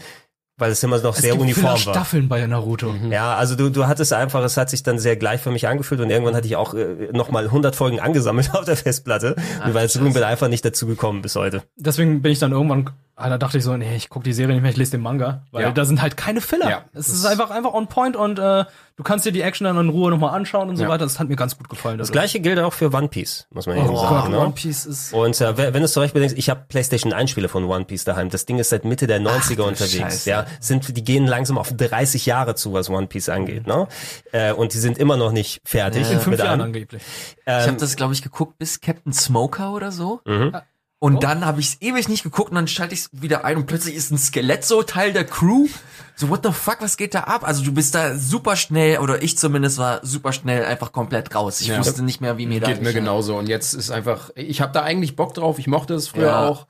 [0.57, 1.93] weil es immer noch Es sehr gibt uniform viele war.
[1.95, 2.93] Staffeln bei Naruto.
[3.09, 5.99] Ja, also du, du hattest einfach, es hat sich dann sehr gleich für mich angefühlt
[5.99, 9.87] und irgendwann hatte ich auch äh, nochmal 100 Folgen angesammelt auf der Festplatte, Ach, weil
[9.87, 11.63] ich bin einfach nicht dazu gekommen bis heute.
[11.75, 14.55] Deswegen bin ich dann irgendwann Ah, da dachte ich so, nee, ich guck die Serie
[14.55, 15.71] nicht mehr, ich lese den Manga, weil Ja.
[15.71, 16.67] da sind halt keine Filler.
[16.67, 19.77] Ja, es ist einfach einfach on point und äh, du kannst dir die Action dann
[19.77, 20.89] in Ruhe nochmal anschauen und so Ja.
[20.89, 21.03] weiter.
[21.05, 21.99] Das hat mir ganz gut gefallen.
[21.99, 24.15] Das gleiche gilt auch für One Piece, muss man Oh eben sagen.
[24.15, 24.39] Gott, ne?
[24.39, 27.49] One Piece ist Und äh, wenn du es zurecht bedenkst, ich habe PlayStation 1 Spiele
[27.49, 28.29] von One Piece daheim.
[28.31, 29.93] Das Ding ist seit Mitte der 90er du unterwegs.
[29.95, 30.29] Scheiße.
[30.31, 33.87] Ja, sind die gehen langsam auf 30 Jahre zu, was One Piece angeht, ne?
[34.31, 36.09] Äh, und die sind immer noch nicht fertig.
[36.09, 37.03] in fünf mit Jahren angeblich.
[37.03, 40.21] Ich Ähm, habe das, glaube ich, geguckt bis Captain Smoker oder so.
[40.25, 40.55] Mhm.
[41.03, 43.57] Und dann habe ich es ewig nicht geguckt und dann schalte ich es wieder ein
[43.57, 45.67] und plötzlich ist ein Skelett so Teil der Crew.
[46.15, 47.45] So, what the fuck, was geht da ab?
[47.45, 51.59] Also du bist da super schnell, oder ich zumindest war super schnell einfach komplett raus.
[51.59, 51.77] Ich Ja.
[51.79, 53.35] wusste nicht mehr, wie mir da Geht mir genauso.
[53.37, 55.59] Und jetzt ist einfach, ich habe da eigentlich Bock drauf.
[55.59, 56.47] Ich mochte es früher Ja.
[56.47, 56.67] auch.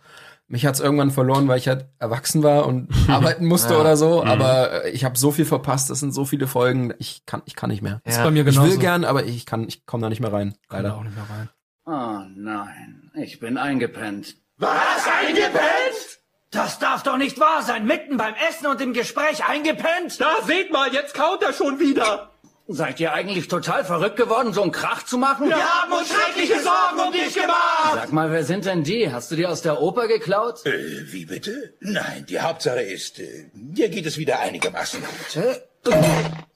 [0.48, 3.82] Mich hat's irgendwann verloren, weil ich halt erwachsen war und arbeiten musste Ja.
[3.82, 4.24] oder so.
[4.24, 4.30] Mhm.
[4.32, 5.92] Aber äh, ich habe so viel verpasst.
[5.92, 6.92] Das sind so viele Folgen.
[6.98, 8.02] Ich kann, ich kann nicht mehr.
[8.04, 8.80] Ist bei mir Ich will genauso.
[8.80, 10.56] gern, aber ich kann, ich komme da nicht mehr rein.
[10.70, 10.96] Da Leider.
[10.96, 11.50] auch nicht mehr rein.
[11.86, 14.36] Oh nein, ich bin eingepennt.
[14.58, 15.08] Was?
[15.22, 16.20] Eingepennt?
[16.52, 17.86] Das darf doch nicht wahr sein.
[17.86, 20.22] Mitten beim Essen und im Gespräch eingepennt?
[20.22, 22.30] Da seht mal, jetzt kaut er schon wieder.
[22.68, 25.50] Seid ihr eigentlich total verrückt geworden, so einen Krach zu machen?
[25.50, 27.94] Wir haben uns schreckliche Sorgen um dich gemacht.
[27.96, 29.12] Sag mal, wer sind denn die?
[29.12, 30.66] Hast du die aus der Oper geklaut?
[30.66, 31.74] Äh, wie bitte?
[31.82, 35.62] Nein, die Hauptsache ist, äh, dir geht es wieder einigermaßen gut.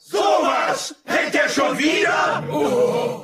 [0.10, 0.95] Sowas!
[1.03, 2.43] Hält er schon wieder?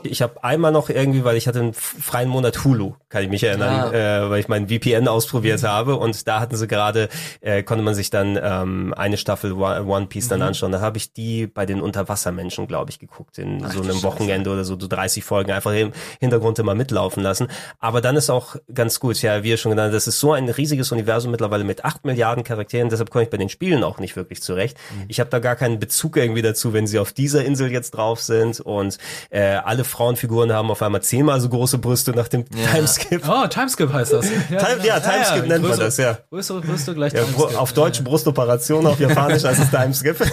[0.03, 3.43] Ich habe einmal noch irgendwie, weil ich hatte einen freien Monat Hulu, kann ich mich
[3.43, 7.07] erinnern, äh, weil ich meinen VPN ausprobiert habe und da hatten sie gerade,
[7.39, 10.73] äh, konnte man sich dann ähm, eine Staffel One Piece dann anschauen.
[10.73, 14.65] Da habe ich die bei den Unterwassermenschen, glaube ich, geguckt in so einem Wochenende oder
[14.65, 17.47] so, so 30 Folgen einfach im Hintergrund immer mitlaufen lassen.
[17.79, 20.33] Aber dann ist auch ganz gut, ja, wie ihr schon genannt, habt, das ist so
[20.33, 23.99] ein riesiges Universum mittlerweile mit acht Milliarden Charakteren, deshalb komme ich bei den Spielen auch
[23.99, 24.77] nicht wirklich zurecht.
[25.07, 28.21] Ich habe da gar keinen Bezug irgendwie dazu, wenn sie auf dieser Insel jetzt drauf
[28.21, 28.97] sind und
[29.29, 33.21] äh, alle Frauenfiguren haben auf einmal zehnmal so große Brüste nach dem Timeskip.
[33.27, 34.25] Oh, Timeskip heißt das.
[34.27, 36.17] Time, ja, Timeskip nennt man Größere- das, ja.
[36.29, 37.59] Größere Brüste gleich ja Timeskip.
[37.59, 40.15] auf Deutsch Brustoperation, auf Japanisch heißt es Timeskip.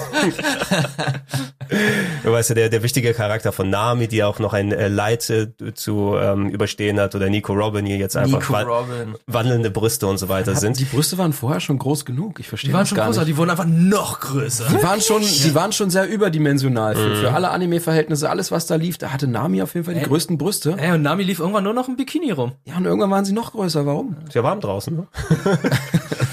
[2.31, 5.29] du weißt ja, der, der wichtige Charakter von Nami, die auch noch ein äh, Leid
[5.31, 9.15] äh, zu ähm, überstehen hat, oder Nico Robin hier jetzt einfach Nico wa- Robin.
[9.27, 10.79] wandelnde Brüste und so weiter sind.
[10.79, 12.41] Die Brüste waren vorher schon groß genug.
[12.41, 13.29] Ich verstehe Die waren das schon gar größer, nicht.
[13.31, 14.65] die wurden einfach noch größer.
[14.71, 17.17] Die waren schon, die waren schon sehr überdimensional für, Mhm.
[17.17, 18.31] für alle Anime-Verhältnisse.
[18.31, 20.07] Alles, was da lief, da hatte Nami auf jeden Fall die Ey.
[20.07, 20.77] größten Brüste.
[20.79, 22.53] Ey, und Nami lief irgendwann nur noch im Bikini rum.
[22.65, 23.85] Ja, und irgendwann waren sie noch größer.
[23.87, 24.17] Warum?
[24.27, 25.07] Ist ja warm draußen, ne?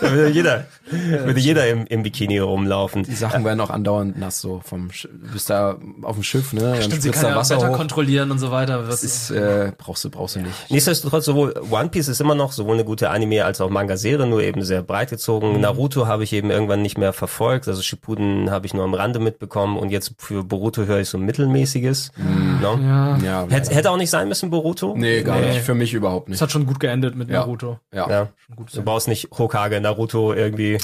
[0.00, 3.04] da würde jeder, würde jeder im, im Bikini rumlaufen.
[3.04, 6.52] Die Sachen werden auch andauernd nass so vom Sch du bist da auf dem Schiff,
[6.52, 6.60] ne?
[6.60, 7.76] Dann Stimmt, sie kann da ja Wasser Wetter hoch.
[7.76, 8.82] kontrollieren und so weiter.
[8.82, 10.70] Das ist äh, brauchst du brauchst du nicht.
[10.70, 14.42] Nichtsdestotrotz, sowohl One Piece ist immer noch sowohl eine gute Anime als auch Manga-Serie, nur
[14.42, 15.60] eben sehr breit gezogen.
[15.60, 19.18] Naruto habe ich eben irgendwann nicht mehr verfolgt, also Shippuden habe ich nur am Rande
[19.20, 22.12] mitbekommen und jetzt für Boruto höre ich so mittelmäßiges.
[22.60, 22.78] No?
[22.82, 23.18] Ja.
[23.18, 24.94] Ja, Hätte, hätte auch nicht sein müssen, Boruto.
[24.96, 25.48] nee, gar Nee.
[25.48, 25.60] nicht.
[25.62, 26.40] Für mich überhaupt nicht.
[26.40, 27.40] halt hat schon gut geendet mit Ja.
[27.40, 27.78] Naruto.
[27.92, 28.08] Ja.
[28.10, 28.28] Ja.
[28.74, 30.78] Du brauchst nicht Hokage Naruto irgendwie,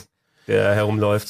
[0.47, 1.29] der herumläuft.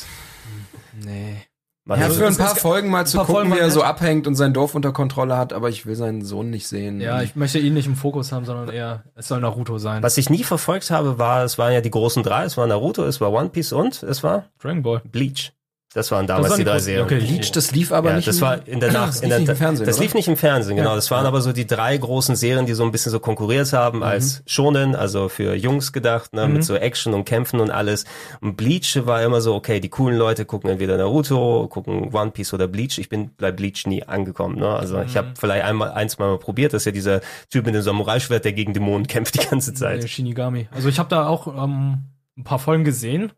[1.05, 1.37] Nee.
[1.85, 4.27] Mach Ja, also- für ein paar Folgen mal zu gucken, Folgen wie er so abhängt
[4.27, 7.01] und sein Dorf unter Kontrolle hat, aber ich will seinen Sohn nicht sehen.
[7.01, 10.03] Ja, ich möchte ihn nicht im Fokus haben, sondern eher, es soll Naruto sein.
[10.03, 13.05] Was ich nie verfolgt habe, war, es waren ja die großen drei, es war Naruto,
[13.05, 15.01] es war One Piece und es war Dragon Ball.
[15.11, 15.53] Bleach.
[15.95, 17.05] Das waren damals waren die die drei Serien.
[17.07, 18.29] okay, Bleach, das lief aber ja, nicht.
[18.29, 20.05] das im- war in der Nacht, das in lief der, nicht im Fernsehen, das oder?
[20.05, 20.91] lief nicht im Fernsehen, genau.
[20.91, 20.95] Ja.
[20.97, 24.03] Das waren aber so die drei großen Serien, die so ein bisschen so konkurriert haben
[24.03, 28.05] als Shonen, also für Jungs gedacht, ne, mit so Action und Kämpfen und alles.
[28.43, 32.53] Und Bleach war immer so, okay, die coolen Leute gucken entweder Naruto, gucken One Piece
[32.53, 32.99] oder Bleach.
[32.99, 34.69] Ich bin bei Bleach nie angekommen, ne?
[34.69, 37.81] Also ich habe vielleicht einmal eins mal probiert, das ist ja dieser Typ mit dem
[37.83, 40.03] Samurai-Schwert, der gegen Dämonen kämpft die ganze Zeit.
[40.03, 40.69] Nee, Shinigami.
[40.71, 42.05] Also ich habe da auch ähm,
[42.37, 43.33] ein paar Folgen gesehen.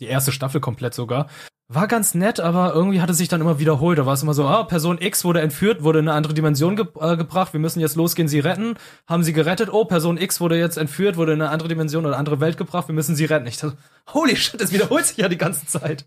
[0.00, 1.28] Die erste Staffel komplett sogar.
[1.68, 3.98] War ganz nett, aber irgendwie hat es sich dann immer wiederholt.
[3.98, 6.76] Da war es immer so, ah, Person X wurde entführt, wurde in eine andere Dimension
[6.76, 8.74] ge äh, gebracht, wir müssen jetzt losgehen, sie retten.
[9.06, 9.72] Haben sie gerettet?
[9.72, 12.88] Oh, Person X wurde jetzt entführt, wurde in eine andere Dimension oder andere Welt gebracht,
[12.88, 13.46] wir müssen sie retten.
[13.46, 13.78] Ich dachte,
[14.12, 16.06] holy shit, das wiederholt sich ja die ganze Zeit.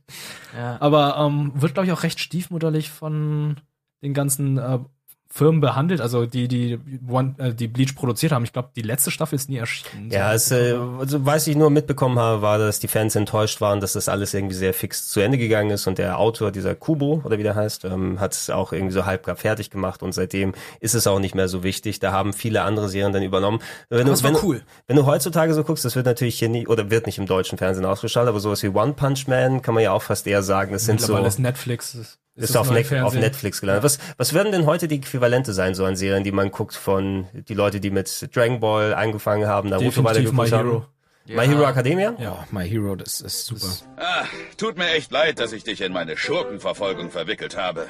[0.55, 0.77] Ja.
[0.79, 3.55] Aber ähm, wird, glaube ich, auch recht stiefmutterlich von
[4.03, 4.77] den ganzen äh,
[5.29, 8.43] Firmen behandelt, also die, die, One, äh, die Bleach produziert haben.
[8.43, 10.09] Ich glaube, die letzte Staffel ist nie erschienen.
[10.09, 13.79] Ja, es, äh, also, was ich nur mitbekommen habe, war, dass die Fans enttäuscht waren,
[13.79, 17.21] dass das alles irgendwie sehr fix zu Ende gegangen ist und der Autor, dieser Kubo,
[17.23, 20.13] oder wie der heißt, ähm, hat es auch irgendwie so halb gar fertig gemacht und
[20.13, 21.99] seitdem ist es auch nicht mehr so wichtig.
[21.99, 23.59] Da haben viele andere Serien dann übernommen.
[23.89, 24.61] Wenn das du, war wenn, cool.
[24.87, 27.57] Wenn du heutzutage so guckst, das wird natürlich hier nie, oder wird nicht im deutschen
[27.57, 30.71] Fernsehen ausgestrahlt, aber sowas wie One Punch Man kann man ja auch fast eher sagen,
[30.71, 31.07] das sind so...
[31.07, 32.17] Mittlerweile ist Netflix.
[32.37, 33.15] Ist, Ist, auf, Net auf.
[33.15, 33.83] Netflix gelandet.
[33.83, 37.25] Was, was werden denn heute die Äquivalente sein, so an Serien, die man guckt von
[37.33, 40.69] die Leute, die mit Dragon Ball angefangen haben, Naruto weitergeguckt My haben?
[40.69, 40.85] Hero.
[41.25, 42.13] My Hero Academia?
[42.19, 43.67] Ja, My Hero, das ist super.
[43.97, 44.25] Ah,
[44.55, 47.87] tut mir echt leid, dass ich dich in meine Schurkenverfolgung verwickelt habe.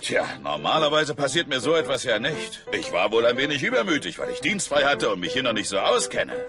[0.00, 2.64] Tja, normalerweise passiert mir so etwas ja nicht.
[2.72, 5.68] Ich war wohl ein wenig übermütig, weil ich dienstfrei hatte und mich hier noch nicht
[5.68, 6.32] so auskenne.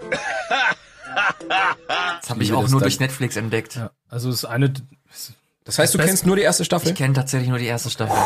[2.20, 3.74] Das habe ich auch nur durch Netflix entdeckt.
[3.74, 4.72] Ja, also es ist eine.
[5.70, 6.88] Das heißt, du Best- kennst nur die erste Staffel?
[6.88, 8.16] Ich kenne tatsächlich nur die erste Staffel.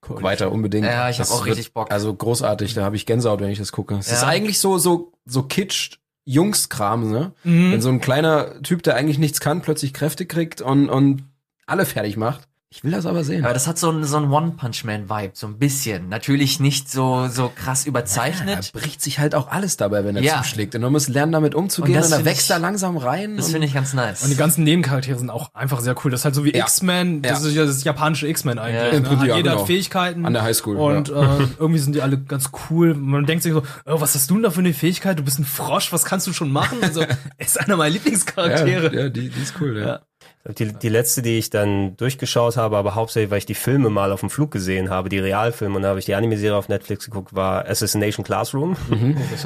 [0.00, 0.86] Guck weiter, unbedingt.
[0.86, 1.90] Ja, ich hab Das auch richtig Bock.
[1.90, 3.96] Also großartig, da habe ich Gänsehaut, wenn ich das gucke.
[3.96, 4.14] Es Ja.
[4.16, 5.98] ist eigentlich so, so, so kitsch.
[6.28, 7.32] Jungskram, ne?
[7.44, 7.72] Mhm.
[7.72, 11.22] Wenn so ein kleiner Typ, der eigentlich nichts kann, plötzlich Kräfte kriegt und, und
[11.66, 12.48] alle fertig macht.
[12.68, 13.44] Ich will das aber sehen.
[13.44, 16.08] Aber das hat so ein, so ein One-Punch-Man-Vibe, so ein bisschen.
[16.08, 18.72] Natürlich nicht so, so krass überzeichnet.
[18.74, 20.42] Er bricht sich halt auch alles dabei, wenn er Ja.
[20.42, 20.74] zuschlägt.
[20.74, 21.96] Und man muss lernen, damit umzugehen.
[21.98, 23.36] Und Und, das er wächst ich- da langsam rein.
[23.36, 24.24] Das finde ich ganz nice.
[24.24, 26.10] Und die ganzen Nebencharaktere sind auch einfach sehr cool.
[26.10, 26.64] Das ist halt so wie Ja.
[26.64, 27.48] X-Men, das Ja.
[27.48, 28.92] ist ja das japanische X-Men eigentlich.
[28.92, 28.98] Ja.
[29.00, 29.06] Ne?
[29.06, 29.60] Prinzip, ja, Jeder genau.
[29.60, 30.26] hat Fähigkeiten.
[30.26, 31.38] An der Highschool, Und ja.
[31.38, 32.94] äh, irgendwie sind die alle ganz cool.
[32.94, 35.16] Man denkt sich so, oh, was hast du denn da für eine Fähigkeit?
[35.18, 36.78] Du bist ein Frosch, was kannst du schon machen?
[36.82, 38.92] Also, er ist einer meiner Lieblingscharaktere.
[38.92, 40.00] Ja, ja die, die ist cool, ja.
[40.46, 40.52] Ja.
[40.52, 44.12] Die, die letzte, die ich dann durchgeschaut habe, aber hauptsächlich, weil ich die Filme mal
[44.12, 47.06] auf dem Flug gesehen habe, die Realfilme, und da habe ich die Anime-Serie auf Netflix
[47.06, 48.76] geguckt, war Assassination Classroom.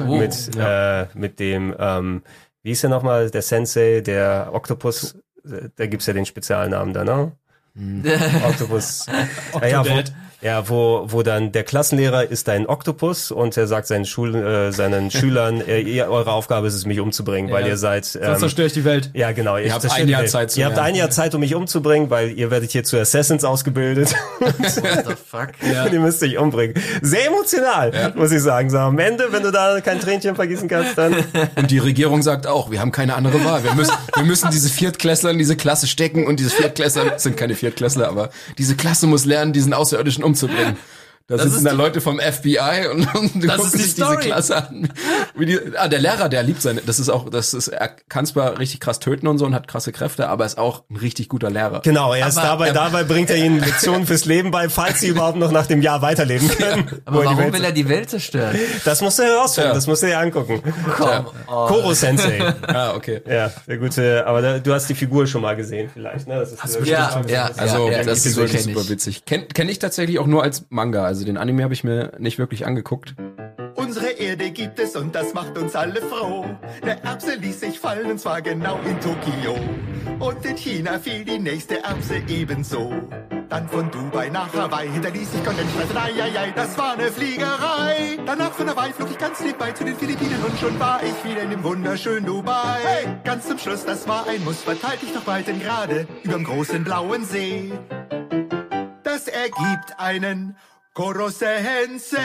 [0.07, 2.23] Oh, mit, äh, mit dem, ähm,
[2.63, 7.31] wie hieß der nochmal, der Sensei, der Octopus, da gibt's ja den Spezialnamen da, ne?
[8.47, 9.05] Octopus.
[9.07, 10.13] ja, ja, wo, Octodad.
[10.41, 14.71] Ja, wo, wo dann der Klassenlehrer ist ein Oktopus und er sagt seinen, Schul, äh,
[14.71, 17.69] seinen Schülern, äh, ihr, eure Aufgabe ist es, mich umzubringen, weil Ja.
[17.69, 18.05] ihr seid...
[18.05, 19.11] Sonst zerstöre ich die Welt.
[19.13, 19.57] Ja, genau.
[19.57, 22.31] Ihr habt ein Jahr Zeit zu Ihr habt ein Jahr Zeit, um mich umzubringen, weil
[22.31, 24.13] ihr werdet hier zu Assassins ausgebildet.
[24.39, 24.55] What
[25.07, 25.49] the fuck?
[25.61, 26.75] Und ihr müsst euch umbringen.
[27.01, 28.69] Sehr emotional, muss ich sagen.
[28.69, 31.15] So, am Ende, wenn du da kein Tränchen vergießen kannst, dann...
[31.55, 33.63] Und die Regierung sagt auch, wir haben keine andere Wahl.
[33.63, 37.55] Wir müssen, wir müssen diese Viertklässler in diese Klasse stecken und diese Viertklässler sind keine
[37.55, 40.77] Viertklässler, aber diese Klasse muss lernen, diesen Außerirdischen umzubringen.
[41.31, 43.95] Da Das sitzen ist da Leute vom FBI und, und Das gucken ist die sich
[43.95, 44.25] diese Story.
[44.25, 44.91] Klasse an.
[45.35, 48.25] Wie die, ah, der Lehrer, der liebt seine, das ist auch, das ist, er kann
[48.25, 51.29] zwar richtig krass töten und so und hat krasse Kräfte, aber ist auch ein richtig
[51.29, 51.81] guter Lehrer.
[51.83, 55.07] Genau, erst Aber dabei, er- dabei bringt er ihnen Lektionen fürs Leben bei, falls sie
[55.07, 57.01] überhaupt noch nach dem Jahr weiterleben können.
[57.05, 58.55] Aber Wo die warum will er die Welt zerstören?
[58.83, 59.73] Das musst du herausfinden, Ja.
[59.75, 60.61] das musst du dir angucken.
[60.97, 61.27] Komm.
[61.47, 61.65] Oh.
[61.67, 62.53] Koro Sensei.
[62.67, 63.21] Ah, okay.
[63.29, 66.35] Ja, der gute, aber da, du hast die Figur schon mal gesehen, vielleicht, ne?
[66.39, 69.25] Das ist Hast Ja, ja, Also ja, ja, das die ist wirklich kenn super witzig.
[69.25, 71.03] Kenne kenn ich tatsächlich auch nur als Manga.
[71.05, 73.15] Also den Anime habe ich mir nicht wirklich angeguckt.
[73.75, 76.45] Unsere Erde gibt es und das macht uns alle froh.
[76.85, 79.57] Der Erbse ließ sich fallen und zwar genau in Tokio.
[80.19, 82.93] Und in China fiel die nächste Erbse ebenso.
[83.49, 85.97] Dann von Dubai nach Hawaii hinterließ ich Kondensstreifen.
[85.97, 88.17] Ai, ai, ai, das war eine Fliegerei.
[88.25, 91.41] Danach von Hawaii flog ich ganz nebenbei zu den Philippinen und schon war ich wieder
[91.41, 92.79] in dem wunderschönen Dubai.
[92.81, 97.25] Hey, ganz zum Schluss, das war ein Muss, verteilt ich noch Breitengrade überm großen blauen
[97.25, 97.73] See.
[99.03, 100.55] Das ergibt einen
[100.93, 102.17] Korosensei.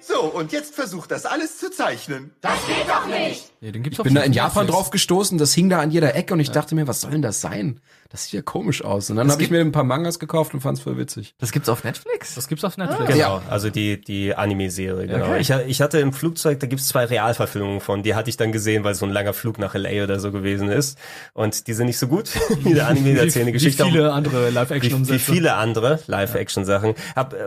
[0.00, 2.32] So, und jetzt versucht das alles zu zeichnen.
[2.40, 3.50] Das geht doch nicht!
[3.60, 6.14] Nee, den gibt's Ich bin da in Japan drauf gestoßen, das hing da an jeder
[6.14, 7.80] Ecke und ich dachte mir, was soll denn das sein?
[8.10, 9.10] Das sieht ja komisch aus.
[9.10, 11.34] Und dann habe ich mir ein paar Mangas gekauft und fand's voll witzig.
[11.38, 12.34] Das gibt's auf Netflix?
[12.36, 13.12] Das gibt's auf Netflix.
[13.12, 15.26] Genau, also die, die Anime-Serie, genau.
[15.26, 15.40] Okay.
[15.40, 18.82] Ich, ich hatte im Flugzeug, da gibt's zwei Realverfilmungen von, die hatte ich dann gesehen,
[18.82, 20.04] weil so ein langer Flug nach L.A.
[20.04, 20.96] oder so gewesen ist.
[21.34, 22.30] Und die sind nicht so gut
[22.64, 23.84] wie der Anime, der erzählen eine Wie Geschichte.
[23.84, 25.18] viele andere wie, wie Live-Action-Umsätze.
[25.18, 26.94] viele andere Live-Action-Sachen.
[27.14, 27.38] Hab, äh,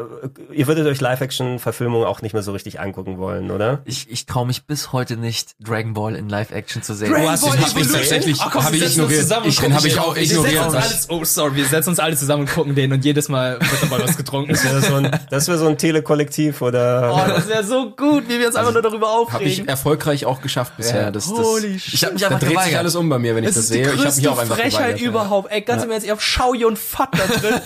[0.53, 3.81] ihr würdet euch Live-Action-Verfilmungen auch nicht mehr so richtig angucken wollen, oder?
[3.85, 7.11] Ich, ich traue mich bis heute nicht, Dragon Ball in Live-Action zu sehen.
[7.11, 7.93] Dragon hast Ball ich Evolution?
[7.93, 9.21] tatsächlich- Ach komm, hab wir ich ignoriert.
[9.41, 10.15] Ich- den ich auch
[10.51, 13.29] Wir uns alles, oh, sorry, wir setzen uns alle zusammen und gucken den und jedes
[13.29, 14.51] Mal wird dabei was getrunken.
[14.51, 17.11] Das wäre so ein, das wäre so ein Telekollektiv oder.
[17.13, 19.67] Oh, das wäre so gut, wie wir uns einfach nur darüber Habe ich aufregen.
[19.67, 21.01] erfolgreich auch geschafft bisher.
[21.03, 21.11] Ja.
[21.11, 21.93] Das, das, Holy shit.
[21.93, 22.79] Ich habe mich da einfach dreht sich geweigert.
[22.79, 23.81] alles um bei mir, wenn ich Das sehe.
[23.93, 25.01] Ich habe mich auch einfach Frechheit geweigert.
[25.01, 25.51] überhaupt.
[25.51, 27.61] Ey, ganz im Ernst, ihr habt Shaoyi und Fat da drin.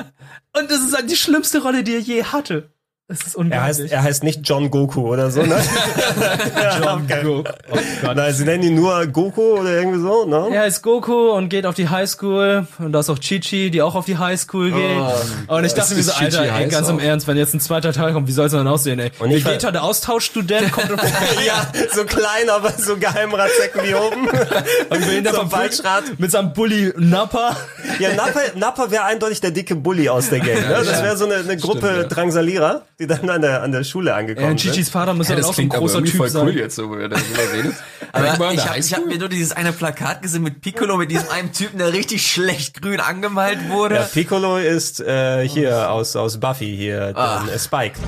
[0.58, 2.70] und das ist halt die schlimmste Rolle, die er je hatte.
[3.08, 5.56] Das ist Er heißt, er heißt nicht John Goku oder so, ne?
[6.82, 7.48] John Goku.
[7.70, 8.16] Oh Gott.
[8.16, 10.48] Nein, sie nennen ihn nur Goku oder irgendwie so, ne?
[10.52, 13.94] Er ist Goku und geht auf die Highschool und da ist auch Chichi, die auch
[13.94, 14.98] auf die Highschool geht.
[15.46, 16.98] und ich dachte mir so, Alter, ey, ganz im?
[16.98, 19.12] Ernst, wenn jetzt ein zweiter Teil kommt, wie soll es denn aussehen, ey?
[19.20, 21.00] Und ich war- Vegeta, der Austauschstudent, kommt und
[21.46, 24.28] ja, so klein, aber so Geheimratsecken wie oben.
[24.90, 26.02] und will ihn da So Waldschrat.
[26.18, 27.56] mit seinem Bully Nappa.
[28.00, 30.56] Ja, Nappa, Nappa wäre eindeutig der dicke Bully aus der Gang.
[30.60, 30.82] Ne?
[30.84, 32.08] Das wäre so eine, eine Gruppe Stimmt, ja.
[32.08, 34.72] Drangsalierer, die dann an der, an der Schule Ja, angekommen und sind.
[34.72, 36.46] Chichis Vater muss Ja, dann das auch so ein klingt aber großer Typ voll sein.
[36.46, 37.74] cool jetzt, so, wo ihr darüber redet.
[38.12, 41.28] Aber in ich habe hab mir nur dieses eine Plakat gesehen mit Piccolo, mit diesem
[41.28, 43.96] einen Typen, der richtig schlecht grün angemalt wurde.
[43.96, 47.40] Ja, Piccolo ist äh, hier aus, aus Buffy hier, Ah.
[47.40, 47.98] dann, äh, Spike.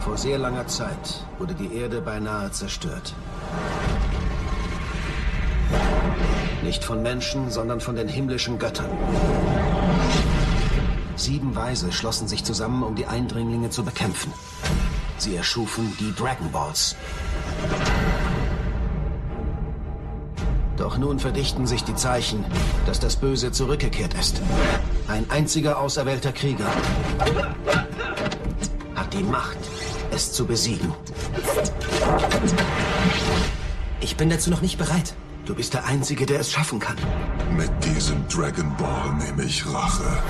[0.00, 3.14] Vor sehr langer Zeit wurde die Erde beinahe zerstört.
[6.62, 8.90] Nicht von Menschen, sondern von den himmlischen Göttern.
[11.16, 14.32] Sieben Weise schlossen sich zusammen, um die Eindringlinge zu bekämpfen.
[15.16, 16.94] Sie erschufen die Dragon Balls.
[20.76, 22.44] Doch nun verdichten sich die Zeichen,
[22.84, 24.42] dass das Böse zurückgekehrt ist.
[25.08, 26.70] Ein einziger auserwählter Krieger
[28.94, 29.56] hat die Macht,
[30.10, 30.92] es zu besiegen.
[34.00, 35.14] Ich bin dazu noch nicht bereit.
[35.46, 36.96] Du bist der Einzige, der es schaffen kann.
[37.56, 40.22] Mit diesem Dragon Ball nehme ich Rache.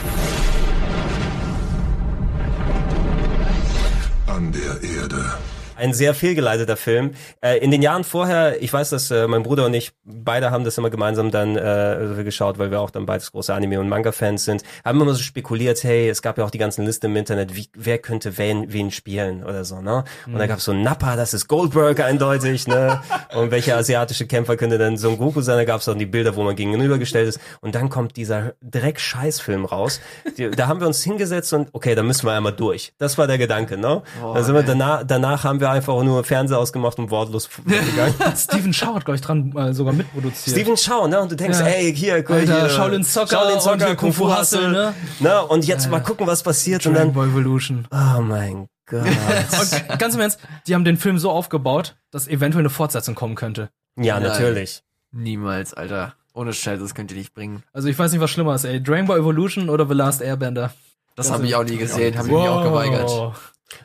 [4.26, 5.38] An der Erde.
[5.76, 7.12] Ein sehr fehlgeleiteter Film.
[7.40, 10.64] Äh, in den Jahren vorher, ich weiß, dass äh, mein Bruder und ich, beide haben
[10.64, 14.44] das immer gemeinsam dann äh, geschaut, weil wir auch dann beides große Anime- und Manga-Fans
[14.44, 17.54] sind, haben immer so spekuliert, hey, es gab ja auch die ganzen Listen im Internet,
[17.56, 20.04] wie, wer könnte wen, wen spielen oder so, ne?
[20.26, 20.38] Und Mhm.
[20.38, 23.00] da gab es so Nappa, das ist Goldberg eindeutig, ne?
[23.34, 25.56] und welcher asiatische Kämpfer könnte dann Son Goku sein?
[25.56, 27.40] Da gab es dann die Bilder, wo man gegenübergestellt ist.
[27.60, 30.00] Und dann kommt dieser Dreck-Scheiß-Film raus.
[30.38, 32.92] Die, da haben wir uns hingesetzt und okay, da müssen wir einmal durch.
[32.98, 34.02] Das war der Gedanke, ne?
[34.20, 38.14] Boah, dann sind wir danach, danach haben wir einfach nur Fernseher ausgemacht und wortlos gegangen.
[38.36, 40.56] Stephen Chow hat, glaube ich, dran äh, sogar mitproduziert.
[40.56, 41.20] Steven Chow, ne?
[41.20, 41.66] Und du denkst, Ja.
[41.66, 44.94] ey, hier, guck Alter, hier, Shaolin Soccer Shaolin und Soccer, hier Kung Fu Hustle, ne?
[45.20, 45.42] ne?
[45.46, 47.86] Und jetzt mal gucken, was passiert und Dragon dann, Ball Evolution.
[47.90, 49.02] oh mein Gott.
[49.60, 50.38] Und ganz im Ernst,
[50.68, 53.70] die haben den Film so aufgebaut, dass eventuell eine Fortsetzung kommen könnte.
[53.96, 54.84] ja, natürlich.
[55.10, 56.14] Niemals, Alter.
[56.34, 57.62] Ohne Scheiß, das könnt ihr nicht bringen.
[57.72, 58.80] Also ich weiß nicht, was schlimmer ist, ey.
[58.82, 60.72] Dragon Ball Evolution oder The Last Airbender?
[61.16, 63.10] Das habe ich auch nie gesehen, habe ich mich auch geweigert.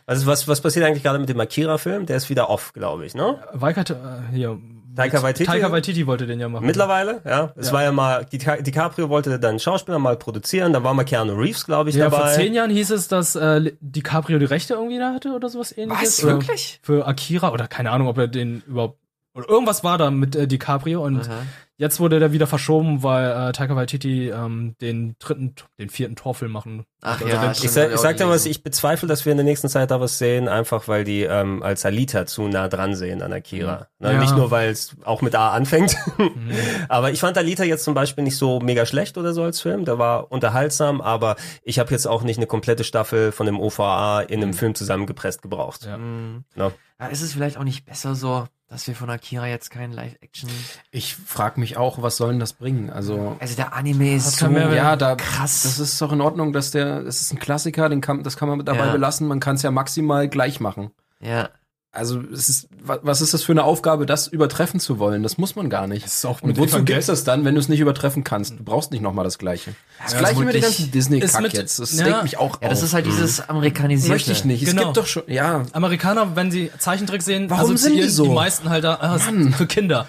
[0.05, 2.05] Also was, was passiert eigentlich gerade mit dem Akira-Film?
[2.05, 3.39] Der ist wieder off, glaube ich, ne?
[3.53, 3.93] Waikate,
[4.31, 4.57] äh, hier.
[4.95, 5.45] Taika Waititi?
[5.49, 6.65] Taika Waititi wollte den ja machen.
[6.65, 7.53] Mittlerweile, ja.
[7.55, 7.73] Es Ja.
[7.73, 11.65] war ja mal, Di- DiCaprio wollte dann Schauspieler mal produzieren, dann war mal Keanu Reeves,
[11.65, 12.17] glaube ich, Ja, dabei.
[12.25, 15.75] vor zehn Jahren hieß es, dass äh, DiCaprio die Rechte irgendwie da hatte oder sowas
[15.77, 16.19] ähnliches.
[16.19, 16.23] Was?
[16.23, 16.79] Wirklich?
[16.83, 18.97] Für Akira oder keine Ahnung, ob er den überhaupt
[19.33, 21.43] oder irgendwas war da mit äh, DiCaprio und Aha.
[21.81, 26.51] Jetzt wurde der wieder verschoben, weil äh, Taika Waititi ähm, den dritten, den vierten Torfilm
[26.51, 26.85] machen.
[27.01, 29.37] Ach Also ja, den- Ich, hab ich sag dir was, ich bezweifle, dass wir in
[29.37, 32.93] der nächsten Zeit da was sehen, einfach weil die ähm, als Alita zu nah dran
[32.95, 33.87] sehen an Akira.
[33.99, 34.19] Na, Ja.
[34.19, 35.95] Nicht nur, weil es auch mit A anfängt.
[36.89, 39.85] aber ich fand Alita jetzt zum Beispiel nicht so mega schlecht oder so als Film.
[39.85, 44.21] Der war unterhaltsam, aber ich habe jetzt auch nicht eine komplette Staffel von dem OVA
[44.21, 45.85] in einem Film zusammengepresst gebraucht.
[45.85, 45.97] Ja.
[45.97, 46.43] Mhm.
[46.55, 46.71] Na.
[46.99, 50.49] Ja, ist es vielleicht auch nicht besser so, dass wir von Akira jetzt keinen Live-Action...
[50.91, 52.89] Ich frag mich auch, was soll denn das bringen?
[52.89, 54.47] Also, Also der Anime ist so...
[54.47, 55.63] ja, da, krass.
[55.63, 58.47] das ist doch in Ordnung, dass der, das ist ein Klassiker, den kann, das kann
[58.47, 58.91] man dabei Ja.
[58.93, 60.91] belassen, man kann es ja maximal gleich machen.
[61.19, 61.49] Ja.
[61.93, 65.23] Also, es ist, wa- was ist das für eine Aufgabe, das übertreffen zu wollen?
[65.23, 66.05] Das muss man gar nicht.
[66.05, 68.57] Das ist auch Und wozu Evangel- gibt's das dann, wenn du es nicht übertreffen kannst?
[68.57, 69.75] Du brauchst nicht nochmal das Gleiche.
[70.01, 71.79] Das Ja, gleiche mit dem ganzen Disney-Kack jetzt.
[71.79, 72.05] Das ja.
[72.05, 72.85] regt mich auch Ja, das auf.
[72.85, 74.13] ist halt dieses amerikanisierte.
[74.13, 74.63] Möchte ich nicht.
[74.63, 74.83] Es Genau.
[74.85, 75.65] gibt doch schon, ja.
[75.73, 78.23] Amerikaner, wenn sie Zeichentrick sehen, Warum sind die so?
[78.23, 80.07] die meisten halt da ah, für Kinder.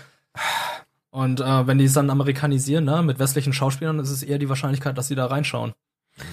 [1.10, 4.48] Und äh, wenn die es dann amerikanisieren, ne, mit westlichen Schauspielern, ist es eher die
[4.48, 5.72] Wahrscheinlichkeit, dass sie da reinschauen.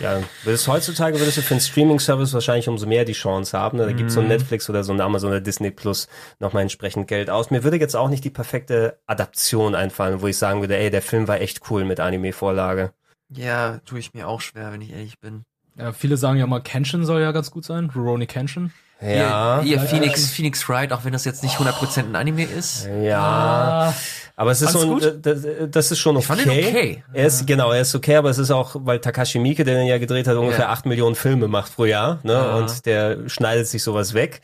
[0.01, 3.77] Ja, würdest heutzutage würdest du für einen Streaming-Service wahrscheinlich umso mehr die Chance haben.
[3.77, 3.85] Ne?
[3.85, 6.07] Da gibt's so ein Netflix oder so ein Amazon oder Disney Plus
[6.39, 7.49] nochmal entsprechend Geld aus.
[7.49, 11.01] Mir würde jetzt auch nicht die perfekte Adaption einfallen, wo ich sagen würde, ey, der
[11.01, 12.91] Film war echt cool mit Anime-Vorlage.
[13.29, 15.43] Ja, tue ich mir auch schwer, wenn ich ehrlich bin.
[15.75, 17.89] Ja, viele sagen ja mal, Kenshin soll ja ganz gut sein.
[17.95, 18.71] Rurouni Kenshin.
[19.01, 22.85] Ja, Hier, hier Phoenix, Phoenix Wright, auch wenn das jetzt nicht 100% ein Anime ist.
[23.01, 23.93] ja.
[24.39, 26.21] Aber es ist so, ein, das, das ist schon okay.
[26.21, 27.03] Ich fand ihn okay.
[27.13, 29.85] Er ist, genau, er ist okay, aber es ist auch, weil Takashi Miike, der den
[29.87, 30.69] ja gedreht hat, ungefähr Ja.
[30.71, 32.55] acht Millionen Filme macht pro Jahr, ne, Ja.
[32.55, 34.39] und der schneidet sich sowas weg.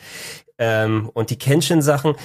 [0.58, 2.16] Ähm, und die Kenshin-Sachen,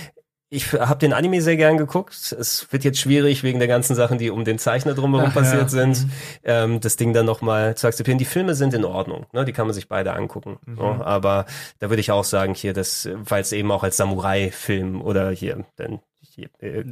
[0.53, 2.12] ich habe den Anime sehr gern geguckt.
[2.37, 5.41] Es wird jetzt schwierig wegen der ganzen Sachen, die um den Zeichner drumherum Ach, ja.
[5.43, 6.11] passiert sind, Mhm.
[6.43, 8.18] ähm, das Ding dann nochmal zu akzeptieren.
[8.18, 9.45] Die Filme sind in Ordnung, ne?
[9.45, 10.59] die kann man sich beide angucken.
[10.66, 10.77] Mhm.
[10.77, 11.47] So, aber
[11.79, 15.64] da würde ich auch sagen, hier, das, weil es eben auch als Samurai-Film oder hier,
[15.79, 16.01] denn
[16.61, 16.84] äh,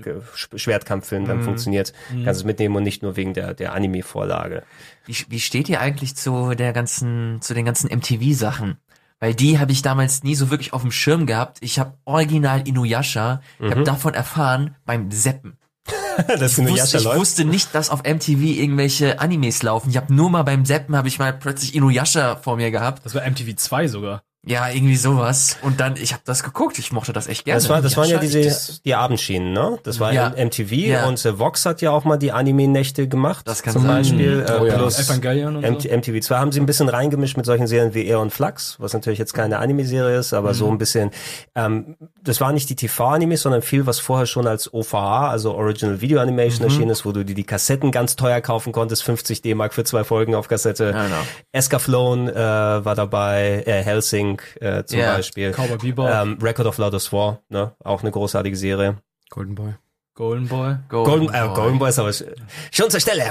[0.55, 1.43] Schwertkampffilm dann Mhm.
[1.45, 2.25] funktioniert, Mhm.
[2.25, 4.63] kannst du es mitnehmen und nicht nur wegen der, der Anime-Vorlage.
[5.07, 8.77] Wie, wie steht ihr eigentlich zu der ganzen, zu den ganzen MTV-Sachen?
[9.21, 11.59] Weil die habe ich damals nie so wirklich auf dem Schirm gehabt.
[11.61, 13.71] Ich habe original Inuyasha, ich Mhm.
[13.71, 15.59] habe davon erfahren beim Seppen.
[16.39, 19.91] das Ich wusste, ich wusste nicht, dass auf MTV irgendwelche Animes laufen.
[19.91, 23.05] Ich habe nur mal beim Seppen habe ich mal plötzlich Inuyasha vor mir gehabt.
[23.05, 24.23] Das war MTV 2 sogar.
[24.49, 25.59] Ja, irgendwie sowas.
[25.63, 26.79] Und dann, ich habe das geguckt.
[26.79, 27.61] Ich mochte das echt gerne.
[27.61, 29.79] Das, war, das waren ja diese das- die Abendschienen, ne?
[29.83, 30.31] Das war Ja.
[30.37, 31.07] MTV Ja.
[31.07, 33.47] und äh, Vox hat ja auch mal die Anime-Nächte gemacht.
[33.47, 33.97] Das kann zum sein.
[33.99, 34.47] Beispiel.
[34.49, 34.75] Äh, Oh ja.
[34.77, 35.89] plus Evangelion und MT so.
[35.91, 39.19] MTV 2 haben sie ein bisschen reingemischt mit solchen Serien wie Aeon Flux, was natürlich
[39.19, 41.11] jetzt keine Anime-Serie ist, aber so ein bisschen.
[41.55, 46.01] Ähm, das war nicht die TV-Animes, sondern viel, was vorher schon als OVA, also Original
[46.01, 49.75] Video Animation erschienen ist, wo du dir die Kassetten ganz teuer kaufen konntest, 50 D-Mark
[49.75, 50.93] für zwei Folgen auf Kassette.
[50.95, 51.17] Ja, genau.
[51.53, 55.15] Escaflowne äh, war dabei, äh, Helsing äh, zum Ja.
[55.17, 55.53] Beispiel.
[55.53, 56.09] Cowboy Bebop.
[56.11, 57.73] Ähm, Record of Loudest War, ne?
[57.85, 58.97] Auch eine großartige Serie.
[59.31, 59.75] Golden Boy.
[60.15, 60.77] Golden Boy.
[60.89, 62.25] Golden, äh, Golden Boy ist aber sch-
[62.73, 63.25] schon zur Stelle.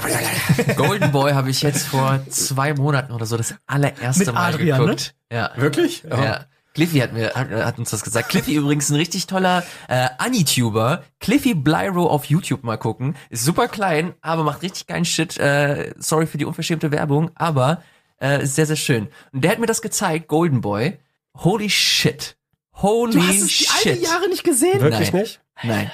[0.76, 4.78] Golden Boy habe ich jetzt vor zwei Monaten oder so das allererste Mit Mal Adrian,
[4.80, 4.84] ne?
[4.86, 5.14] geguckt.
[5.30, 5.50] Ja.
[5.56, 6.02] Wirklich?
[6.08, 6.46] Ja.
[6.74, 8.28] Cliffy hat mir hat, hat uns das gesagt.
[8.28, 11.02] Cliffy übrigens ein richtig toller äh, Anituber.
[11.18, 13.16] Cliffy Blyro auf YouTube mal gucken.
[13.30, 15.36] Ist super klein, aber macht richtig geilen Shit.
[15.38, 17.82] Äh, sorry für die unverschämte Werbung, aber
[18.20, 19.08] äh, ist sehr sehr schön.
[19.32, 20.98] Und der hat mir das gezeigt, Golden Boy.
[21.36, 22.36] Holy shit.
[22.74, 23.86] Holy Du hast es die shit.
[23.86, 24.80] alten Jahre nicht gesehen?
[24.80, 25.20] Wirklich Nein.
[25.22, 25.40] nicht?
[25.62, 25.90] Nein.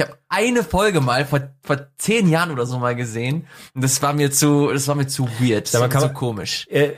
[0.00, 4.00] Ich habe eine Folge mal vor, vor zehn Jahren oder so mal gesehen und das
[4.02, 6.66] war mir zu, das war mir zu weird, das war mir zu man- komisch.
[6.70, 6.90] Äh,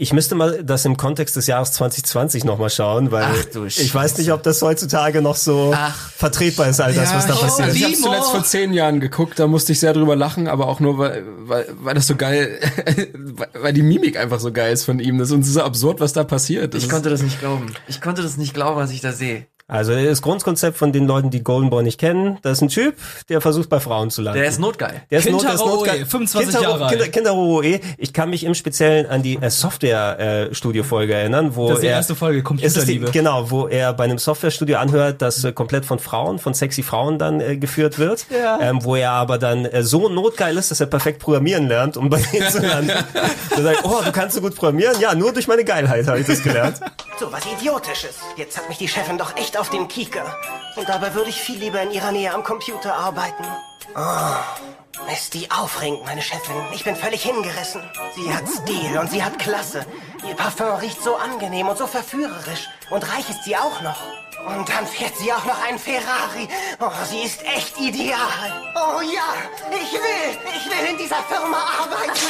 [0.00, 3.92] ich müsste mal das im Kontext des Jahres 2020 nochmal schauen, weil Ach du ich
[3.92, 6.10] weiß nicht, ob das heutzutage noch so Ach.
[6.10, 7.74] vertretbar ist, all das, was da ich, passiert.
[7.74, 10.78] ich habe zuletzt vor zehn Jahren geguckt, da musste ich sehr drüber lachen, aber auch
[10.78, 12.60] nur, weil, weil, weil das so geil,
[13.60, 15.18] weil- die Mimik einfach so geil ist von ihm.
[15.18, 16.74] Das ist so absurd, was da passiert.
[16.74, 17.74] Das Ich konnte das nicht glauben.
[17.88, 19.46] Ich konnte das nicht glauben, was ich da sehe.
[19.68, 22.96] Also das Grundkonzept von den Leuten, die Golden Boy nicht kennen, das ist ein Typ,
[23.28, 24.40] der versucht bei Frauen zu landen.
[24.40, 25.02] Der ist notgeil.
[25.10, 26.00] Der ist, not, der ist notgeil.
[26.02, 26.90] Oe, 25 Kintaro- Jahre alt.
[26.92, 27.80] Kinder, Kintaro Oe.
[27.98, 31.92] Ich kann mich im Speziellen an die äh, Software-Studio-Folge erinnern, wo Das ist die er,
[31.96, 33.10] erste Folge, ist die, Computerliebe.
[33.10, 37.18] Genau, wo er bei einem Software-Studio anhört, das äh, komplett von Frauen, von sexy Frauen
[37.18, 38.58] dann äh, geführt wird, Ja.
[38.60, 42.08] ähm, wo er aber dann äh, so notgeil ist, dass er perfekt programmieren lernt, um
[42.08, 42.90] bei denen zu landen.
[43.56, 44.98] er sagt, oh, du kannst so gut programmieren?
[45.00, 46.80] Ja, nur durch meine Geilheit habe ich das gelernt.
[47.20, 48.16] So was Idiotisches.
[48.36, 50.36] Jetzt hat mich die Chefin doch echt auf den Kieker.
[50.76, 53.44] Und dabei würde ich viel lieber in ihrer Nähe am Computer arbeiten.
[53.96, 56.56] Oh, ist die aufregend, meine Chefin.
[56.72, 57.82] Ich bin völlig hingerissen.
[58.14, 59.84] Sie hat Stil und sie hat Klasse.
[60.26, 62.68] Ihr Parfum riecht so angenehm und so verführerisch.
[62.90, 64.00] Und reich ist sie auch noch.
[64.46, 66.48] Und dann fährt sie auch noch einen Ferrari.
[66.80, 68.18] Oh, sie ist echt ideal.
[68.74, 69.34] Oh ja,
[69.70, 72.28] ich will, ich will in dieser Firma arbeiten.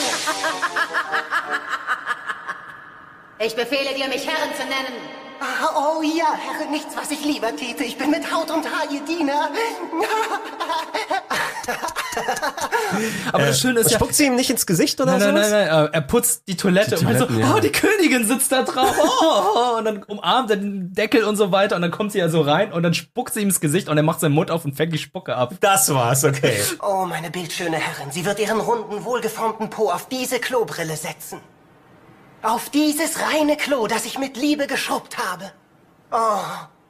[3.40, 5.17] Ich befehle dir, mich Herren zu nennen.
[5.40, 7.84] Ah, Oh ja, Herr, nichts, was ich lieber täte.
[7.84, 9.48] Ich bin mit Haut und Haar Ihr Diener.
[13.32, 15.50] Aber das Schöne ist ja, Spuckt sie ihm nicht ins Gesicht oder Nein, nein, sowas?
[15.50, 17.54] nein, nein, äh, er putzt die Toilette Die und meint so, Toiletten, ja.
[17.56, 19.06] oh, die Königin sitzt da drauf, oh,
[19.54, 22.28] oh, und dann umarmt er den Deckel und so weiter und dann kommt sie ja
[22.28, 24.64] so rein und dann spuckt sie ihm ins Gesicht und er macht seinen Mund auf
[24.64, 25.54] und fängt die Spucke ab.
[25.60, 26.58] Das war's, okay.
[26.82, 31.40] Oh, meine bildschöne Herrin, sie wird ihren runden, wohlgeformten Po auf diese Klobrille setzen.
[32.42, 35.52] Auf dieses reine Klo, das ich mit Liebe geschrubbt habe.
[36.10, 36.38] Oh,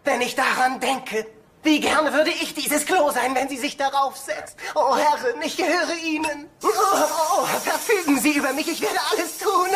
[0.04, 1.26] wenn ich daran denke,
[1.62, 4.56] wie gerne würde ich dieses Klo sein, wenn sie sich darauf setzt.
[4.74, 6.48] Oh, Herrin, ich gehöre Ihnen.
[6.62, 9.68] Oh, oh, verfügen Sie über mich, ich werde alles tun.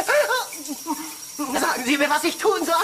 [1.59, 2.75] Sagen Sie mir, was ich tun soll.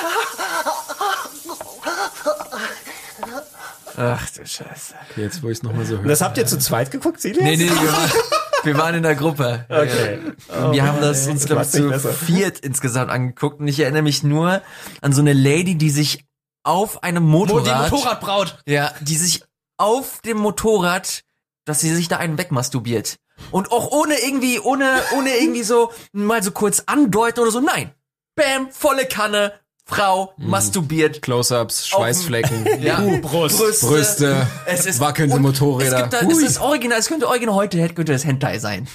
[3.96, 4.94] Ach du Scheiße.
[5.10, 6.06] okay, jetzt wo ich es nochmal so höre.
[6.06, 7.42] Das habt ihr zu zweit geguckt, Silas?
[7.42, 8.10] Nee, nee, wir waren,
[8.68, 9.66] wir waren in der Gruppe.
[9.68, 10.18] Okay.
[10.48, 10.72] Ja.
[10.72, 12.12] Wir haben das uns, glaube ich, zu besser.
[12.12, 13.60] viert insgesamt angeguckt.
[13.60, 14.62] Und ich erinnere mich nur
[15.00, 16.24] an so eine Lady, die sich
[16.64, 17.86] auf einem Mo- Motorrad...
[17.86, 18.58] Die Motorradbraut.
[18.66, 19.42] Ja, die sich
[19.76, 21.22] auf dem Motorrad,
[21.64, 23.16] dass sie sich da einen wegmasturbiert.
[23.50, 27.60] Und auch ohne irgendwie, ohne, ohne irgendwie so mal so kurz andeuten oder so.
[27.60, 27.92] Nein.
[28.34, 29.52] Bam, volle Kanne,
[29.88, 31.22] Frau, masturbiert.
[31.22, 33.86] Close-ups, Schweißflecken, Ja, uh, Brüste.
[33.86, 35.96] Brüste, Es ist- wackelnde Motorräder.
[35.96, 38.86] Es, gibt da, es ist original, es könnte original heute, könnte das Hentai sein.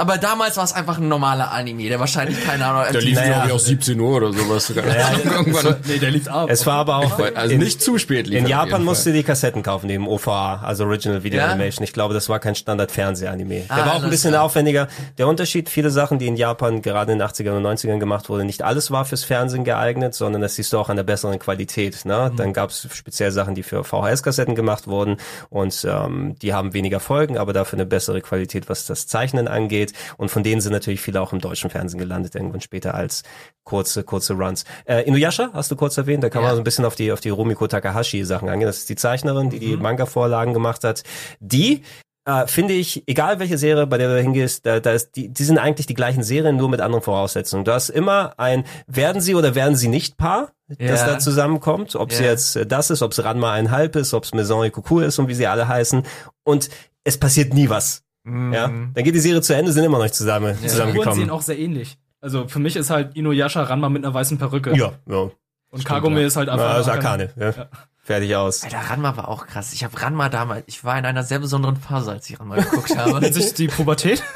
[0.00, 3.32] Aber damals war es einfach ein normaler Anime, der wahrscheinlich, keine Ahnung, Der lief, Naja.
[3.34, 4.66] glaube ich, auch 17 Uhr oder sowas.
[4.66, 4.84] Sogar.
[5.24, 5.76] Irgendwann.
[5.86, 6.48] Nee, der lief ab.
[6.50, 9.62] Es war aber auch Also nicht zu spät lief In Japan musst du die Kassetten
[9.62, 11.48] kaufen, neben OVA, also Original Video Ja?
[11.48, 11.84] Animation.
[11.84, 13.54] Ich glaube, das war kein Standard-Fernsehanime.
[13.60, 14.42] Der Ah, war auch ein bisschen klar.
[14.44, 14.88] aufwendiger.
[15.18, 18.46] Der Unterschied, viele Sachen, die in Japan gerade in den 80ern und 90ern gemacht wurden,
[18.46, 22.04] nicht alles war fürs Fernsehen geeignet, sondern das siehst du auch an der besseren Qualität.
[22.04, 22.32] Ne?
[22.36, 25.16] Dann gab es speziell Sachen, die für VHS-Kassetten gemacht wurden
[25.50, 29.89] und ähm, die haben weniger Folgen, aber dafür eine bessere Qualität, was das Zeichnen angeht.
[30.16, 33.22] Und von denen sind natürlich viele auch im deutschen Fernsehen gelandet, irgendwann später als
[33.64, 34.64] kurze, kurze Runs.
[34.84, 36.54] Äh, Inuyasha hast du kurz erwähnt, da kann man Ja.
[36.56, 38.66] so ein bisschen auf die, auf die Rumiko Takahashi Sachen angehen.
[38.66, 41.02] Das ist die Zeichnerin, die die Manga-Vorlagen gemacht hat.
[41.40, 41.82] Die
[42.26, 45.42] äh, finde ich, egal welche Serie, bei der du hingehst, da, da ist die, die
[45.42, 47.64] sind eigentlich die gleichen Serien, nur mit anderen Voraussetzungen.
[47.64, 51.06] Du hast immer ein werden sie oder werden sie nicht Paar, das Ja.
[51.06, 51.96] da zusammenkommt.
[51.96, 52.30] Ob sie Ja.
[52.30, 55.28] jetzt das ist, ob es Ranma einhalb ist, ob es Maison et Coucou ist und
[55.28, 56.02] wie sie alle heißen.
[56.44, 56.68] Und
[57.04, 58.02] es passiert nie was.
[58.24, 58.52] Mhm.
[58.52, 61.14] Ja, dann geht die Serie zu Ende, sind immer noch nicht zusammen, Die Figuren zusammengekommen.
[61.18, 61.98] sehen auch sehr ähnlich.
[62.20, 64.76] Also für mich ist halt Inuyasha Ranma mit einer weißen Perücke.
[64.76, 65.30] Ja, ja.
[65.70, 66.66] Und Kagome ist halt einfach.
[66.66, 67.30] Na, das ist Akane.
[67.36, 67.54] Akane.
[67.56, 67.68] Ja.
[68.02, 68.64] Fertig aus.
[68.64, 69.72] Alter, Ranma war auch krass.
[69.72, 72.96] Ich habe Ranma damals, ich war in einer sehr besonderen Phase, als ich Ranma geguckt
[72.96, 73.20] habe.
[73.20, 74.22] Nennt sich die Pubertät?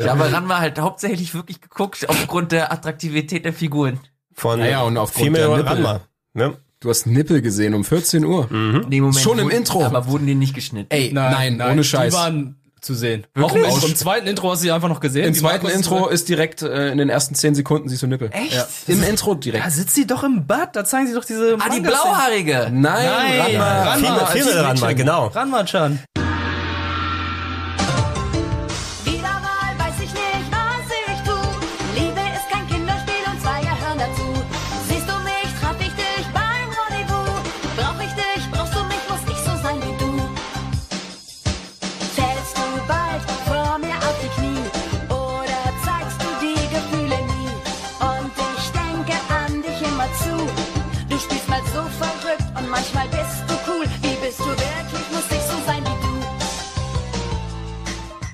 [0.00, 3.98] Ich habe Ranma halt hauptsächlich wirklich geguckt aufgrund der Attraktivität der Figuren.
[4.32, 5.72] Von Naja, und aufgrund Female der Nippel.
[5.86, 6.00] Ranma.
[6.34, 6.56] Ne?
[6.80, 8.46] Du hast Nippel gesehen um 14 Uhr.
[8.88, 9.84] Nee, Moment, Schon im wurden- Intro.
[9.84, 10.86] Aber wurden die nicht geschnitten?
[10.90, 12.12] Ey, nein, ohne Scheiß.
[12.12, 13.26] Die waren zu sehen.
[13.34, 13.64] Wirklich?
[13.66, 15.24] Auch im, im zweiten Intro hast du sie einfach noch gesehen.
[15.26, 18.30] Im zweiten Intro ist direkt äh, in den ersten 10 Sekunden siehst du Nippel.
[18.32, 18.54] Echt?
[18.54, 18.68] Ja.
[18.86, 19.66] Im Intro direkt.
[19.66, 21.56] Da sitzt sie doch im Bad, da zeigen sie doch diese.
[21.58, 22.68] Ah, die blauhaarige.
[22.72, 23.82] Nein, Nein, Ranma.
[23.94, 24.26] Ranma.
[24.26, 24.96] Female Ranma, Mädchen.
[24.96, 25.26] genau.
[25.26, 25.98] Ranma-chan.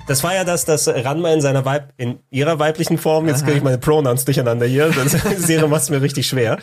[0.06, 3.56] Das war ja das, dass Ranma in seiner Weib, in ihrer weiblichen Form, jetzt kriege
[3.56, 6.58] ich meine Pronouns durcheinander hier, das Serie macht es mir richtig schwer.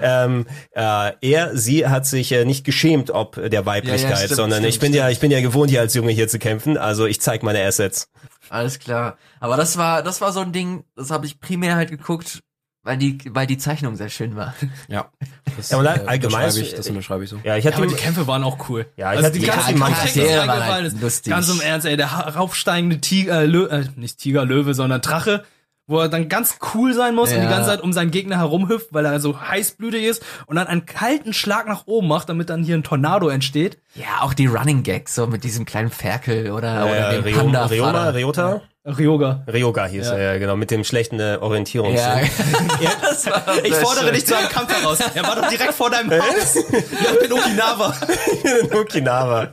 [0.00, 4.74] Ähm, äh, er, sie hat sich äh, nicht geschämt ob der Weiblichkeit, stimmt, sondern stimmt,
[4.74, 7.20] ich bin ja, ich bin ja gewohnt hier als Junge hier zu kämpfen, also ich
[7.20, 8.10] zeig meine Assets.
[8.50, 9.18] Alles klar.
[9.40, 12.40] Aber das war, das war so ein Ding, das habe ich primär halt geguckt,
[12.88, 14.54] weil die, weil die Zeichnung sehr schön war.
[14.88, 15.10] Ja.
[15.56, 17.36] Das, Ja, und äh, allgemein- unterschreibe ich, das unterschreibe ich so.
[17.42, 18.86] Ja, ich Ja, hatte aber die Kämpfe waren auch cool.
[18.96, 21.00] Ja, ich also hatte die die ganze ganzen Charaktere Charaktere waren halt ist.
[21.02, 21.32] lustig.
[21.32, 25.42] Ganz im Ernst, ey, der raufsteigende Tiger, äh, Lö, äh, nicht Tiger, Löwe, sondern Drache,
[25.88, 27.50] wo er dann ganz cool sein muss und die Ja.
[27.50, 31.32] ganze Zeit um seinen Gegner herumhüpft, weil er so heißblütig ist und dann einen kalten
[31.32, 33.78] Schlag nach oben macht, damit dann hier ein Tornado entsteht.
[33.96, 37.66] Ja, auch die Running Gags, so mit diesem kleinen Ferkel oder, äh, oder dem Panda.
[37.66, 38.60] Rioma, Ryota?
[38.88, 39.42] Ryoga.
[39.52, 40.12] Ryoga hieß Ja.
[40.14, 42.00] er, ja, genau, mit dem schlechten äh, Orientierungs.
[42.00, 42.20] Ja,
[43.00, 44.14] das war Ich fordere schön.
[44.14, 44.98] dich zu einem Kampf heraus.
[45.14, 46.54] Er war doch direkt vor deinem Haus.
[46.54, 46.78] Ja,
[47.12, 47.94] ich bin Okinawa.
[48.62, 49.48] in Okinawa.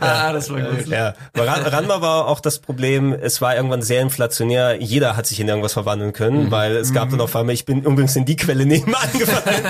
[0.00, 0.86] Ah, das war gut.
[0.88, 5.38] Ja, Ran Ranma war auch das Problem, es war irgendwann sehr inflationär, jeder hat sich
[5.40, 8.36] in irgendwas verwandeln können, weil es gab dann auf einmal, ich bin übrigens in die
[8.36, 9.62] Quelle nebenan gefallen,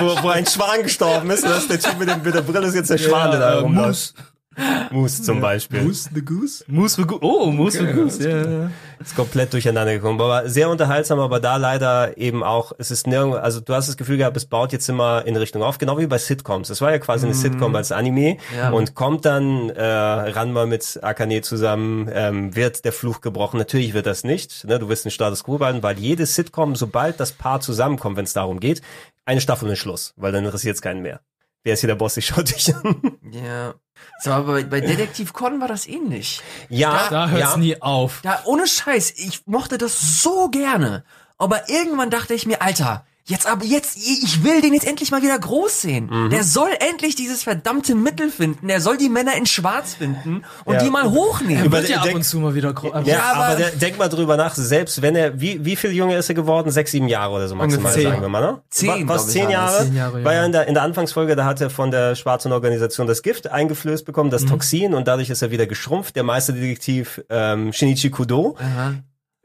[0.00, 2.42] wo, wo ein Schwan gestorben ist, und das ist der Typ mit, dem, mit der
[2.42, 4.14] Brille ist jetzt der Schwan, der da äh, rumläuft.
[4.90, 5.22] Moose.
[5.22, 5.82] Zum Beispiel.
[5.82, 6.64] Moose the Goose?
[6.66, 7.20] Moose for Goose.
[7.22, 8.28] Oh, Moose for Goose.
[8.28, 8.70] Ja.
[9.00, 10.20] Ist komplett durcheinander gekommen.
[10.20, 13.96] Aber sehr unterhaltsam, aber da leider eben auch, es ist nirgendwo, also du hast das
[13.96, 16.70] Gefühl gehabt, es baut jetzt immer in Richtung auf, genau wie bei Sitcoms.
[16.70, 18.70] Es war ja quasi eine Sitcom als Anime Ja.
[18.70, 23.58] und kommt dann äh, Ranma mit Akane zusammen, ähm, wird der Fluch gebrochen.
[23.58, 24.64] Natürlich wird das nicht.
[24.66, 24.78] Ne?
[24.78, 28.32] Du wirst den Status quo behalten, weil jede Sitcom, sobald das Paar zusammenkommt, wenn es
[28.32, 28.82] darum geht,
[29.24, 31.20] eine Staffel und Schluss, weil dann interessiert es keinen mehr.
[31.64, 32.16] Wer ist hier der Boss?
[32.16, 33.18] Ich schau dich an.
[33.30, 33.74] Ja.
[34.22, 36.40] So, aber bei, bei Detektiv Con war das ähnlich.
[36.68, 37.56] Ja, Da hört's ja.
[37.56, 38.20] nie auf.
[38.22, 41.04] Da, ohne Scheiß, ich mochte das so gerne.
[41.36, 45.22] Aber irgendwann dachte ich mir, Alter, jetzt aber jetzt, ich will den jetzt endlich mal
[45.22, 46.08] wieder groß sehen.
[46.10, 46.30] Mhm.
[46.30, 48.66] Der soll endlich dieses verdammte Mittel finden.
[48.68, 50.82] Der soll die Männer in Schwarz finden und Ja.
[50.82, 51.64] die mal hochnehmen.
[51.64, 53.70] Über- Wird ja ab denk- und zu mal wieder gro- Ja, Ja, aber, aber- der,
[53.70, 56.70] denk mal drüber nach, selbst wenn er, wie, wie viel Junge ist er geworden?
[56.70, 58.10] Sechs, sieben Jahre oder so maximal, Ungefähr.
[58.10, 58.62] sagen wir mal, ne?
[58.70, 59.50] Zehn, Wa- Was, ich, zehn.
[59.50, 59.84] Jahre?
[59.84, 60.24] Zehn Jahre, ja.
[60.24, 63.22] War ja in der, in der Anfangsfolge, da hat er von der schwarzen Organisation das
[63.22, 64.32] Gift eingeflößt bekommen, Mhm.
[64.32, 66.16] das Toxin, und dadurch ist er wieder geschrumpft.
[66.16, 68.56] Der Meisterdetektiv ähm, Shinichi Kudo.
[68.58, 68.94] Aha.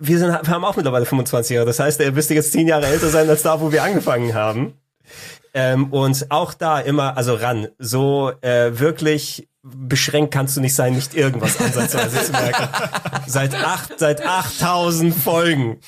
[0.06, 2.88] Wir, sind, wir haben auch mittlerweile 25 Jahre, das heißt, er müsste jetzt zehn Jahre
[2.88, 4.74] älter sein als da, wo wir angefangen haben.
[5.54, 10.94] Ähm, und auch da immer, also ran, so äh, wirklich beschränkt kannst du nicht sein,
[10.94, 12.68] nicht irgendwas ansatzweise zu merken.
[13.28, 15.80] Seit acht, seit 8000 Folgen.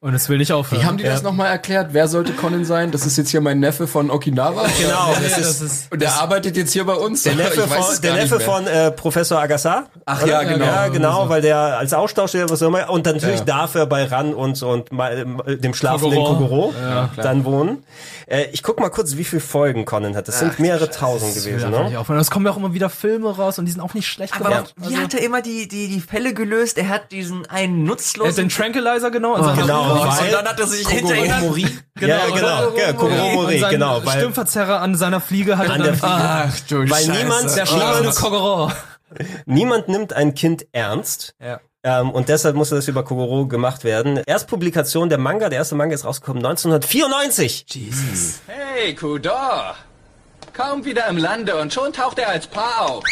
[0.00, 0.80] Und es will nicht aufhören.
[0.80, 1.88] Wie haben die das nochmal erklärt?
[1.90, 2.92] Wer sollte Conan sein?
[2.92, 4.62] Das ist jetzt hier mein Neffe von Okinawa.
[4.78, 7.24] Genau, Ja, das das ist ist Und der arbeitet jetzt hier bei uns.
[7.24, 9.86] der Neffe von, der Neffe von äh, Professor Agassar.
[10.06, 10.30] Ach oder?
[10.30, 10.64] ja, genau.
[10.64, 13.44] Ja, genau, weil der als Austauschlehrer was auch immer und dann natürlich Ja.
[13.44, 16.72] darf er bei Ran und und mal, äh, dem schlafenden Kogoro.
[16.80, 17.82] Ja, dann wohnen.
[18.28, 20.28] Äh, ich guck mal kurz, wie viele Folgen Conan hat.
[20.28, 21.98] Das sind mehrere tausend Das will gewesen, ne?
[21.98, 22.20] aufhören.
[22.20, 24.48] Es kommen ja auch immer wieder Filme raus und die sind auch nicht schlecht Aber
[24.48, 24.74] gemacht.
[24.76, 26.78] wie hat er immer die, die, die Fälle gelöst?
[26.78, 28.30] Er hat diesen einen Er nutzlosen...
[28.30, 29.42] hat den Tranquilizer genommen.
[29.42, 31.40] an seiner genau, weil- und dann hat er sich Kogoro hinterher...
[31.40, 31.62] Mori.
[32.00, 35.94] ja, genau, ja, Kogoro Mori, genau, weil Stimmverzerrer an seiner Fliege hat An er der
[35.94, 36.14] Fliege.
[36.14, 37.10] Ach du Weil Scheiße.
[37.12, 38.72] niemand- der niemand- Kogoro.
[39.46, 41.34] niemand nimmt ein Kind ernst.
[41.42, 41.60] Ja.
[41.84, 44.20] Ähm, und deshalb musste das über Kogoro gemacht werden.
[44.26, 47.64] Erstpublikation der Manga, der erste Manga ist rausgekommen 1994.
[47.68, 48.40] Jesus.
[48.46, 49.76] Hey, Kudor.
[50.52, 53.04] Kaum wieder im Lande und schon taucht er als Paar auf.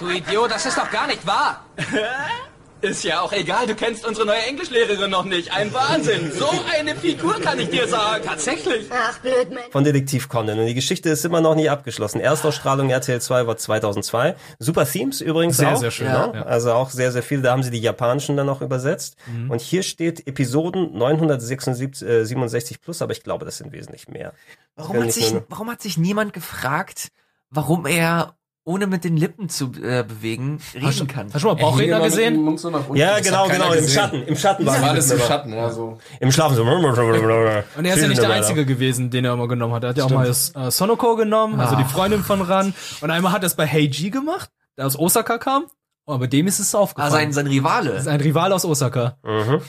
[0.00, 1.62] du Idiot, das ist doch gar nicht wahr.
[2.82, 5.52] Ist ja auch egal, du kennst unsere neue Englischlehrerin noch nicht.
[5.52, 6.32] Ein Wahnsinn.
[6.32, 6.48] So
[6.78, 8.24] eine Figur kann ich dir sagen.
[8.24, 8.86] Tatsächlich.
[8.90, 9.70] Ach, blöd, Mensch.
[9.70, 10.58] von Detektiv Conan.
[10.58, 12.20] Und die Geschichte ist immer noch nie abgeschlossen.
[12.20, 14.34] Erstausstrahlung RTL 2 war 2002.
[14.58, 15.76] Super Themes übrigens Sehr, auch.
[15.76, 16.32] sehr schön, Ne?
[16.34, 16.42] ja.
[16.44, 17.42] Also auch sehr, sehr viel.
[17.42, 19.16] Da haben sie die japanischen dann noch übersetzt.
[19.26, 19.50] Mhm.
[19.50, 24.32] Und hier steht Episoden 967 äh, 67 plus, aber ich glaube, das sind wesentlich mehr.
[24.76, 27.08] Warum hat, sich, warum hat sich niemand gefragt,
[27.50, 28.34] warum er
[28.64, 31.26] ohne mit den Lippen zu äh, bewegen reden kann?
[31.26, 32.58] Hast du schon mal Bauchredner gesehen?
[32.94, 33.72] Ja, genau, genau.
[33.72, 34.22] Im Schatten.
[34.22, 35.18] Im Schatten war die alles im.
[35.20, 35.98] Schatten, ja, so.
[36.20, 36.62] Im Schlafen so.
[36.62, 39.84] Und er ist ja nicht der Einzige gewesen, den er immer genommen hat.
[39.84, 41.90] Er hat ja auch mal das, äh, Sonoko genommen, also die Ach.
[41.90, 42.74] Freundin von Ran.
[43.00, 45.64] Und einmal hat er es bei Heiji gemacht, der aus Osaka kam.
[46.06, 47.12] Aber bei dem ist es Ah, aufgefallen.
[47.12, 47.90] sein, sein Rivale.
[47.92, 49.16] das ist ein Rival aus Osaka.
[49.22, 49.60] Mhm.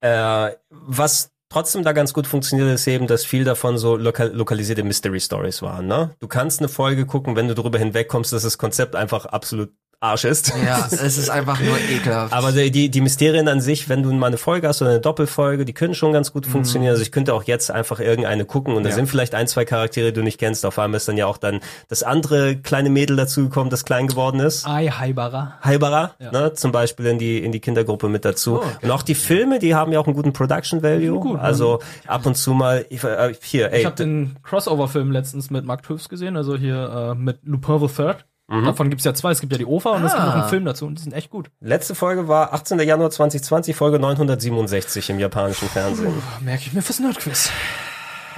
[0.00, 4.82] Äh, was trotzdem da ganz gut funktioniert, ist eben, dass viel davon so lokal lokalisierte
[4.82, 5.86] Mystery Stories waren.
[5.86, 6.14] Ne?
[6.18, 10.24] Du kannst eine Folge gucken, wenn du darüber hinwegkommst, dass das Konzept einfach absolut Arsch
[10.24, 10.52] ist.
[10.64, 12.32] Ja, es ist einfach nur ekelhaft.
[12.32, 15.00] Aber die, die, die Mysterien an sich, wenn du mal eine Folge hast oder eine
[15.00, 16.90] Doppelfolge, die können schon ganz gut funktionieren.
[16.90, 18.94] Also ich könnte auch jetzt einfach irgendeine gucken und da Ja.
[18.94, 20.66] sind vielleicht ein, zwei Charaktere, die du nicht kennst.
[20.66, 24.40] Auf einmal ist dann ja auch dann das andere kleine Mädel dazugekommen, das klein geworden
[24.40, 24.66] ist.
[24.66, 25.54] Ai Haibara.
[25.62, 28.60] Haibara, ne, zum Beispiel in die, in die Kindergruppe mit dazu.
[28.82, 31.18] Und auch die Filme, die haben ja auch einen guten Production Value.
[31.20, 35.50] Gut, also ab und zu mal, ich, äh, hier, ey, Ich habe den Crossover-Film letztens
[35.50, 38.24] mit Mark Tüfs gesehen, also hier äh, mit Lupin the Third.
[38.48, 39.32] Davon gibt's ja zwei.
[39.32, 40.40] Es gibt ja die OFA und es gibt noch Ah.
[40.42, 41.50] einen Film dazu und die sind echt gut.
[41.60, 42.78] Letzte Folge war 18.
[42.80, 46.14] Januar 2020, Folge 967 im japanischen Fernsehen.
[46.42, 47.50] Merke ich mir fürs Nerdquiz.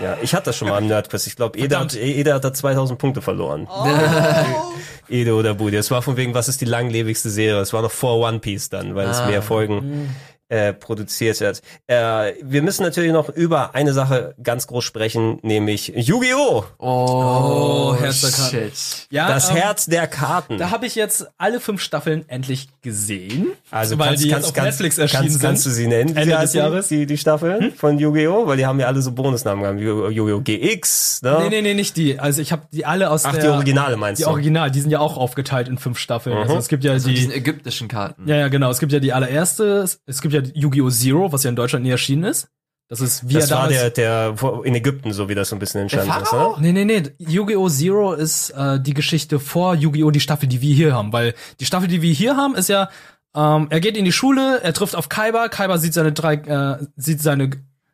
[0.03, 1.27] Ja, ich hatte das schon mal im Nerdquiz.
[1.27, 3.67] Ich glaube, Eda, hat- Eda hat da 2000 Punkte verloren.
[5.09, 5.77] Ede oder Budi.
[5.77, 7.61] Es war von wegen, was ist die langlebigste Serie?
[7.61, 9.27] Es war noch vor One Piece dann, weil es Ah.
[9.27, 10.15] mehr Folgen
[10.49, 11.61] äh, produziert hat.
[11.87, 16.65] Äh, wir müssen natürlich noch über eine Sache ganz groß sprechen, nämlich Yu-Gi-Oh!
[16.79, 18.73] Oh, Herz der Karten.
[19.11, 20.59] Ja, das ähm, Herz der Karten.
[20.59, 23.49] Da habe ich jetzt alle fünf Staffeln endlich gesehen.
[23.71, 25.43] Also weil kannst, die kannst, jetzt auf kannst, Netflix erschienen kannst, sind.
[25.43, 26.15] kannst du sie nennen?
[26.15, 26.89] wie Ende sie des Jahres.
[26.89, 28.47] Die, die Staffeln von Yu-Gi-Oh!
[28.47, 29.81] Weil die haben ja alle so Bonusnamen gehabt.
[29.81, 30.41] Yu- Yu-Gi-Oh!
[30.41, 31.37] GX, ne?
[31.43, 32.19] Nee, nee, nee, nicht die.
[32.19, 33.43] Also ich habe die alle aus Ach, der...
[33.43, 34.31] die Originale meinst Die du?
[34.31, 36.37] Original, die sind ja auch aufgeteilt in fünf Staffeln.
[36.37, 36.43] Mhm.
[36.43, 37.15] Also es gibt ja Also die...
[37.15, 38.27] diesen ägyptischen Karten.
[38.29, 38.71] Ja, ja, genau.
[38.71, 40.91] Es gibt ja die allererste, es gibt ja Yu-Gi-Oh!
[40.91, 42.49] Zero, was ja in Deutschland nie erschienen ist.
[42.91, 44.35] Das ist wie das er war der, der
[44.65, 46.55] in Ägypten, so wie das so ein bisschen entstanden ist, ne?
[46.59, 47.03] Nee, nee, nee.
[47.19, 47.69] Yu-Gi-Oh!
[47.69, 50.11] Zero ist äh, die Geschichte vor Yu-Gi-Oh!
[50.11, 51.13] die Staffel, die wir hier haben.
[51.13, 52.89] Weil die Staffel, die wir hier haben, ist ja,
[53.37, 56.87] ähm, er geht in die Schule, er trifft auf Kaiba, Kaiba sieht seine drei, äh,
[56.97, 57.51] sieht seine,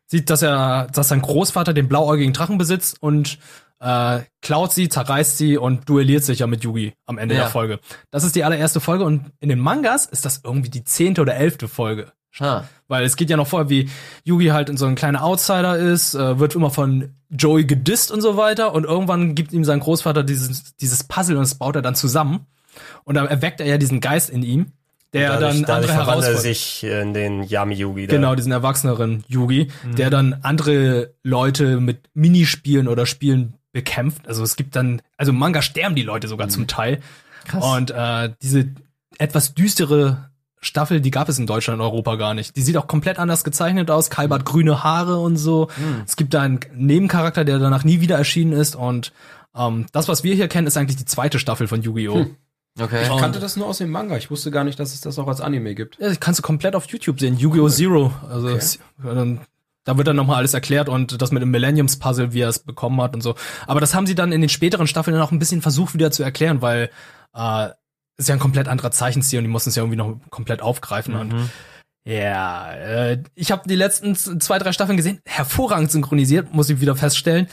[0.07, 3.39] sieht, dass er, dass sein Großvater den blauäugigen Drachen besitzt und
[3.81, 7.43] äh, klaut sie, zerreißt sie und duelliert sich ja mit Yugi am Ende Ja.
[7.43, 7.81] der Folge.
[8.12, 11.35] Das ist die allererste Folge und in den Mangas ist das irgendwie die zehnte oder
[11.35, 12.12] elfte Folge.
[12.40, 12.65] Ah.
[12.89, 13.89] Weil es geht ja noch vor, wie
[14.24, 18.20] Yugi halt in so ein kleiner Outsider ist, äh, wird immer von Joey gedisst und
[18.20, 21.82] so weiter und irgendwann gibt ihm sein Großvater dieses, dieses Puzzle und das baut er
[21.82, 22.47] dann zusammen.
[23.05, 24.73] Und dann erweckt er ja diesen Geist in ihm,
[25.12, 26.40] der dadurch, dann andere er herausfordert.
[26.40, 28.09] sich in den Yami-Yugi.
[28.09, 28.16] da.
[28.16, 29.94] Genau, diesen erwachseneren Yugi, Mhm.
[29.94, 34.27] der dann andere Leute mit Minispielen oder Spielen bekämpft.
[34.27, 37.01] Also es gibt dann, also im Manga sterben die Leute sogar zum Teil.
[37.47, 37.65] Krass.
[37.65, 38.70] Und äh, diese
[39.19, 40.31] etwas düstere
[40.65, 42.57] Staffel, die gab es in Deutschland und Europa gar nicht.
[42.57, 44.11] Die sieht auch komplett anders gezeichnet aus.
[44.11, 45.69] Kalber hat grüne Haare und so.
[46.07, 48.77] Es gibt da einen Nebencharakter, der danach nie wieder erschienen ist.
[48.77, 49.12] Und
[49.57, 52.15] ähm, das, was wir hier kennen, ist eigentlich die zweite Staffel von Yu-Gi-Oh!
[52.15, 52.36] Hm.
[52.81, 53.03] Okay.
[53.03, 54.16] Ich kannte das nur aus dem Manga.
[54.16, 55.97] Ich wusste gar nicht, dass es das auch als Anime gibt.
[56.01, 57.39] Ja, das kannst du komplett auf YouTube sehen.
[57.39, 57.69] Yu-Gi-Oh!
[57.69, 58.12] Zero.
[58.28, 58.59] Also
[59.05, 59.41] ähm,
[59.85, 63.01] da wird dann nochmal alles erklärt und das mit dem Millenniums-Puzzle, wie er es bekommen
[63.01, 63.36] hat und so.
[63.66, 66.23] Aber das haben sie dann in den späteren Staffeln auch ein bisschen versucht wieder zu
[66.23, 66.91] erklären, weil
[67.35, 67.69] äh,
[68.16, 71.15] ist ja ein komplett anderer Zeichenstil und die mussten es ja irgendwie noch komplett aufgreifen.
[71.15, 71.35] Und
[72.07, 76.97] ja, äh, ich habe die letzten zwei, drei Staffeln gesehen, hervorragend synchronisiert, muss ich wieder
[76.97, 77.49] feststellen.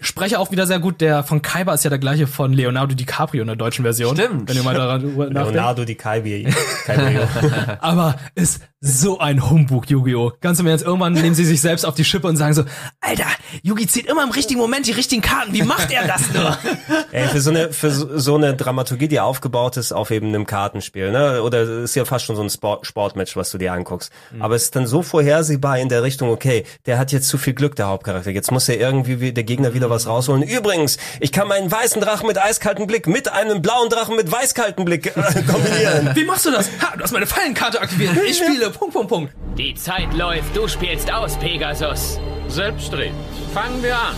[0.00, 1.00] Sprecher auch wieder sehr gut.
[1.00, 4.16] Der von Kaiba ist ja der gleiche von Leonardo DiCaprio in der deutschen Version.
[4.16, 4.48] Stimmt.
[4.48, 5.34] Wenn ihr mal daran nachdenkt.
[5.34, 6.50] Leonardo DiCaprio.
[6.84, 7.20] Caprio.
[7.80, 10.32] Aber ist so ein Humbug, Yu-Gi-Oh!
[10.42, 12.64] Ganz im Ernst, irgendwann nehmen sie sich selbst auf die Schippe und sagen so,
[13.00, 13.24] Alter,
[13.62, 15.54] Yugi zieht immer im richtigen Moment die richtigen Karten.
[15.54, 16.58] Wie macht er das nur?
[17.12, 21.12] Ey, für so eine für so eine Dramaturgie, die aufgebaut ist auf eben einem Kartenspiel,
[21.12, 21.42] ne?
[21.42, 24.12] Oder es ist ja fast schon so ein Sport, Sportmatch, was du dir anguckst.
[24.38, 27.54] Aber es ist dann so vorhersehbar in der Richtung, okay, der hat jetzt zu viel
[27.54, 28.30] Glück, der Hauptcharakter.
[28.32, 30.42] Jetzt muss er irgendwie wie- der Gegner wieder was rausholen.
[30.42, 34.84] Übrigens, ich kann meinen weißen Drachen mit eiskaltem Blick mit einem blauen Drachen mit weißkaltem
[34.84, 36.10] Blick äh, kombinieren.
[36.14, 36.68] Wie machst du das?
[36.82, 38.12] Ha, du hast meine Fallenkarte aktiviert.
[38.28, 38.73] Ich spiele.
[38.78, 39.34] Punkt, Punkt, Punkt.
[39.56, 42.18] Die Zeit läuft, du spielst aus, Pegasus.
[42.48, 43.16] Selbstredend.
[43.52, 44.16] Fangen wir an.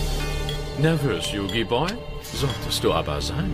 [0.78, 1.91] Nervös, Yugi Boy?
[2.35, 3.51] Solltest du aber sein.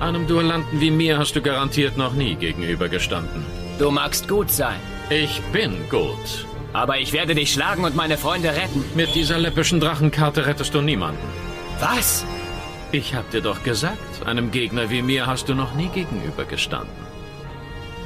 [0.00, 3.44] Einem Duellanten wie mir hast du garantiert noch nie gegenübergestanden.
[3.78, 4.80] Du magst gut sein.
[5.10, 6.46] Ich bin gut.
[6.72, 8.84] Aber ich werde dich schlagen und meine Freunde retten.
[8.94, 11.20] Mit dieser läppischen Drachenkarte rettest du niemanden.
[11.80, 12.24] Was?
[12.92, 17.09] Ich hab dir doch gesagt, einem Gegner wie mir hast du noch nie gegenübergestanden.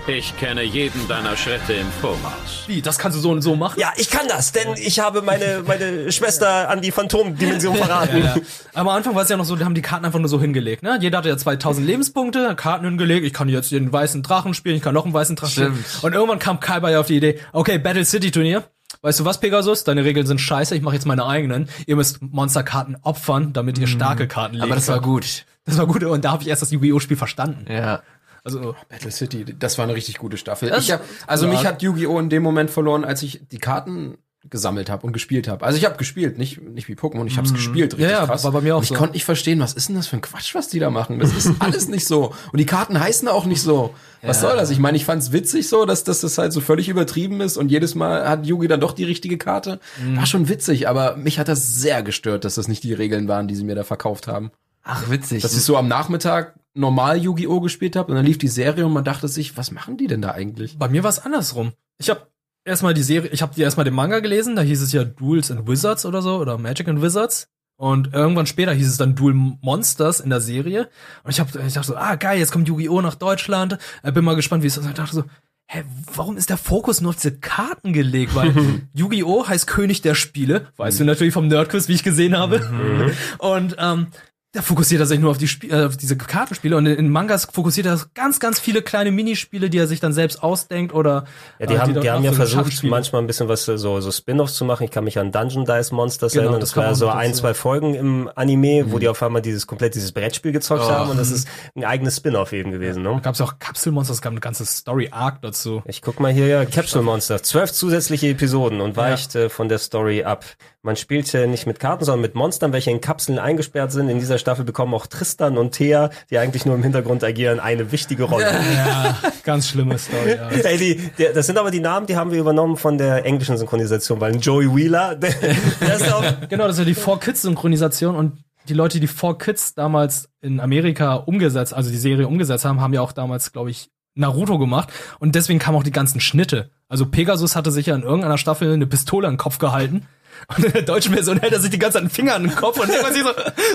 [0.07, 2.65] Ich kenne jeden deiner Schritte im Voraus.
[2.67, 3.81] Wie, das kannst du so und so machen?
[3.81, 8.19] Ja, ich kann das, denn ich habe meine meine Schwester an die Phantomdimension verraten.
[8.19, 8.43] Ja, ja.
[8.75, 10.39] Aber am Anfang war es ja noch so, die haben die Karten einfach nur so
[10.39, 10.83] hingelegt.
[10.83, 10.99] Ne?
[11.01, 13.25] Jeder hatte ja 2000 Lebenspunkte, Karten hingelegt.
[13.25, 15.79] Ich kann jetzt den weißen Drachen spielen, ich kann noch einen weißen Drachen Stimmt.
[15.79, 16.01] spielen.
[16.03, 18.63] Und irgendwann kam Kaiba ja auf die Idee, okay, Battle City Turnier.
[19.01, 19.85] Weißt du was, Pegasus?
[19.85, 21.71] Deine Regeln sind scheiße, ich mache jetzt meine eigenen.
[21.87, 25.47] Ihr müsst Monsterkarten opfern, damit ihr starke Karten legen Aber das war gut.
[25.65, 27.01] Das war gut und da habe ich erst das Yu-Gi-Oh!
[27.01, 27.65] Spiel verstanden.
[27.73, 28.03] Ja.
[28.45, 30.69] Also Battle City, das war eine richtig gute Staffel.
[30.69, 31.53] Das- ich hab, also ja.
[31.53, 32.19] mich hat Yu-Gi-Oh!
[32.21, 34.19] in dem Moment verloren, als ich die Karten
[34.51, 35.65] gesammelt habe und gespielt habe.
[35.65, 38.13] Also ich habe gespielt, nicht nicht wie Pokémon, ich habe es gespielt, richtig Mhm.
[38.13, 38.45] Ja, ja, krass.
[38.45, 38.95] war bei mir auch und ich so.
[38.97, 41.19] konnte nicht verstehen, was ist denn das für ein Quatsch, was die da machen?
[41.19, 42.35] Das ist alles nicht so.
[42.53, 43.95] Und die Karten heißen auch nicht so.
[44.21, 44.49] Was Ja.
[44.51, 44.69] soll das?
[44.69, 47.71] Ich meine, ich fand's witzig so, dass, dass das halt so völlig übertrieben ist und
[47.71, 49.81] jedes Mal hat Yugi dann doch die richtige Karte.
[50.05, 50.19] Mhm.
[50.19, 53.49] War schon witzig, aber mich hat das sehr gestört, dass das nicht die Regeln waren,
[53.49, 54.51] die sie mir da verkauft haben.
[54.83, 55.41] Ach, witzig.
[55.41, 57.61] Dass ich so am Nachmittag normal Yu-Gi-Oh!
[57.61, 60.23] gespielt habe und dann lief die Serie und man dachte sich, was machen die denn
[60.23, 60.79] da eigentlich?
[60.79, 61.73] Bei mir war es andersrum.
[61.99, 62.29] Ich habe
[62.65, 65.69] erstmal die Serie, ich habe erstmal den Manga gelesen, da hieß es ja Duels and
[65.69, 70.21] Wizards oder so oder Magic and Wizards und irgendwann später hieß es dann Duel Monsters
[70.21, 70.89] in der Serie
[71.23, 73.79] und ich habe ich dachte so, ah geil, jetzt kommt Yu-Gi-Oh nach Deutschland.
[74.03, 74.85] Äh, bin mal gespannt, wie es ist.
[74.85, 75.25] Und ich dachte so,
[75.67, 75.83] hä,
[76.15, 78.35] warum ist der Fokus nur auf diese Karten gelegt?
[78.35, 78.55] Weil
[78.95, 83.13] Yu-Gi-Oh heißt König der Spiele, weißt du natürlich vom Nerdquiz, wie ich gesehen habe.
[83.39, 84.09] Und ähm,
[84.55, 87.49] da fokussiert er sich nur auf, die Spie äh, auf diese Kartenspiele und in, Mangas
[87.53, 91.25] fokussiert er ganz, ganz viele kleine Minispiele, die er sich dann selbst ausdenkt oder
[91.59, 94.01] Ja, die äh, haben, die haben ja nachfolgen, versucht, manchmal ein bisschen was, äh, so,
[94.01, 94.85] so Spin-offs zu machen.
[94.85, 96.61] Ich kann mich an Dungeon Dice Monsters Genau, erinnern.
[96.61, 99.67] das Das, war ja so ein, zwei Folgen im Anime, wo die auf einmal dieses
[99.67, 100.89] komplett dieses Brettspiel gezockt Oh.
[100.91, 103.11] haben und das ist ein eigenes Spin-off eben gewesen, ne?
[103.15, 105.83] Da gab's ja auch Kapselmonster, es gab eine ganze Story-Arc dazu.
[105.87, 107.43] Ich guck mal hier, ja, Capsule Monster.
[107.43, 110.45] Zwölf zusätzliche Episoden und weicht äh, von der Story ab.
[110.83, 114.11] Man spielt nicht mit Karten, sondern mit Monstern, welche in Kapseln eingesperrt sind.
[114.11, 117.93] In dieser Staffel bekommen auch Tristan und Thea, die eigentlich nur im Hintergrund agieren, eine
[117.93, 118.45] wichtige Rolle.
[118.45, 120.37] Ja, ganz schlimme Story.
[120.37, 120.49] Ja.
[120.65, 123.57] Ey, die, der, das sind aber die Namen, die haben wir übernommen von der englischen
[123.57, 125.33] Synchronisation, weil ein Joey Wheeler, der,
[125.81, 130.29] der ist auch, Genau, das ist ja die 4-Kids-Synchronisation und die Leute, die 4-Kids damals
[130.43, 134.59] in Amerika umgesetzt, also die Serie umgesetzt haben, haben ja auch damals, glaube ich, Naruto
[134.59, 134.91] gemacht
[135.21, 136.71] und deswegen kamen auch die ganzen Schnitte.
[136.89, 140.07] Also Pegasus hatte sich ja in irgendeiner Staffel eine Pistole an den Kopf gehalten
[140.57, 142.55] und in der deutschen Version hält er sich die ganze Zeit einen Finger an den
[142.55, 143.31] Kopf und denkt man sich so,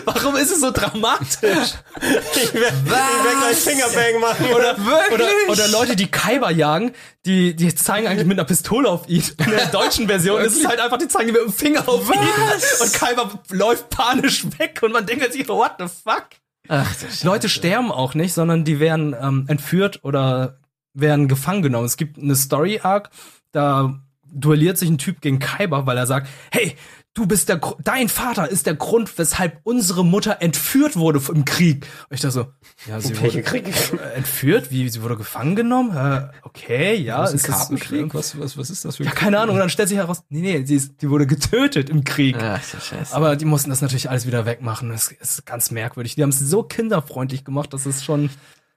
[0.05, 1.73] warum ist es so dramatisch?
[2.35, 4.45] ich werde werd gleich Fingerbang machen.
[4.53, 4.75] Oder,
[5.13, 6.91] oder, oder Leute, die Kaiba jagen,
[7.25, 9.23] die, die zeigen eigentlich mit einer Pistole auf ihn.
[9.37, 12.09] In der deutschen Version ist es halt einfach, die zeigen die mit dem Finger auf
[12.09, 12.19] ihn.
[12.81, 16.27] Und Kaiba läuft panisch weg und man denkt sich, what the fuck?
[16.67, 16.87] Ach,
[17.23, 20.59] Leute sterben auch nicht, sondern die werden ähm, entführt oder
[20.93, 21.85] werden gefangen genommen.
[21.85, 23.09] Es gibt eine Story-Arc,
[23.51, 23.99] da
[24.31, 26.75] duelliert sich ein Typ gegen Kaiba, weil er sagt, hey,
[27.13, 31.85] du bist der, dein Vater ist der Grund, weshalb unsere Mutter entführt wurde im Krieg.
[32.09, 32.47] Und ich dachte so,
[32.87, 33.65] ja, sie wurde Krieg?
[34.15, 35.95] entführt, wie, sie wurde gefangen genommen?
[35.95, 38.09] Äh, okay, ja, Was, ein ist das so schlimm?
[38.09, 38.13] Kartenkrieg?
[38.13, 39.55] Was, was, was ist das für ein Ja, keine Ahnung.
[39.55, 42.37] Und dann stellt sich heraus, nee, nee, sie ist, die wurde getötet im Krieg.
[42.39, 43.15] Ach, so scheiße.
[43.15, 44.89] Aber die mussten das natürlich alles wieder wegmachen.
[44.89, 46.15] Das ist ganz merkwürdig.
[46.15, 48.29] Die haben es so kinderfreundlich gemacht, dass es schon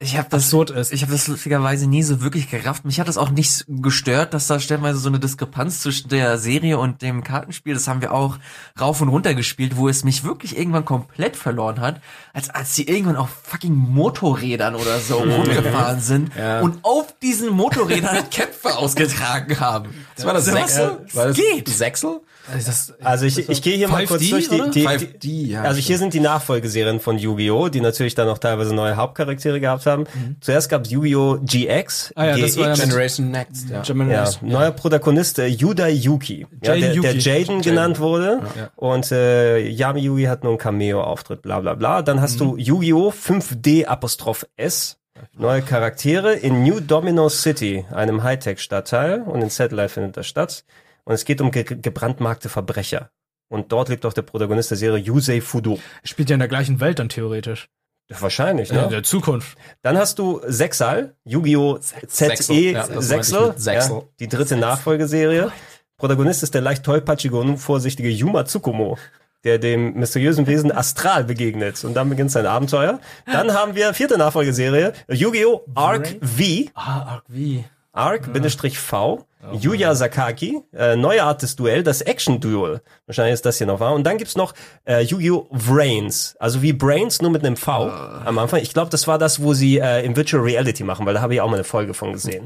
[0.03, 0.93] Ich habe das absurd ist.
[0.93, 2.85] Ich habe das lustigerweise nie so wirklich gerafft.
[2.85, 6.79] Mich hat das auch nicht gestört, dass da stellenweise so eine Diskrepanz zwischen der Serie
[6.79, 8.39] und dem Kartenspiel, das haben wir auch
[8.81, 12.01] rauf und runter gespielt, wo es mich wirklich irgendwann komplett verloren hat,
[12.33, 16.61] als als sie irgendwann auf fucking Motorrädern oder so rumgefahren sind Ja.
[16.61, 19.91] und auf diesen Motorrädern Kämpfe ausgetragen haben.
[20.17, 21.01] Das war das Sechsel?
[21.09, 21.17] so?
[21.17, 21.69] War das geht.
[21.69, 22.21] Sechsel?
[22.51, 25.49] Also, das, Also ich, ich gehe hier mal 5D, kurz durch die, die, 5D, die
[25.51, 29.61] ja, Also hier sind die Nachfolgeserien von Yu-Gi-Oh!, die natürlich dann auch teilweise neue Hauptcharaktere
[29.61, 30.05] gehabt haben.
[30.41, 31.39] Zuerst gab es Yu-Gi-Oh!
[31.43, 33.77] GX, Ah ja, das war ja Generation Next, ja.
[33.77, 34.51] ja, Generation.
[34.51, 37.17] neuer Protagonist äh, Yuda Yuki, ja, der, Jaden der.
[37.17, 38.41] Jaden genannt wurde.
[38.57, 38.71] Ja.
[38.77, 42.03] Und äh, Yami Yugi hat nur einen Cameo-Auftritt, bla bla bla.
[42.03, 43.11] Dann hast du Yu-Gi-Oh!
[43.11, 44.99] 5D Apostroph S.
[45.39, 49.23] Neue Charaktere in New Domino City, einem Hightech-Stadtteil.
[49.23, 50.65] Und in Satellite findet das statt.
[51.05, 53.11] Und es geht um ge gebrandmarkte Verbrecher.
[53.49, 55.79] Und dort lebt auch der Protagonist der Serie Yusei Fudo.
[56.05, 57.69] Spielt ja in der gleichen Welt dann theoretisch.
[58.09, 58.89] Wahrscheinlich, In ne?
[58.89, 59.57] der Zukunft.
[59.83, 61.79] Dann hast du Sexal, Yu-Gi-Oh!
[61.81, 62.37] Sechsel.
[62.57, 63.55] ZE Ja, Sechsel.
[63.65, 65.51] Ja, die dritte Nachfolgeserie.
[65.97, 68.99] Protagonist ist der leicht tollpatschige und unvorsichtige Yuma Tsukumo,
[69.45, 71.83] der dem mysteriösen Wesen Astral begegnet.
[71.85, 73.01] Und dann beginnt sein Abenteuer.
[73.25, 75.63] Dann haben wir vierte Nachfolgeserie, Yu-Gi-Oh!
[75.75, 76.43] Arc V,
[76.75, 77.65] Ah, arg wie.
[77.93, 82.81] Arc-V, Yuya Sakaki, äh, neue Art des Duell, das Action-Duel.
[83.07, 83.95] Wahrscheinlich ist das hier noch wahr.
[83.95, 84.55] Und dann gibt's noch
[84.87, 85.49] äh, Yu-Gi-Oh!
[85.51, 88.61] Brains, also wie Brains, nur mit einem V am Anfang.
[88.61, 91.35] Ich glaube, das war das, wo sie äh, in Virtual Reality machen, weil da habe
[91.35, 92.45] ich auch mal eine Folge von gesehen.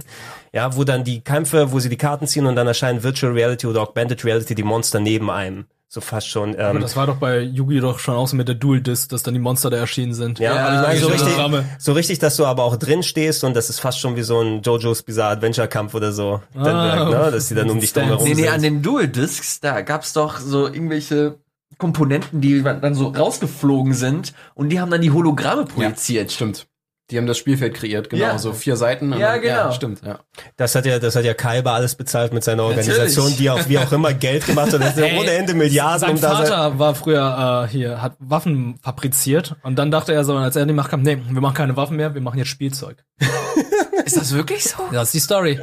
[0.53, 3.67] Ja, wo dann die Kämpfe, wo sie die Karten ziehen und dann erscheinen Virtual Reality
[3.67, 5.67] oder Augmented Reality die Monster neben einem.
[5.89, 6.57] So fast schon.
[6.57, 9.09] Aber Ähm, das war doch bei Yugi doch schon auch so mit der Dual Disc,
[9.11, 10.41] dass dann die Monster da erschienen sind.
[10.41, 11.35] Ja, aber ich meine, so richtig,
[11.79, 14.41] so richtig, dass du aber auch drin stehst und das ist fast schon wie so
[14.41, 16.41] ein JoJo's Bizarre Adventure Kampf oder so.
[16.55, 17.31] Dann Ah, wirkt, ne?
[17.31, 18.49] Dass die dann um dich drum herum Nee, nee, sind.
[18.53, 21.37] an den Dual Discs, da gab's doch so irgendwelche
[21.79, 26.33] Komponenten, die dann so rausgeflogen sind und die haben dann die Hologramme projiziert.
[26.33, 26.67] Stimmt.
[27.11, 28.39] Die haben das Spielfeld kreiert, genau, Ja.
[28.39, 29.13] so vier Seiten.
[29.13, 29.71] und Ja, dann- genau.
[29.73, 30.19] stimmt, ja.
[30.57, 33.37] Das hat ja, das hat ja Kaiba alles bezahlt mit seiner Organisation, Natürlich.
[33.37, 34.81] die auch wie auch immer Geld gemacht hat.
[34.81, 38.03] Das sind Ey, ohne Ende Milliarden, Sein um da sein- Vater war früher äh, hier,
[38.03, 41.17] hat Waffen fabriziert und dann dachte er so, als er in die Macht kam, nee,
[41.31, 43.05] wir machen keine Waffen mehr, wir machen jetzt Spielzeug.
[44.05, 44.77] Ist das wirklich so?
[44.93, 45.61] Das ist die Story.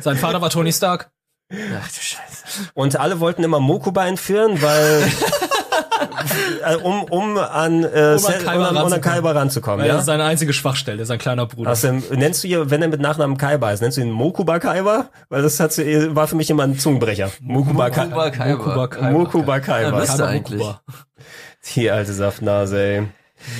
[0.00, 1.10] Sein Vater war Tony Stark.
[1.50, 2.70] Ach du Scheiße.
[2.74, 5.10] Und alle wollten immer Mokuba entführen, weil
[6.62, 9.00] äh, um um an äh, Um an Kaiba um um an.
[9.00, 10.00] Kaiba ranzukommen, Weil Das ja.
[10.00, 11.70] ist seine einzige Schwachstelle, sein kleiner Bruder.
[11.70, 15.10] Also, nennst du ihr, wenn er mit Nachnamen Kaiba ist, nennst du ihn Mokuba Kaiba?
[15.28, 17.30] Weil das hat, sie- war für mich immer ein Zungenbrecher.
[17.40, 18.56] Mokuba, Mokuba Kaiba.
[18.56, 19.10] Mokuba Kaiba.
[19.10, 19.98] Mokuba Ja, Kaiba.
[19.98, 20.58] müsste Kaiba eigentlich.
[20.60, 20.80] Mokuba.
[21.74, 23.02] Die alte Saftnase, ey.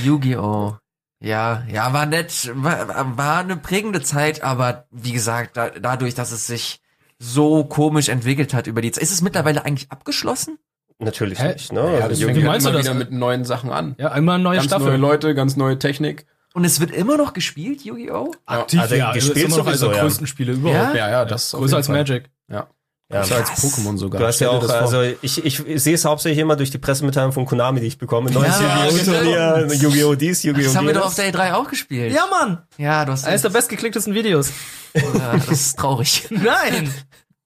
[0.05, 0.77] Yu-Gi-Oh!
[1.21, 6.33] Ja, ja, war nett, war, war eine prägende Zeit, aber wie gesagt, da, dadurch, dass
[6.33, 6.81] es sich
[7.21, 9.05] so komisch entwickelt hat über die Zeit.
[9.05, 10.59] Ist es mittlerweile eigentlich abgeschlossen?
[11.03, 11.53] Natürlich Hä?
[11.53, 11.81] nicht, ne?
[11.81, 12.87] Ja, Also, deswegen meinst du immer das?
[12.87, 13.95] wieder mit neuen Sachen an.
[13.99, 14.87] Ja, einmal neue Ganz Staffel.
[14.89, 16.27] neue Leute, ganz neue Technik.
[16.55, 18.33] Und es wird immer noch gespielt, Yu-Gi-Oh!
[18.47, 20.03] Aktiv, Also ja, gespielt ist immer noch eines sowieso, der ja.
[20.05, 20.95] größten Spiele überhaupt.
[20.95, 21.97] Ja, ja, das auf Größer als Fall.
[21.97, 22.31] Magic.
[22.51, 22.67] Ja.
[23.11, 24.21] Größer als Pokémon sogar.
[24.21, 26.79] Du hast ja auch, das also ich, ich, ich sehe es hauptsächlich immer durch die
[26.79, 28.31] Pressemitteilung von Konami, die ich bekomme.
[28.31, 29.05] Neues Ja, Yu-Gi-Oh!
[29.13, 30.15] Turnier, Yu-Gi-Oh!
[30.15, 30.65] dies, Yu-Gi-Oh!
[30.65, 32.13] Das haben wir doch auf der E3 auch gespielt.
[32.13, 32.63] Ja, Mann!
[32.79, 34.53] Ja, du hast Eines der bestgeklicktesten Videos.
[34.95, 36.27] Ja, das ist traurig.
[36.31, 36.93] Nein!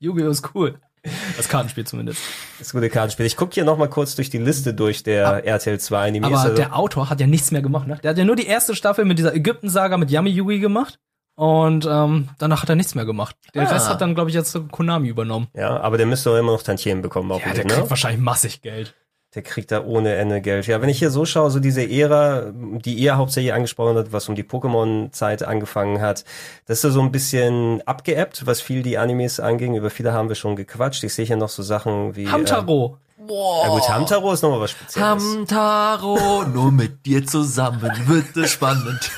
[0.00, 0.30] Yu-Gi-Oh!
[0.30, 0.78] ist cool.
[1.36, 2.20] Das Kartenspiel zumindest.
[2.58, 3.26] Das gute Kartenspiel.
[3.26, 6.28] Ich gucke hier nochmal kurz durch die Liste durch der RTL 2 Animes.
[6.30, 7.98] Aber Also- der Autor hat ja nichts mehr gemacht, ne?
[8.02, 10.98] Der hat ja nur die erste Staffel mit dieser Ägypten-Saga mit Yami Yugi gemacht.
[11.38, 13.36] Und ähm, danach hat er nichts mehr gemacht.
[13.54, 13.70] Den Ah.
[13.70, 15.48] Rest hat dann, glaube ich, jetzt Konami übernommen.
[15.54, 17.90] ja, aber der müsste doch immer noch Tantiemen bekommen, Ja, der kriegt ne?
[17.90, 18.94] wahrscheinlich massig Geld.
[19.36, 20.66] Der kriegt da ohne Ende Geld.
[20.66, 24.28] Ja, wenn ich hier so schaue, so diese Ära, die ihr hauptsächlich angesprochen hat, was
[24.30, 26.24] um die Pokémon-Zeit angefangen hat,
[26.64, 29.74] das ist so ein bisschen abgeebbt, was viel die Animes anging.
[29.74, 31.04] Über viele haben wir schon gequatscht.
[31.04, 32.28] Ich sehe hier noch so Sachen wie...
[32.28, 32.96] Hamtaro.
[33.28, 35.06] Äh, ja gut, Hamtaro ist nochmal was Spezielles.
[35.06, 39.10] Hamtaro, nur mit dir zusammen wird es spannend.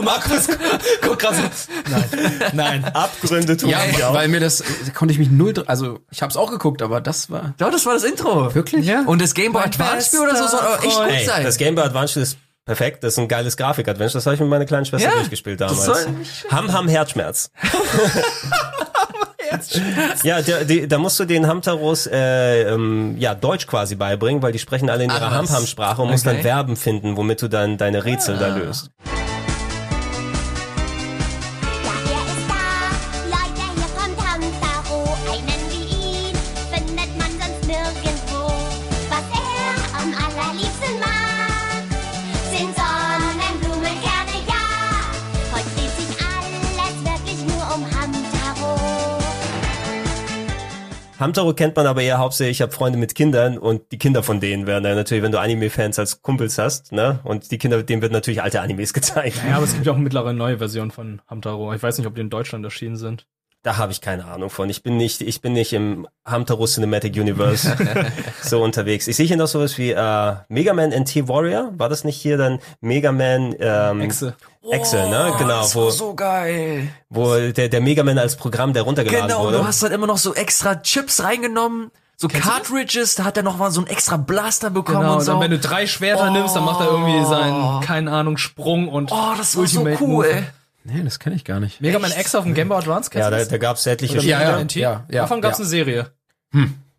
[0.00, 0.48] Markus,
[1.02, 1.42] guck gerade so.
[1.90, 2.84] Nein, nein.
[2.94, 3.78] Abgründe tun Ja,
[4.08, 4.14] auf.
[4.14, 6.82] weil mir das, da konnte ich mich null, dr- also ich habe es auch geguckt,
[6.82, 7.54] aber das war.
[7.60, 8.54] Ja, das war das Intro.
[8.54, 8.86] Wirklich?
[8.86, 9.02] Ja.
[9.06, 11.44] Und das Game Boy Advance Spiel oder so soll auch echt gut Ey, sein.
[11.44, 13.02] das Game Boy Advance ist perfekt.
[13.04, 14.14] Das ist ein geiles Grafik-Adventure.
[14.18, 16.06] Das habe ich mit meiner kleinen Schwester Ja, durchgespielt das damals.
[16.50, 17.50] Ham Ham Herzschmerz.
[20.22, 24.52] ja, der, die, da musst du den Hamtaros äh, ähm, ja Deutsch quasi beibringen, weil
[24.52, 25.32] die sprechen alle in ihrer was?
[25.32, 26.40] Ham Ham Sprache und musst dann.
[26.40, 28.90] Verben finden, womit du dann deine Rätsel da löst.
[51.22, 54.40] Hamtaro kennt man aber eher hauptsächlich, ich habe Freunde mit Kindern und die Kinder von
[54.40, 57.20] denen werden dann natürlich, wenn du Anime-Fans als Kumpels hast, ne?
[57.22, 59.40] Und die Kinder, denen wird natürlich alte Animes gezeigt.
[59.48, 61.72] Ja, aber es gibt ja auch mittlerweile neue Versionen von Hamtaro.
[61.74, 63.28] Ich weiß nicht, ob die in Deutschland erschienen sind.
[63.64, 64.68] Da habe ich keine Ahnung von.
[64.70, 67.76] Ich bin nicht, ich bin nicht im Hamtaro Cinematic Universe
[68.42, 69.06] so unterwegs.
[69.06, 71.70] Ich sehe hier noch sowas wie äh, Mega Man NT Warrior.
[71.76, 74.34] War das nicht hier dann Mega Man ähm, Exe.
[74.68, 75.32] Exe, ne?
[75.38, 76.88] Genau, das wo, war so geil.
[77.08, 79.58] wo der, der Mega Man als Programm, der runtergeladen Genau, wurde.
[79.58, 83.58] du hast halt immer noch so extra Chips reingenommen, so Cartridges, da hat er noch
[83.58, 85.32] mal so einen extra Blaster bekommen Genau, und und so.
[85.32, 89.10] dann, wenn du drei Schwerter nimmst, dann macht er irgendwie seinen, keine Ahnung, Sprung und
[89.12, 90.26] oh, das war so Ultimate cool.
[90.26, 90.42] Move.
[90.84, 91.80] Nee, das kenne ich gar nicht.
[91.80, 94.18] Mega Man X auf dem Game Boy Advance, kennst ja, da, da gab es etliche
[94.20, 94.30] Spiele.
[94.32, 94.74] Ja, NT?
[94.74, 95.62] ja, ja, Davon gab es ja.
[95.62, 96.12] eine Serie.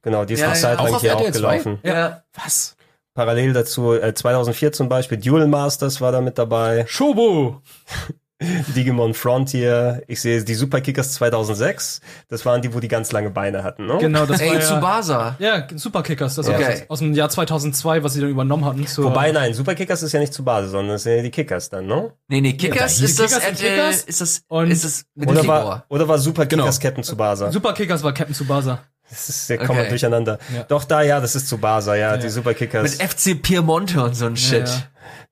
[0.02, 1.40] Genau, die ist Ja, noch ja, Zeit auch lang auf hier auch RTL 2?
[1.58, 1.80] gelaufen.
[1.84, 2.24] Ja.
[2.34, 2.76] Was?
[3.14, 6.86] Parallel dazu, äh, 2004 zum Beispiel, Duel Masters war da mit dabei.
[6.88, 7.62] Shobo!
[8.76, 10.04] Digimon Frontier.
[10.08, 12.02] Ich sehe die Superkickers 2006.
[12.30, 13.98] Das waren die, wo die ganz lange Beine hatten, ne?
[14.00, 15.36] Genau, das war Ey, ja, Tsubasa.
[15.40, 16.54] Ja, Superkickers, das Ja.
[16.54, 16.84] war Okay.
[16.88, 18.86] aus dem Jahr 2002, was sie dann übernommen hatten.
[18.88, 21.70] Zur, Wobei, nein, Superkickers ist ja nicht zu Basis, sondern das sind ja die Kickers
[21.70, 22.12] dann, ne?
[22.28, 25.30] Nee, nee, Kickers Ja, ist das, Kickers äh, Kickers ist das, und- ist das mit
[25.30, 27.52] dem Oder war, oder war Superkickers Captain Tsubasa?
[27.52, 28.80] Superkickers war Captain Tsubasa.
[29.10, 29.90] Das ist, der kommt Okay.
[29.90, 30.40] durcheinander.
[30.56, 30.64] Ja.
[30.64, 32.98] Doch, da, ja, das ist Tsubasa, ja, die Superkickers.
[32.98, 34.68] Mit FC Piemonte und so ein Shit.
[34.68, 34.82] Ja, ja.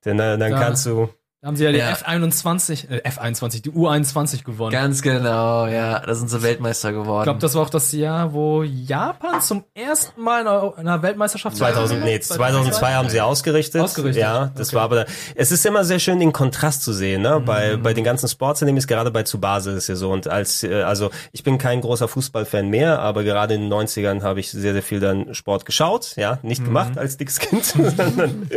[0.05, 1.09] Denn, äh, dann Da- kannst du,
[1.43, 1.93] Da haben sie ja die Ja.
[1.93, 4.71] F21, äh, F21, die U21 gewonnen.
[4.71, 7.21] Ganz genau, ja, da sind sie Weltmeister geworden.
[7.21, 10.87] Ich glaube, das war auch das Jahr, wo Japan zum ersten Mal in einer- in
[10.87, 13.81] einer Weltmeisterschaft 2000, nee, 2002 haben sie ausgerichtet.
[13.81, 14.21] Ausgerichtet.
[14.21, 14.75] Ja, das Okay.
[14.75, 17.39] war aber, es ist immer sehr schön, den Kontrast zu sehen, ne?
[17.43, 17.81] Bei, Mhm.
[17.81, 20.11] bei den ganzen Sports-Animes, gerade bei Tsubasa ist es ja so.
[20.11, 24.21] Und als, äh, also, ich bin kein großer Fußballfan mehr, aber gerade in den 90ern
[24.21, 26.47] habe ich sehr, sehr viel dann Sport geschaut, ja, Mhm.
[26.49, 27.65] nicht gemacht als dickes Kind,
[27.97, 28.47] sondern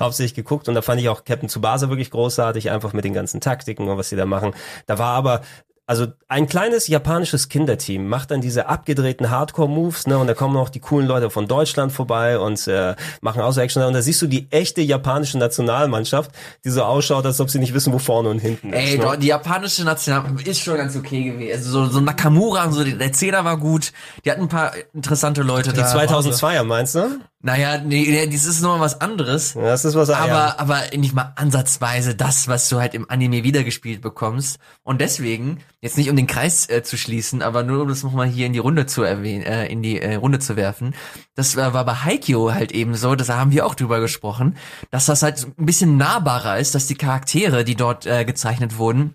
[0.00, 0.70] hauptsächlich geguckt.
[0.70, 3.98] Und da fand ich auch Captain Tsubasa wirklich großartig, einfach mit den ganzen Taktiken und
[3.98, 4.54] was sie da machen.
[4.86, 5.40] Da war aber,
[5.86, 10.18] also ein kleines japanisches Kinderteam macht dann diese abgedrehten Hardcore-Moves, ne?
[10.18, 13.60] Und da kommen auch die coolen Leute von Deutschland vorbei und äh, machen auch so
[13.60, 13.82] Action.
[13.82, 16.30] Und da siehst du die echte japanische Nationalmannschaft,
[16.64, 18.98] die so ausschaut, als ob sie nicht wissen, wo vorne und hinten Ey, ist.
[18.98, 19.04] Ne?
[19.04, 21.58] doch, die japanische National ist schon ganz okay gewesen.
[21.58, 23.92] Also so, so Nakamura und so, der Zehner war gut.
[24.24, 25.92] Die hatten ein paar interessante Leute Die da.
[25.92, 27.18] 2002er meinst du?
[27.42, 29.54] Naja, nee, das ist nochmal was anderes.
[29.54, 30.58] Das ist was aber, ja.
[30.58, 34.58] aber nicht mal ansatzweise das, was du halt im Anime wiedergespielt bekommst.
[34.82, 38.26] Und deswegen, jetzt nicht um den Kreis äh, zu schließen, aber nur um das nochmal
[38.26, 40.94] hier in die Runde zu erwähnen, äh, in die äh, Runde zu werfen.
[41.34, 44.58] Das war, war bei Haikyuu halt eben so, das haben wir auch drüber gesprochen,
[44.90, 49.14] dass das halt ein bisschen nahbarer ist, dass die Charaktere, die dort äh, gezeichnet wurden,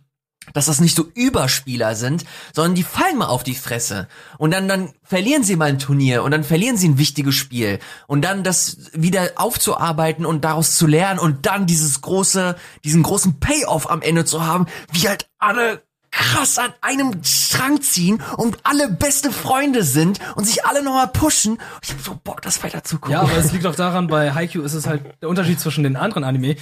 [0.54, 4.08] dass das nicht so Überspieler sind, sondern die fallen mal auf die Fresse.
[4.38, 7.80] Und dann, dann verlieren sie mal ein Turnier und dann verlieren sie ein wichtiges Spiel.
[8.08, 13.40] Und dann das wieder aufzuarbeiten und daraus zu lernen und dann dieses große, diesen großen
[13.40, 15.84] Payoff am Ende zu haben, wie halt alle
[16.16, 21.58] krass an einem Strang ziehen und alle beste Freunde sind und sich alle nochmal pushen.
[21.84, 23.12] Ich hab so Bock, das weiter zu gucken.
[23.12, 25.98] Ja, aber es liegt auch daran, bei Haikyuu ist es halt der Unterschied zwischen den
[25.98, 26.56] anderen Anime.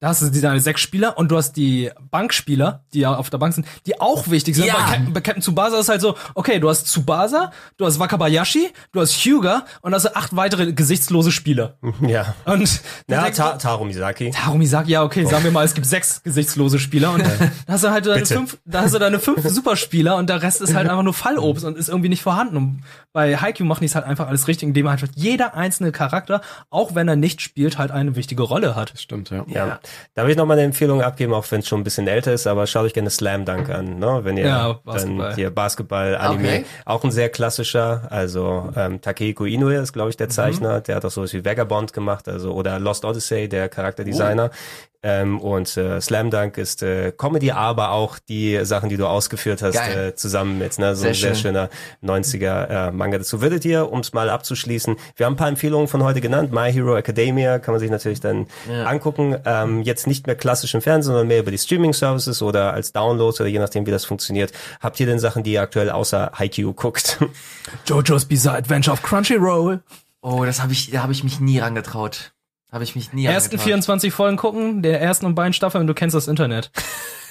[0.00, 3.28] Da, hast du die deine sechs Spieler und du hast die Bankspieler, die ja auf
[3.28, 4.64] der Bank sind, die auch wichtig sind.
[4.64, 4.74] Ja.
[4.74, 8.70] Bei, Captain, bei Captain Tsubasa ist halt so, okay, du hast Tsubasa, du hast Wakabayashi,
[8.92, 11.76] du hast Hyuga und hast acht weitere gesichtslose Spieler.
[12.00, 12.34] Ja.
[12.46, 14.30] Und Ja, Ta Taro Misaki.
[14.30, 17.20] Taro Misaki, ja, okay, sagen wir mal, es gibt sechs gesichtslose Spieler und
[17.66, 18.34] da hast du halt deine Bitte.
[18.34, 21.64] fünf, da hast du deine fünf Superspieler und der Rest ist halt einfach nur Fallobst
[21.66, 22.56] und ist irgendwie nicht vorhanden.
[22.56, 22.82] Und
[23.12, 26.40] bei Haikyuu machen die es halt einfach alles richtig, indem halt jeder einzelne Charakter,
[26.70, 28.94] auch wenn er nicht spielt, halt eine wichtige Rolle hat.
[28.96, 29.44] Stimmt, ja.
[29.48, 29.80] Ja.
[30.14, 32.32] Da will ich noch mal eine Empfehlung abgeben, auch wenn es schon ein bisschen älter
[32.32, 34.20] ist, aber schaut euch gerne Slam Dunk an, ne?
[34.22, 35.26] Wenn ihr Ja, Basketball.
[35.28, 36.64] dann hier Basketball, Anime, Okay.
[36.84, 41.04] auch ein sehr klassischer, also ähm, Takehiko Inoue ist, glaube ich, der Zeichner, der hat
[41.04, 44.50] auch sowas wie Vagabond gemacht, also oder Lost Odyssey, der Charakterdesigner.
[45.02, 49.62] Ähm, und äh, Slam Dunk ist äh, Comedy, aber auch die Sachen, die du ausgeführt
[49.62, 50.08] hast, Geil.
[50.08, 50.94] äh, zusammen mit, ne?
[50.94, 51.42] So Sehr ein sehr schön.
[51.54, 51.70] schöner
[52.04, 53.40] 90er äh, Manga dazu.
[53.40, 56.70] Würdet ihr, um es mal abzuschließen, wir haben ein paar Empfehlungen von heute genannt, My
[56.70, 58.84] Hero Academia kann man sich natürlich dann Ja.
[58.84, 59.36] angucken.
[59.46, 63.40] Ähm, jetzt nicht mehr klassisch im Fernsehen, sondern mehr über die Streaming-Services oder als Downloads
[63.40, 64.52] oder je nachdem, wie das funktioniert.
[64.80, 67.18] Habt ihr denn Sachen, die ihr aktuell außer Haikyuu guckt?
[67.86, 69.80] JoJo's Bizarre Adventure auf Crunchyroll.
[70.20, 72.32] Oh, das habe ich, da habe ich mich nie rangetraut.
[72.72, 73.64] Habe ich mich nie Ersten rangetraut.
[73.66, 76.70] 24 Folgen gucken, der ersten und beiden Staffeln, du kennst das Internet.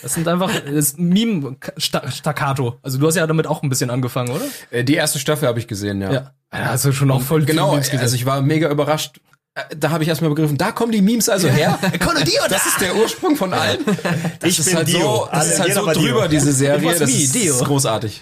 [0.01, 2.77] Das sind einfach, das ist Meme-Staccato.
[2.81, 4.45] Also du hast ja damit auch ein bisschen angefangen, oder?
[4.71, 6.11] Äh, Die erste Staffel habe ich gesehen, ja.
[6.51, 6.77] Ja.
[6.77, 7.99] Du schon auch voll Genau, Memes gesehen.
[8.01, 9.19] also ich war mega überrascht.
[9.55, 11.77] Äh, Da habe ich erstmal begriffen, da kommen die Memes also her.
[12.49, 13.79] das ist der Ursprung von allem.
[14.39, 14.99] Das Ich ist bin halt Dio.
[14.99, 16.03] so, das Alle- ist halt so war Dio.
[16.03, 16.89] drüber, diese Serie.
[16.89, 17.55] was Das ist, Dio.
[17.63, 18.21] großartig.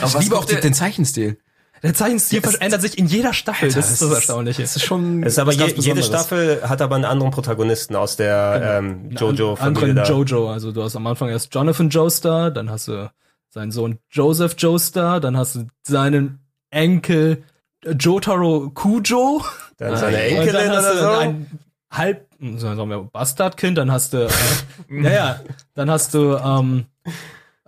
[0.00, 1.38] Aber Ich liebe auch den, den Zeichenstil.
[1.82, 3.70] Der Zeichenstil verändert sich in jeder Staffel.
[3.72, 4.62] das ist das Erstaunliche.
[4.62, 6.02] Das ist schon Das ist aber je, jede.
[6.02, 9.82] Staffel hat aber einen anderen Protagonisten aus der ähm, Jojo-Familie.
[9.90, 10.04] anderen da.
[10.04, 10.50] Jojo.
[10.50, 13.10] Also du hast am Anfang erst Jonathan Joestar, dann hast du
[13.50, 16.40] seinen Sohn Joseph Joestar, dann hast du seinen
[16.70, 17.44] Enkel
[17.98, 19.42] Jotaro Kujo.
[19.76, 21.08] Dann seine Enkelin dann hast oder du so.
[21.20, 21.58] ein
[21.90, 22.26] halb,
[22.56, 24.30] sagen wir Bastardkind, dann hast du, äh,
[25.02, 25.40] ja, ja,
[25.74, 26.86] dann hast du ähm,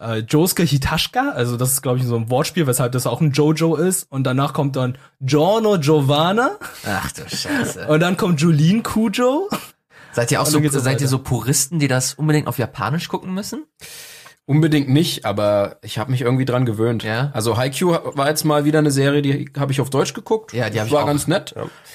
[0.01, 3.33] äh, Josuke Hitashika, also das ist glaube ich so ein Wortspiel, weshalb das auch ein
[3.33, 4.11] Jojo ist.
[4.11, 6.53] Und danach kommt dann Giorno Giovanna
[6.87, 7.87] Ach du Scheiße.
[7.89, 9.49] und dann kommt Julien Kujo.
[10.13, 11.07] Seid ihr auch so, seid ihr weiter.
[11.07, 13.65] so Puristen, die das unbedingt auf Japanisch gucken müssen?
[14.49, 17.03] Unbedingt nicht, aber ich habe mich irgendwie dran gewöhnt.
[17.03, 17.31] Ja.
[17.35, 20.55] Also Haikyuu war jetzt mal wieder eine Serie, die habe ich auf Deutsch geguckt.
[20.55, 21.07] Ja, die hab ich war auch.
[21.07, 21.55] ganz nett.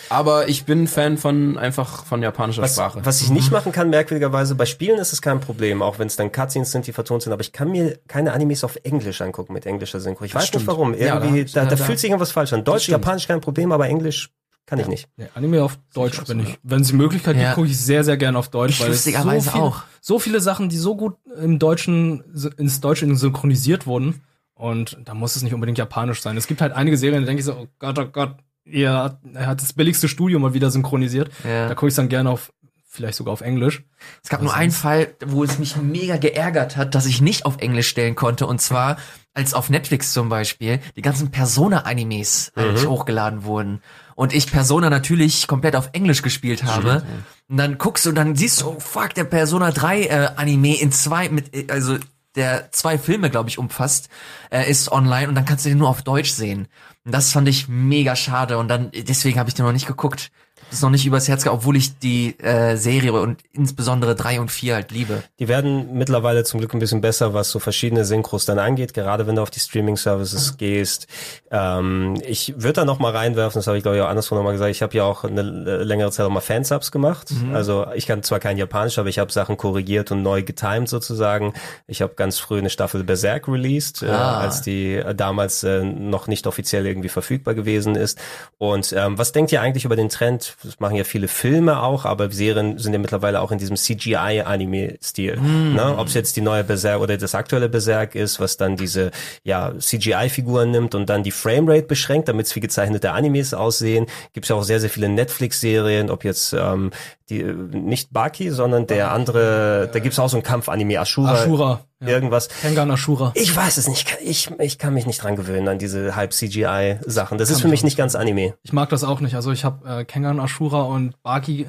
[0.09, 2.99] Aber ich bin Fan von einfach von japanischer Was, Sprache.
[3.03, 6.15] was ich nicht machen kann, merkwürdigerweise, bei Spielen ist es kein Problem, auch wenn es
[6.15, 9.53] dann Cutscenes sind, die vertont sind, aber ich kann mir keine Animes auf Englisch angucken
[9.53, 10.23] mit englischer Synchro.
[10.25, 10.61] Ich weiß stimmt.
[10.65, 10.93] nicht warum.
[10.93, 12.63] Ja, Irgendwie, da- da, da, da- fühlt sich irgendwas falsch an.
[12.63, 12.87] Deutsch.
[12.87, 14.29] Japanisch kein Problem, aber Englisch
[14.65, 15.07] kann ich nicht.
[15.17, 17.53] Ja, Anime auf Deutsch, wenn ich, wenn es die Möglichkeit gibt, Ja.
[17.53, 19.83] gucke ich sehr, sehr gern auf Deutsch, Ich weil es so lustigerweise viele, auch.
[20.01, 22.23] so viele Sachen, die so gut im Deutschen,
[22.57, 24.21] ins Deutsche synchronisiert wurden.
[24.55, 26.37] Und da muss es nicht unbedingt japanisch sein.
[26.37, 29.61] Es gibt halt einige Serien, da denke ich so, oh Gott, oh Gott, er hat
[29.61, 31.29] das billigste Studio mal wieder synchronisiert.
[31.43, 31.67] Ja.
[31.67, 32.53] Da gucke ich dann gerne auf,
[32.87, 33.83] vielleicht sogar auf Englisch.
[34.23, 37.57] Es gab nur einen Fall, wo es mich mega geärgert hat, dass ich nicht auf
[37.57, 38.45] Englisch stellen konnte.
[38.47, 38.97] Und zwar,
[39.33, 42.87] als auf Netflix zum Beispiel die ganzen Persona-Animes halt Mhm.
[42.89, 43.81] hochgeladen wurden.
[44.15, 47.03] Und ich Persona natürlich komplett auf Englisch gespielt habe.
[47.47, 50.91] Und dann guckst du, dann siehst du, oh fuck, der Persona 3 äh, Anime in
[50.91, 51.97] zwei, mit, äh, also
[52.35, 54.09] der zwei Filme, glaube ich, umfasst,
[54.49, 56.67] äh, ist online und dann kannst du den nur auf Deutsch sehen.
[57.05, 60.31] Und das fand ich mega schade und dann, deswegen habe ich den noch nicht geguckt.
[60.73, 64.73] Das noch nicht übers Herz obwohl ich die äh, Serie und insbesondere drei und vier
[64.73, 65.21] halt liebe.
[65.37, 69.27] Die werden mittlerweile zum Glück ein bisschen besser, was so verschiedene Synchros dann angeht, gerade
[69.27, 71.05] wenn du auf die Streaming-Services gehst.
[71.51, 74.41] Ähm, ich würde da noch mal reinwerfen, das habe ich glaube ich auch anderswo noch
[74.41, 77.29] mal gesagt, ich habe ja auch eine äh, längere Zeit auch mal Fansubs gemacht.
[77.29, 77.53] Mhm.
[77.53, 81.53] Also ich kann zwar kein Japanisch, aber ich habe Sachen korrigiert und neu getimed sozusagen.
[81.85, 84.39] Ich habe ganz früh eine Staffel Berserk released, äh, Ah.
[84.39, 88.17] als die äh, damals äh, noch nicht offiziell irgendwie verfügbar gewesen ist.
[88.57, 90.55] Und ähm, was denkt ihr eigentlich über den Trend?
[90.63, 95.37] Das machen ja viele Filme auch, aber Serien sind ja mittlerweile auch in diesem CGI-Anime-Stil.
[95.37, 95.75] Mm.
[95.75, 95.97] Ne?
[95.97, 99.11] Ob es jetzt die neue Berserk oder das aktuelle Berserk ist, was dann diese
[99.43, 104.07] ja, CGI-Figuren nimmt und dann die Framerate beschränkt, damit es wie gezeichnete Animes aussehen.
[104.33, 106.91] Gibt es ja auch sehr, sehr viele Netflix-Serien, ob jetzt ähm,
[107.29, 111.81] die nicht Baki, sondern der andere, da gibt es auch so einen Kampf-Anime, Ashura, Ashura,
[112.03, 112.15] ja.
[112.15, 112.49] irgendwas.
[112.61, 113.31] Kengan Ashura.
[113.35, 114.17] Ich weiß es nicht.
[114.21, 117.37] Ich, ich kann mich nicht dran gewöhnen an diese halb CGI-Sachen.
[117.37, 118.55] Das Kann ist für mich auch nicht ganz Anime.
[118.63, 119.35] Ich mag das auch nicht.
[119.35, 121.67] Also ich habe äh, Kengan Ashura und Baki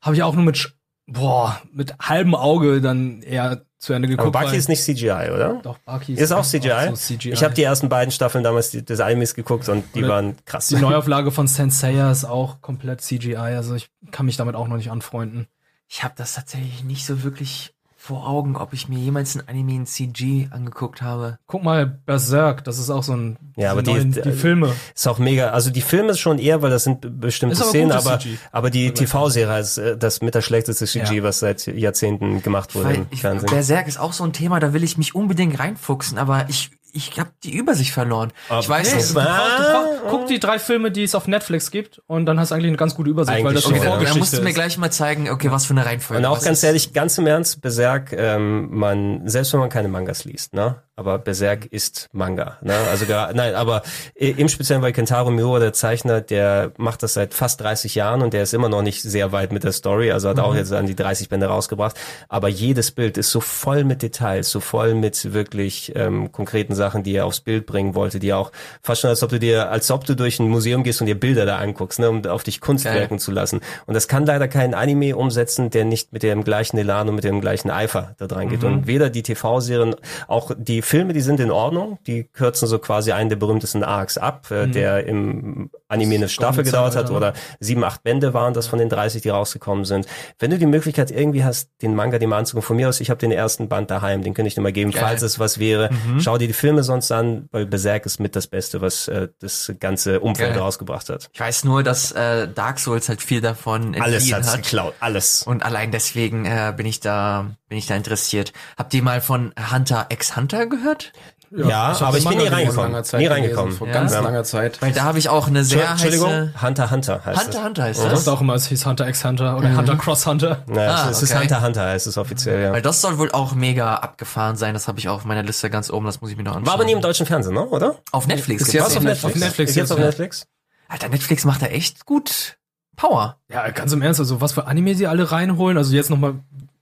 [0.00, 0.74] habe ich auch nur mit
[1.06, 4.36] boah mit halbem Auge dann eher zu Ende geguckt.
[4.36, 5.60] Aber Baki ist nicht CGI, oder?
[5.62, 6.90] Doch, Baki Ist auch CGI?
[6.90, 7.32] so CGI.
[7.32, 10.68] Ich habe die ersten beiden Staffeln damals des Animes geguckt und die Oder waren krass.
[10.68, 13.36] Die Neuauflage von Senseiya ist auch komplett CGI.
[13.36, 15.46] Also ich kann mich damit auch noch nicht anfreunden.
[15.88, 19.74] Ich habe das tatsächlich nicht so wirklich vor Augen, ob ich mir jemals ein Anime
[19.74, 21.38] in CG angeguckt habe.
[21.46, 23.36] Guck mal, Berserk, das ist auch so ein.
[23.56, 24.72] Ja, aber die, neuen- die Filme.
[24.94, 25.50] ist auch mega.
[25.50, 28.18] Also die Filme ist schon eher, weil das sind be- bestimmte Ist aber Szenen, aber
[28.18, 28.38] CG.
[28.52, 31.22] aber die TV-Serie ist äh, das mit der schlechteste CG, Ja.
[31.22, 33.50] was seit Jahrzehnten gemacht wurde Weil im ich, Fernsehen.
[33.50, 37.18] Berserk ist auch so ein Thema, da will ich mich unbedingt reinfuchsen, aber ich, ich
[37.18, 38.32] habe die Übersicht verloren.
[38.60, 39.10] ich weiß nicht.
[39.10, 42.38] du brauchst, du brauchst, guck die drei Filme, die es auf Netflix gibt, und dann
[42.38, 44.12] hast du eigentlich eine ganz gute Übersicht, weil das Eigentlich eine schon, ja.
[44.12, 46.20] Da musst du mir gleich mal zeigen, okay, was für eine Reihenfolge.
[46.20, 46.64] Und auch ganz ist.
[46.64, 50.82] ehrlich, ganz im Ernst, Berserk, ähm, man, selbst wenn man keine Mangas liest, ne?
[50.96, 52.74] Aber Berserk ist Manga, ne?
[52.90, 53.82] Also nein, aber
[54.14, 58.34] im Speziellen bei Kentaro Miura, der Zeichner, der macht das seit fast 30 Jahren und
[58.34, 60.58] der ist immer noch nicht sehr weit mit der Story, also hat auch Mhm.
[60.58, 61.96] jetzt an die 30 Bände rausgebracht.
[62.28, 67.02] Aber jedes Bild ist so voll mit Details, so voll mit wirklich ähm, konkreten Sachen,
[67.02, 68.52] die er aufs Bild bringen wollte, die auch
[68.82, 71.18] fast schon, als ob du dir, als ob du durch ein Museum gehst und dir
[71.18, 73.60] Bilder da anguckst, ne, um auf dich Kunst wirken zu lassen.
[73.86, 77.24] Und das kann leider kein Anime umsetzen, der nicht mit dem gleichen Elan und mit
[77.24, 78.62] dem gleichen Eifer da dran geht.
[78.62, 78.68] Mhm.
[78.68, 79.96] Und weder die TV-Serien,
[80.28, 84.18] auch die Filme, die sind in Ordnung, die kürzen so quasi einen der berühmtesten Arcs
[84.18, 84.72] ab, äh, Mhm.
[84.72, 88.78] der im Anime eine Staffel gedauert hat Zeitalter, oder sieben, acht Bände waren das von
[88.78, 90.06] den 30, die rausgekommen sind.
[90.40, 93.08] Wenn du die Möglichkeit irgendwie hast, den Manga dir mal anzugucken, von mir aus, ich
[93.10, 95.02] habe den ersten Band daheim, den könnte ich dir mal geben, Geil.
[95.02, 95.90] falls es was wäre.
[96.06, 96.20] Mhm.
[96.20, 99.72] Schau dir die Filme sonst an, weil Berserk ist mit das Beste, was äh, das
[99.78, 100.58] ganze Umfeld Geil.
[100.60, 101.30] rausgebracht hat.
[101.32, 104.62] Ich weiß nur, dass äh, Dark Souls halt viel davon Alles hat's hat.
[104.62, 105.44] geklaut, alles.
[105.44, 108.52] Und allein deswegen äh, bin ich da bin ich da interessiert.
[108.76, 111.12] Habt ihr mal von Hunter x Hunter gehört?
[111.52, 113.02] Ja, hab aber das ich bin nie reingekommen.
[113.16, 113.72] Nie reingekommen.
[113.74, 113.92] Vor Ja.
[113.94, 114.20] ganz Ja.
[114.20, 114.80] langer Zeit.
[114.82, 117.64] Weil da habe ich auch eine sehr Entschuldigung, heiße Hunter Hunter heißt Hunter es.
[117.64, 118.12] Hunter heißt das.
[118.24, 119.78] dachte auch immer, es hieß Hunter x Hunter oder Mhm.
[119.78, 120.62] Hunter Cross Hunter.
[120.66, 121.42] Naja, Ah, es ist okay.
[121.42, 122.72] Hunter Hunter, heißt es offiziell, ja.
[122.72, 124.74] Weil das soll wohl auch mega abgefahren sein.
[124.74, 126.06] Das habe ich auch auf meiner Liste ganz oben.
[126.06, 126.66] Das muss ich mir noch anschauen.
[126.66, 127.66] War aber nie im deutschen Fernsehen, ne?
[127.66, 127.96] oder?
[128.12, 128.62] auf Netflix.
[128.62, 129.24] Ist jetzt auf Netflix.
[129.24, 130.04] Auf Netflix Ist jetzt auf ja.
[130.06, 130.46] Netflix?
[130.88, 132.58] Alter, Netflix macht da echt gut
[132.96, 133.38] Power.
[133.48, 135.78] Ja, ganz im Ernst, also was für Anime sie alle reinholen.
[135.78, 136.34] Also jetzt nochmal,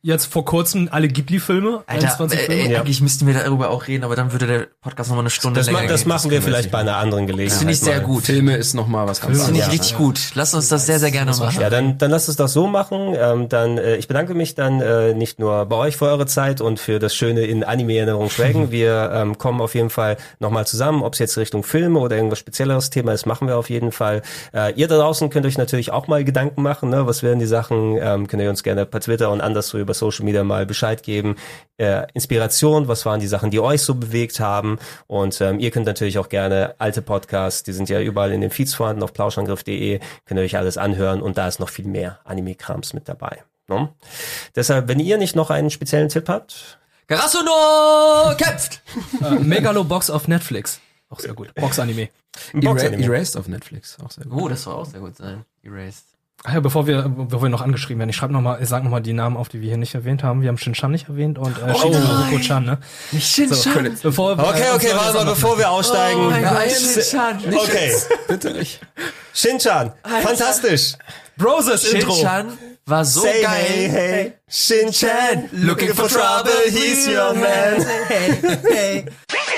[0.02, 1.82] jetzt vor kurzem alle Ghibli-Filme.
[1.86, 2.72] Alter, 21 äh, Filme.
[2.72, 5.58] äh, eigentlich müssten wir darüber auch reden, aber dann würde der Podcast nochmal eine Stunde
[5.60, 6.08] Das, länger ma das gehen.
[6.08, 7.52] machen wir vielleicht bei einer anderen Gelegenheit.
[7.52, 8.24] Das finde ich sehr gut.
[8.24, 9.80] Filme ist noch mal was ganz Das finde ich anderes.
[9.82, 10.20] richtig gut.
[10.34, 11.60] Lass uns das sehr, sehr gerne machen.
[11.60, 13.14] Ja, dann, dann lasst es doch so machen.
[13.18, 16.60] Ähm, dann, äh, ich bedanke mich dann äh, nicht nur bei euch für eure Zeit
[16.60, 18.70] und für das Schöne in Anime-Erinnerung schwelgen.
[18.70, 22.38] Wir ähm, kommen auf jeden Fall nochmal zusammen, ob es jetzt Richtung Filme oder irgendwas
[22.38, 24.22] spezielleres Thema ist, machen wir auf jeden Fall.
[24.54, 27.06] Äh, ihr da draußen könnt euch natürlich auch mal Gedanken machen, ne?
[27.06, 30.24] was werden die Sachen, ähm, könnt ihr uns gerne per Twitter und anderswo über Social
[30.24, 31.36] Media mal Bescheid geben.
[31.78, 35.86] Äh, Inspiration, was waren die Sachen, die euch so bewegt haben und ähm, ihr könnt
[35.86, 40.00] natürlich auch gerne alte Podcasts, die sind ja überall in den Feeds vorhanden auf plauschangriff.de,
[40.26, 43.44] könnt ihr euch alles anhören und da ist noch viel mehr Anime-Krams mit dabei.
[43.68, 43.88] Ne?
[44.54, 48.82] Deshalb, wenn ihr nicht noch einen speziellen Tipp habt, Garasuno kämpft!
[49.22, 50.80] Äh, Megalobox auf Netflix.
[51.08, 51.54] Auch sehr gut.
[51.54, 52.10] Box-Anime.
[52.52, 53.96] Era Erased auf Netflix.
[54.04, 54.42] Auch sehr gut.
[54.42, 55.44] Oh, das soll auch sehr gut sein.
[55.62, 56.04] Erased.
[56.44, 58.84] Ah ja, bevor wir, bevor wir noch angeschrieben werden, ich schreibe noch mal, ich sag
[58.84, 60.40] noch mal die Namen auf, die wir hier nicht erwähnt haben.
[60.40, 62.78] Wir haben Shin-Chan nicht erwähnt und äh, Oh Shinjuku-chan, ne?
[63.10, 63.96] Nicht Shin-Chan.
[63.96, 66.20] So, bevor, Okay, äh, okay, warte mal, bevor wir aussteigen.
[66.20, 66.70] Oh mein Gott.
[66.70, 67.40] Shin-Chan.
[67.54, 67.92] Okay.
[68.28, 68.80] Bitte nicht.
[69.34, 70.92] Shin-Chan, fantastisch.
[71.36, 72.14] Broses Intro.
[72.14, 73.52] Shin-Chan war so Say geil.
[73.66, 77.84] hey, hey, Shin-Chan, looking for trouble, he's your man.
[78.08, 79.04] Hey, hey.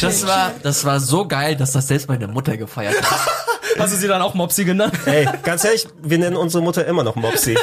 [0.00, 3.20] Das war, das war so geil, dass das selbst meine Mutter gefeiert hat.
[3.78, 4.94] Hast du sie dann auch Mopsi genannt?
[5.04, 7.58] Ey, ganz ehrlich, wir nennen unsere Mutter immer noch Mopsi.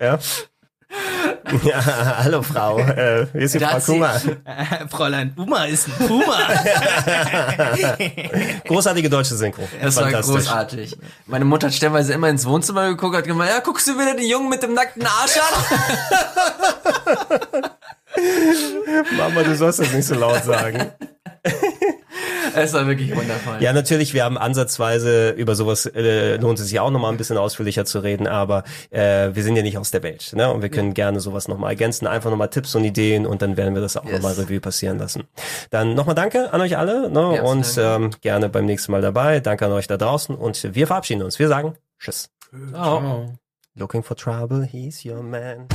[0.00, 0.18] Ja.
[1.62, 2.78] Ja, hallo Frau.
[2.78, 4.16] Äh, ist die Frau Kuma.
[4.16, 6.36] Äh, Fräulein Uma ist ein Puma.
[8.66, 9.68] Großartige deutsche Synchro.
[9.80, 10.96] Das war großartig.
[11.26, 14.28] Meine Mutter hat stellenweise immer ins Wohnzimmer geguckt, hat gemeint, ja, guckst du wieder den
[14.28, 15.52] Jungen mit dem nackten Arsch an?
[19.16, 20.92] Mama, du sollst das nicht so laut sagen.
[22.56, 23.56] Es war wirklich wundervoll.
[23.58, 27.36] Ja, natürlich, wir haben ansatzweise über sowas äh, lohnt es sich auch nochmal ein bisschen
[27.36, 30.52] ausführlicher zu reden, aber äh, wir sind ja nicht aus der Welt, ne?
[30.52, 33.74] Und wir können gerne sowas nochmal ergänzen, einfach nochmal Tipps und Ideen und dann werden
[33.74, 34.12] wir das auch Yes.
[34.14, 35.24] nochmal Revue passieren lassen.
[35.70, 37.34] Dann nochmal danke an euch alle, ne?
[37.36, 38.04] Ja, und danke.
[38.04, 39.40] ähm, gerne beim nächsten Mal dabei.
[39.40, 41.40] Danke an euch da draußen und wir verabschieden uns.
[41.40, 42.30] Wir sagen Tschüss.
[42.70, 43.32] Ciao.
[43.74, 45.66] Looking for trouble, he's your man.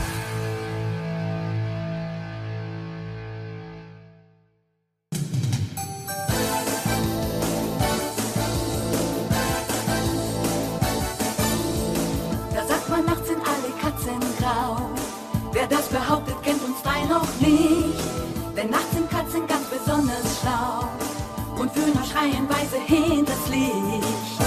[22.20, 24.40] reihenweise hinters Licht.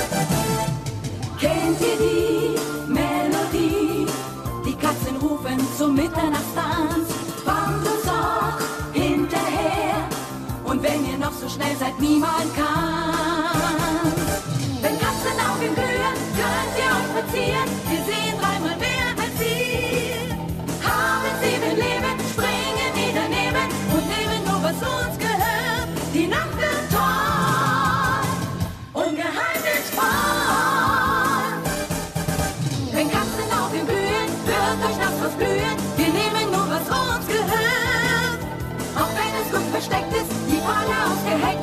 [1.41, 4.07] Kennt ihr die Melodie?
[4.67, 7.09] Die Katzen rufen zum Mitternachtstanz.
[7.45, 8.59] Wandelt auch
[8.93, 10.09] hinterher.
[10.65, 12.92] Und wenn ihr noch so schnell seid, niemand kann.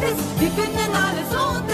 [0.09, 1.68] alles, wir finden alles und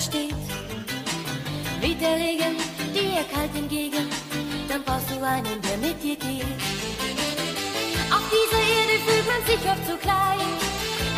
[0.00, 0.34] versteht.
[1.82, 2.56] Wie der Regen
[2.94, 4.08] dir kalt entgegen,
[4.68, 6.56] dann brauchst du einen, der mit dir geht.
[8.16, 10.48] Auf dieser Erde fühlt man sich oft zu klein.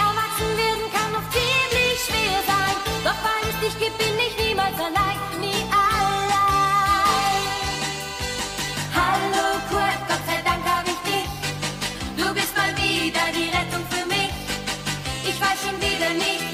[0.07, 2.77] Erwachsen werden kann oft ziemlich schwer sein.
[3.05, 5.03] Doch weil es dich gibt, bin ich niemals allein,
[15.83, 16.52] wieder nicht.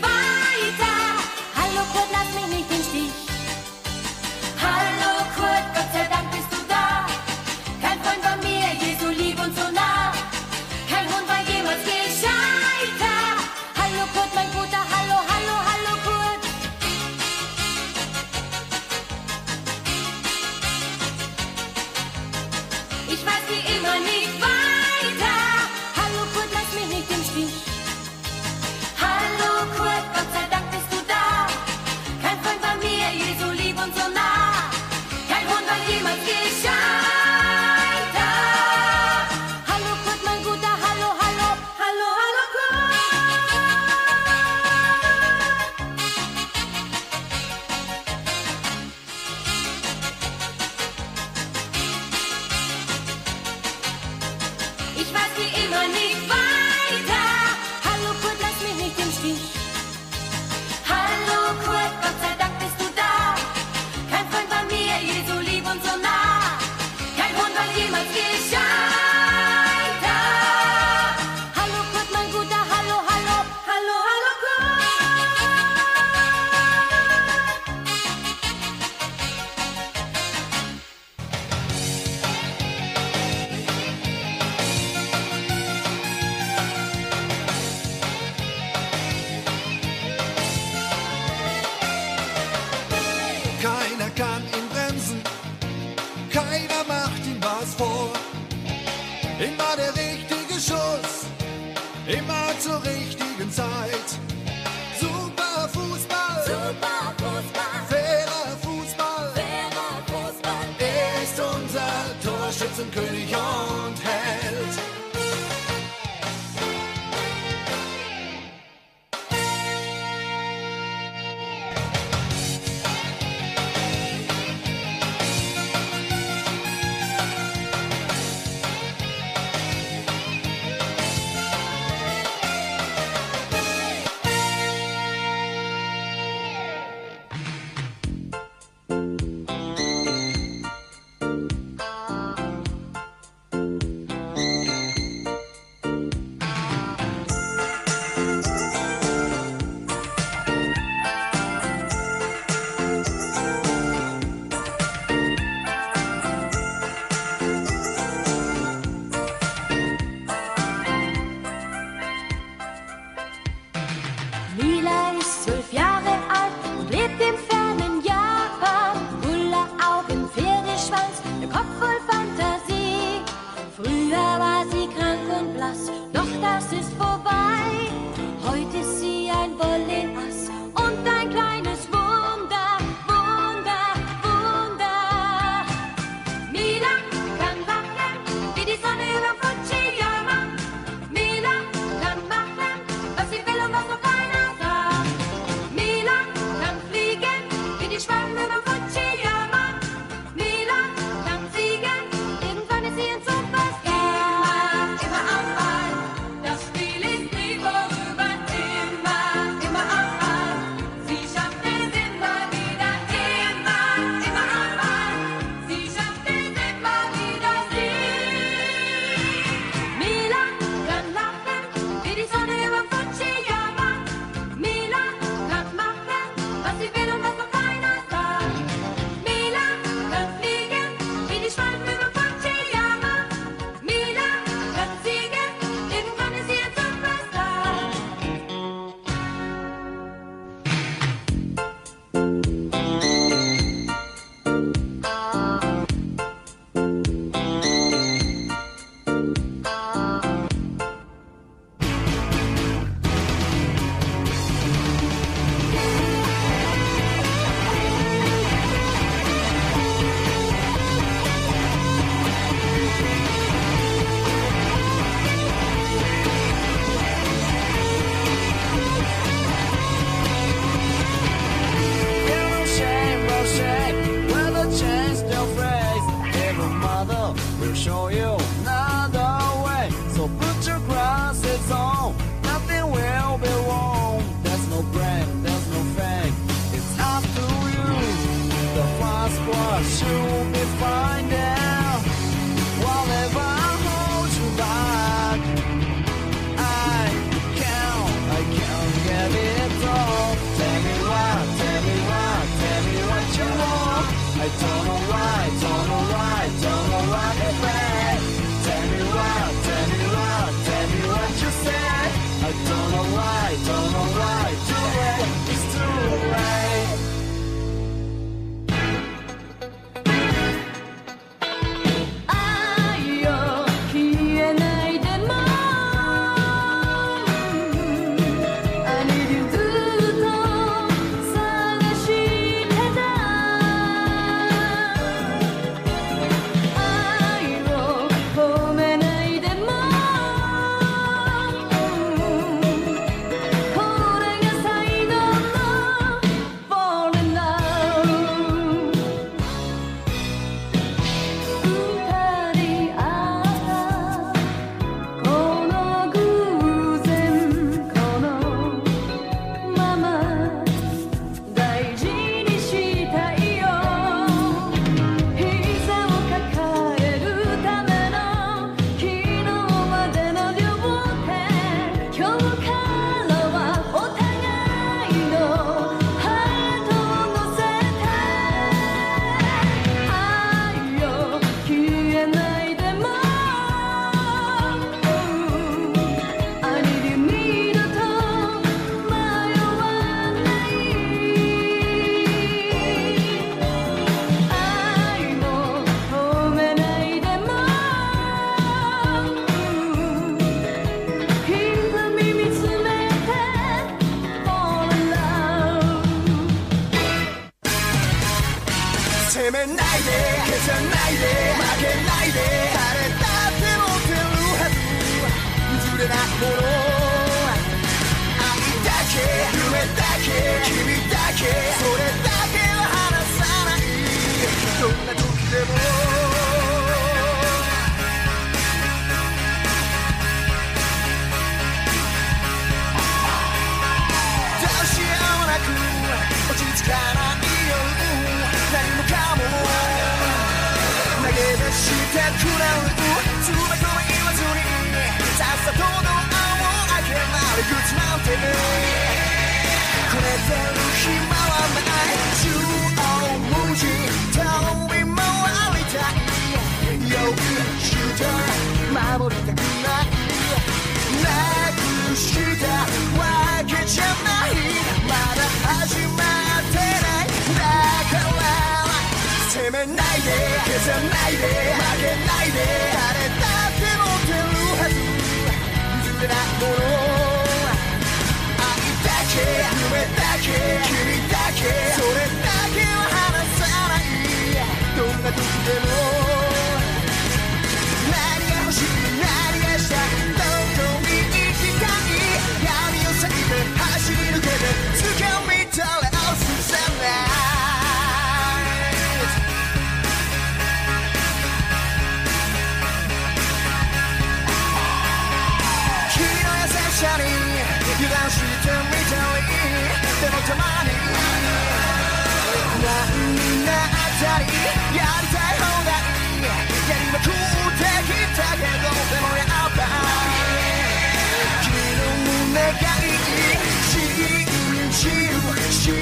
[525.89, 525.97] 信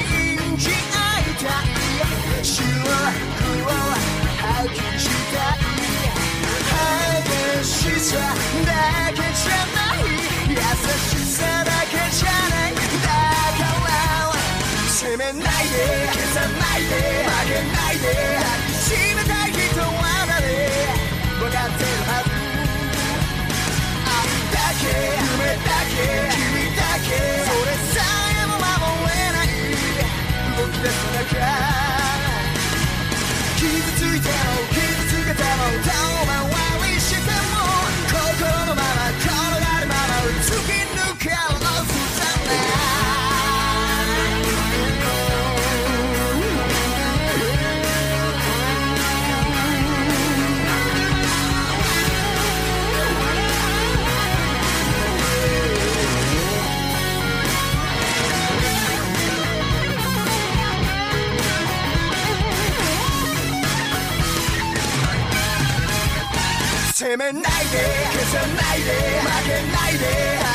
[0.59, 3.71] じ合いたい主力を
[4.37, 5.63] 発揮したい
[7.23, 8.19] 激しさ
[8.67, 8.71] だ
[9.13, 10.03] けじゃない
[10.51, 13.07] 優しさだけじゃないだ
[13.59, 13.95] から
[14.89, 15.79] 責めないで
[16.15, 18.05] 消さないで負けないで
[18.39, 18.85] 抱きし
[19.15, 19.23] め
[66.99, 70.46] 아침엔 나이대 그저 나이대 막의 나이대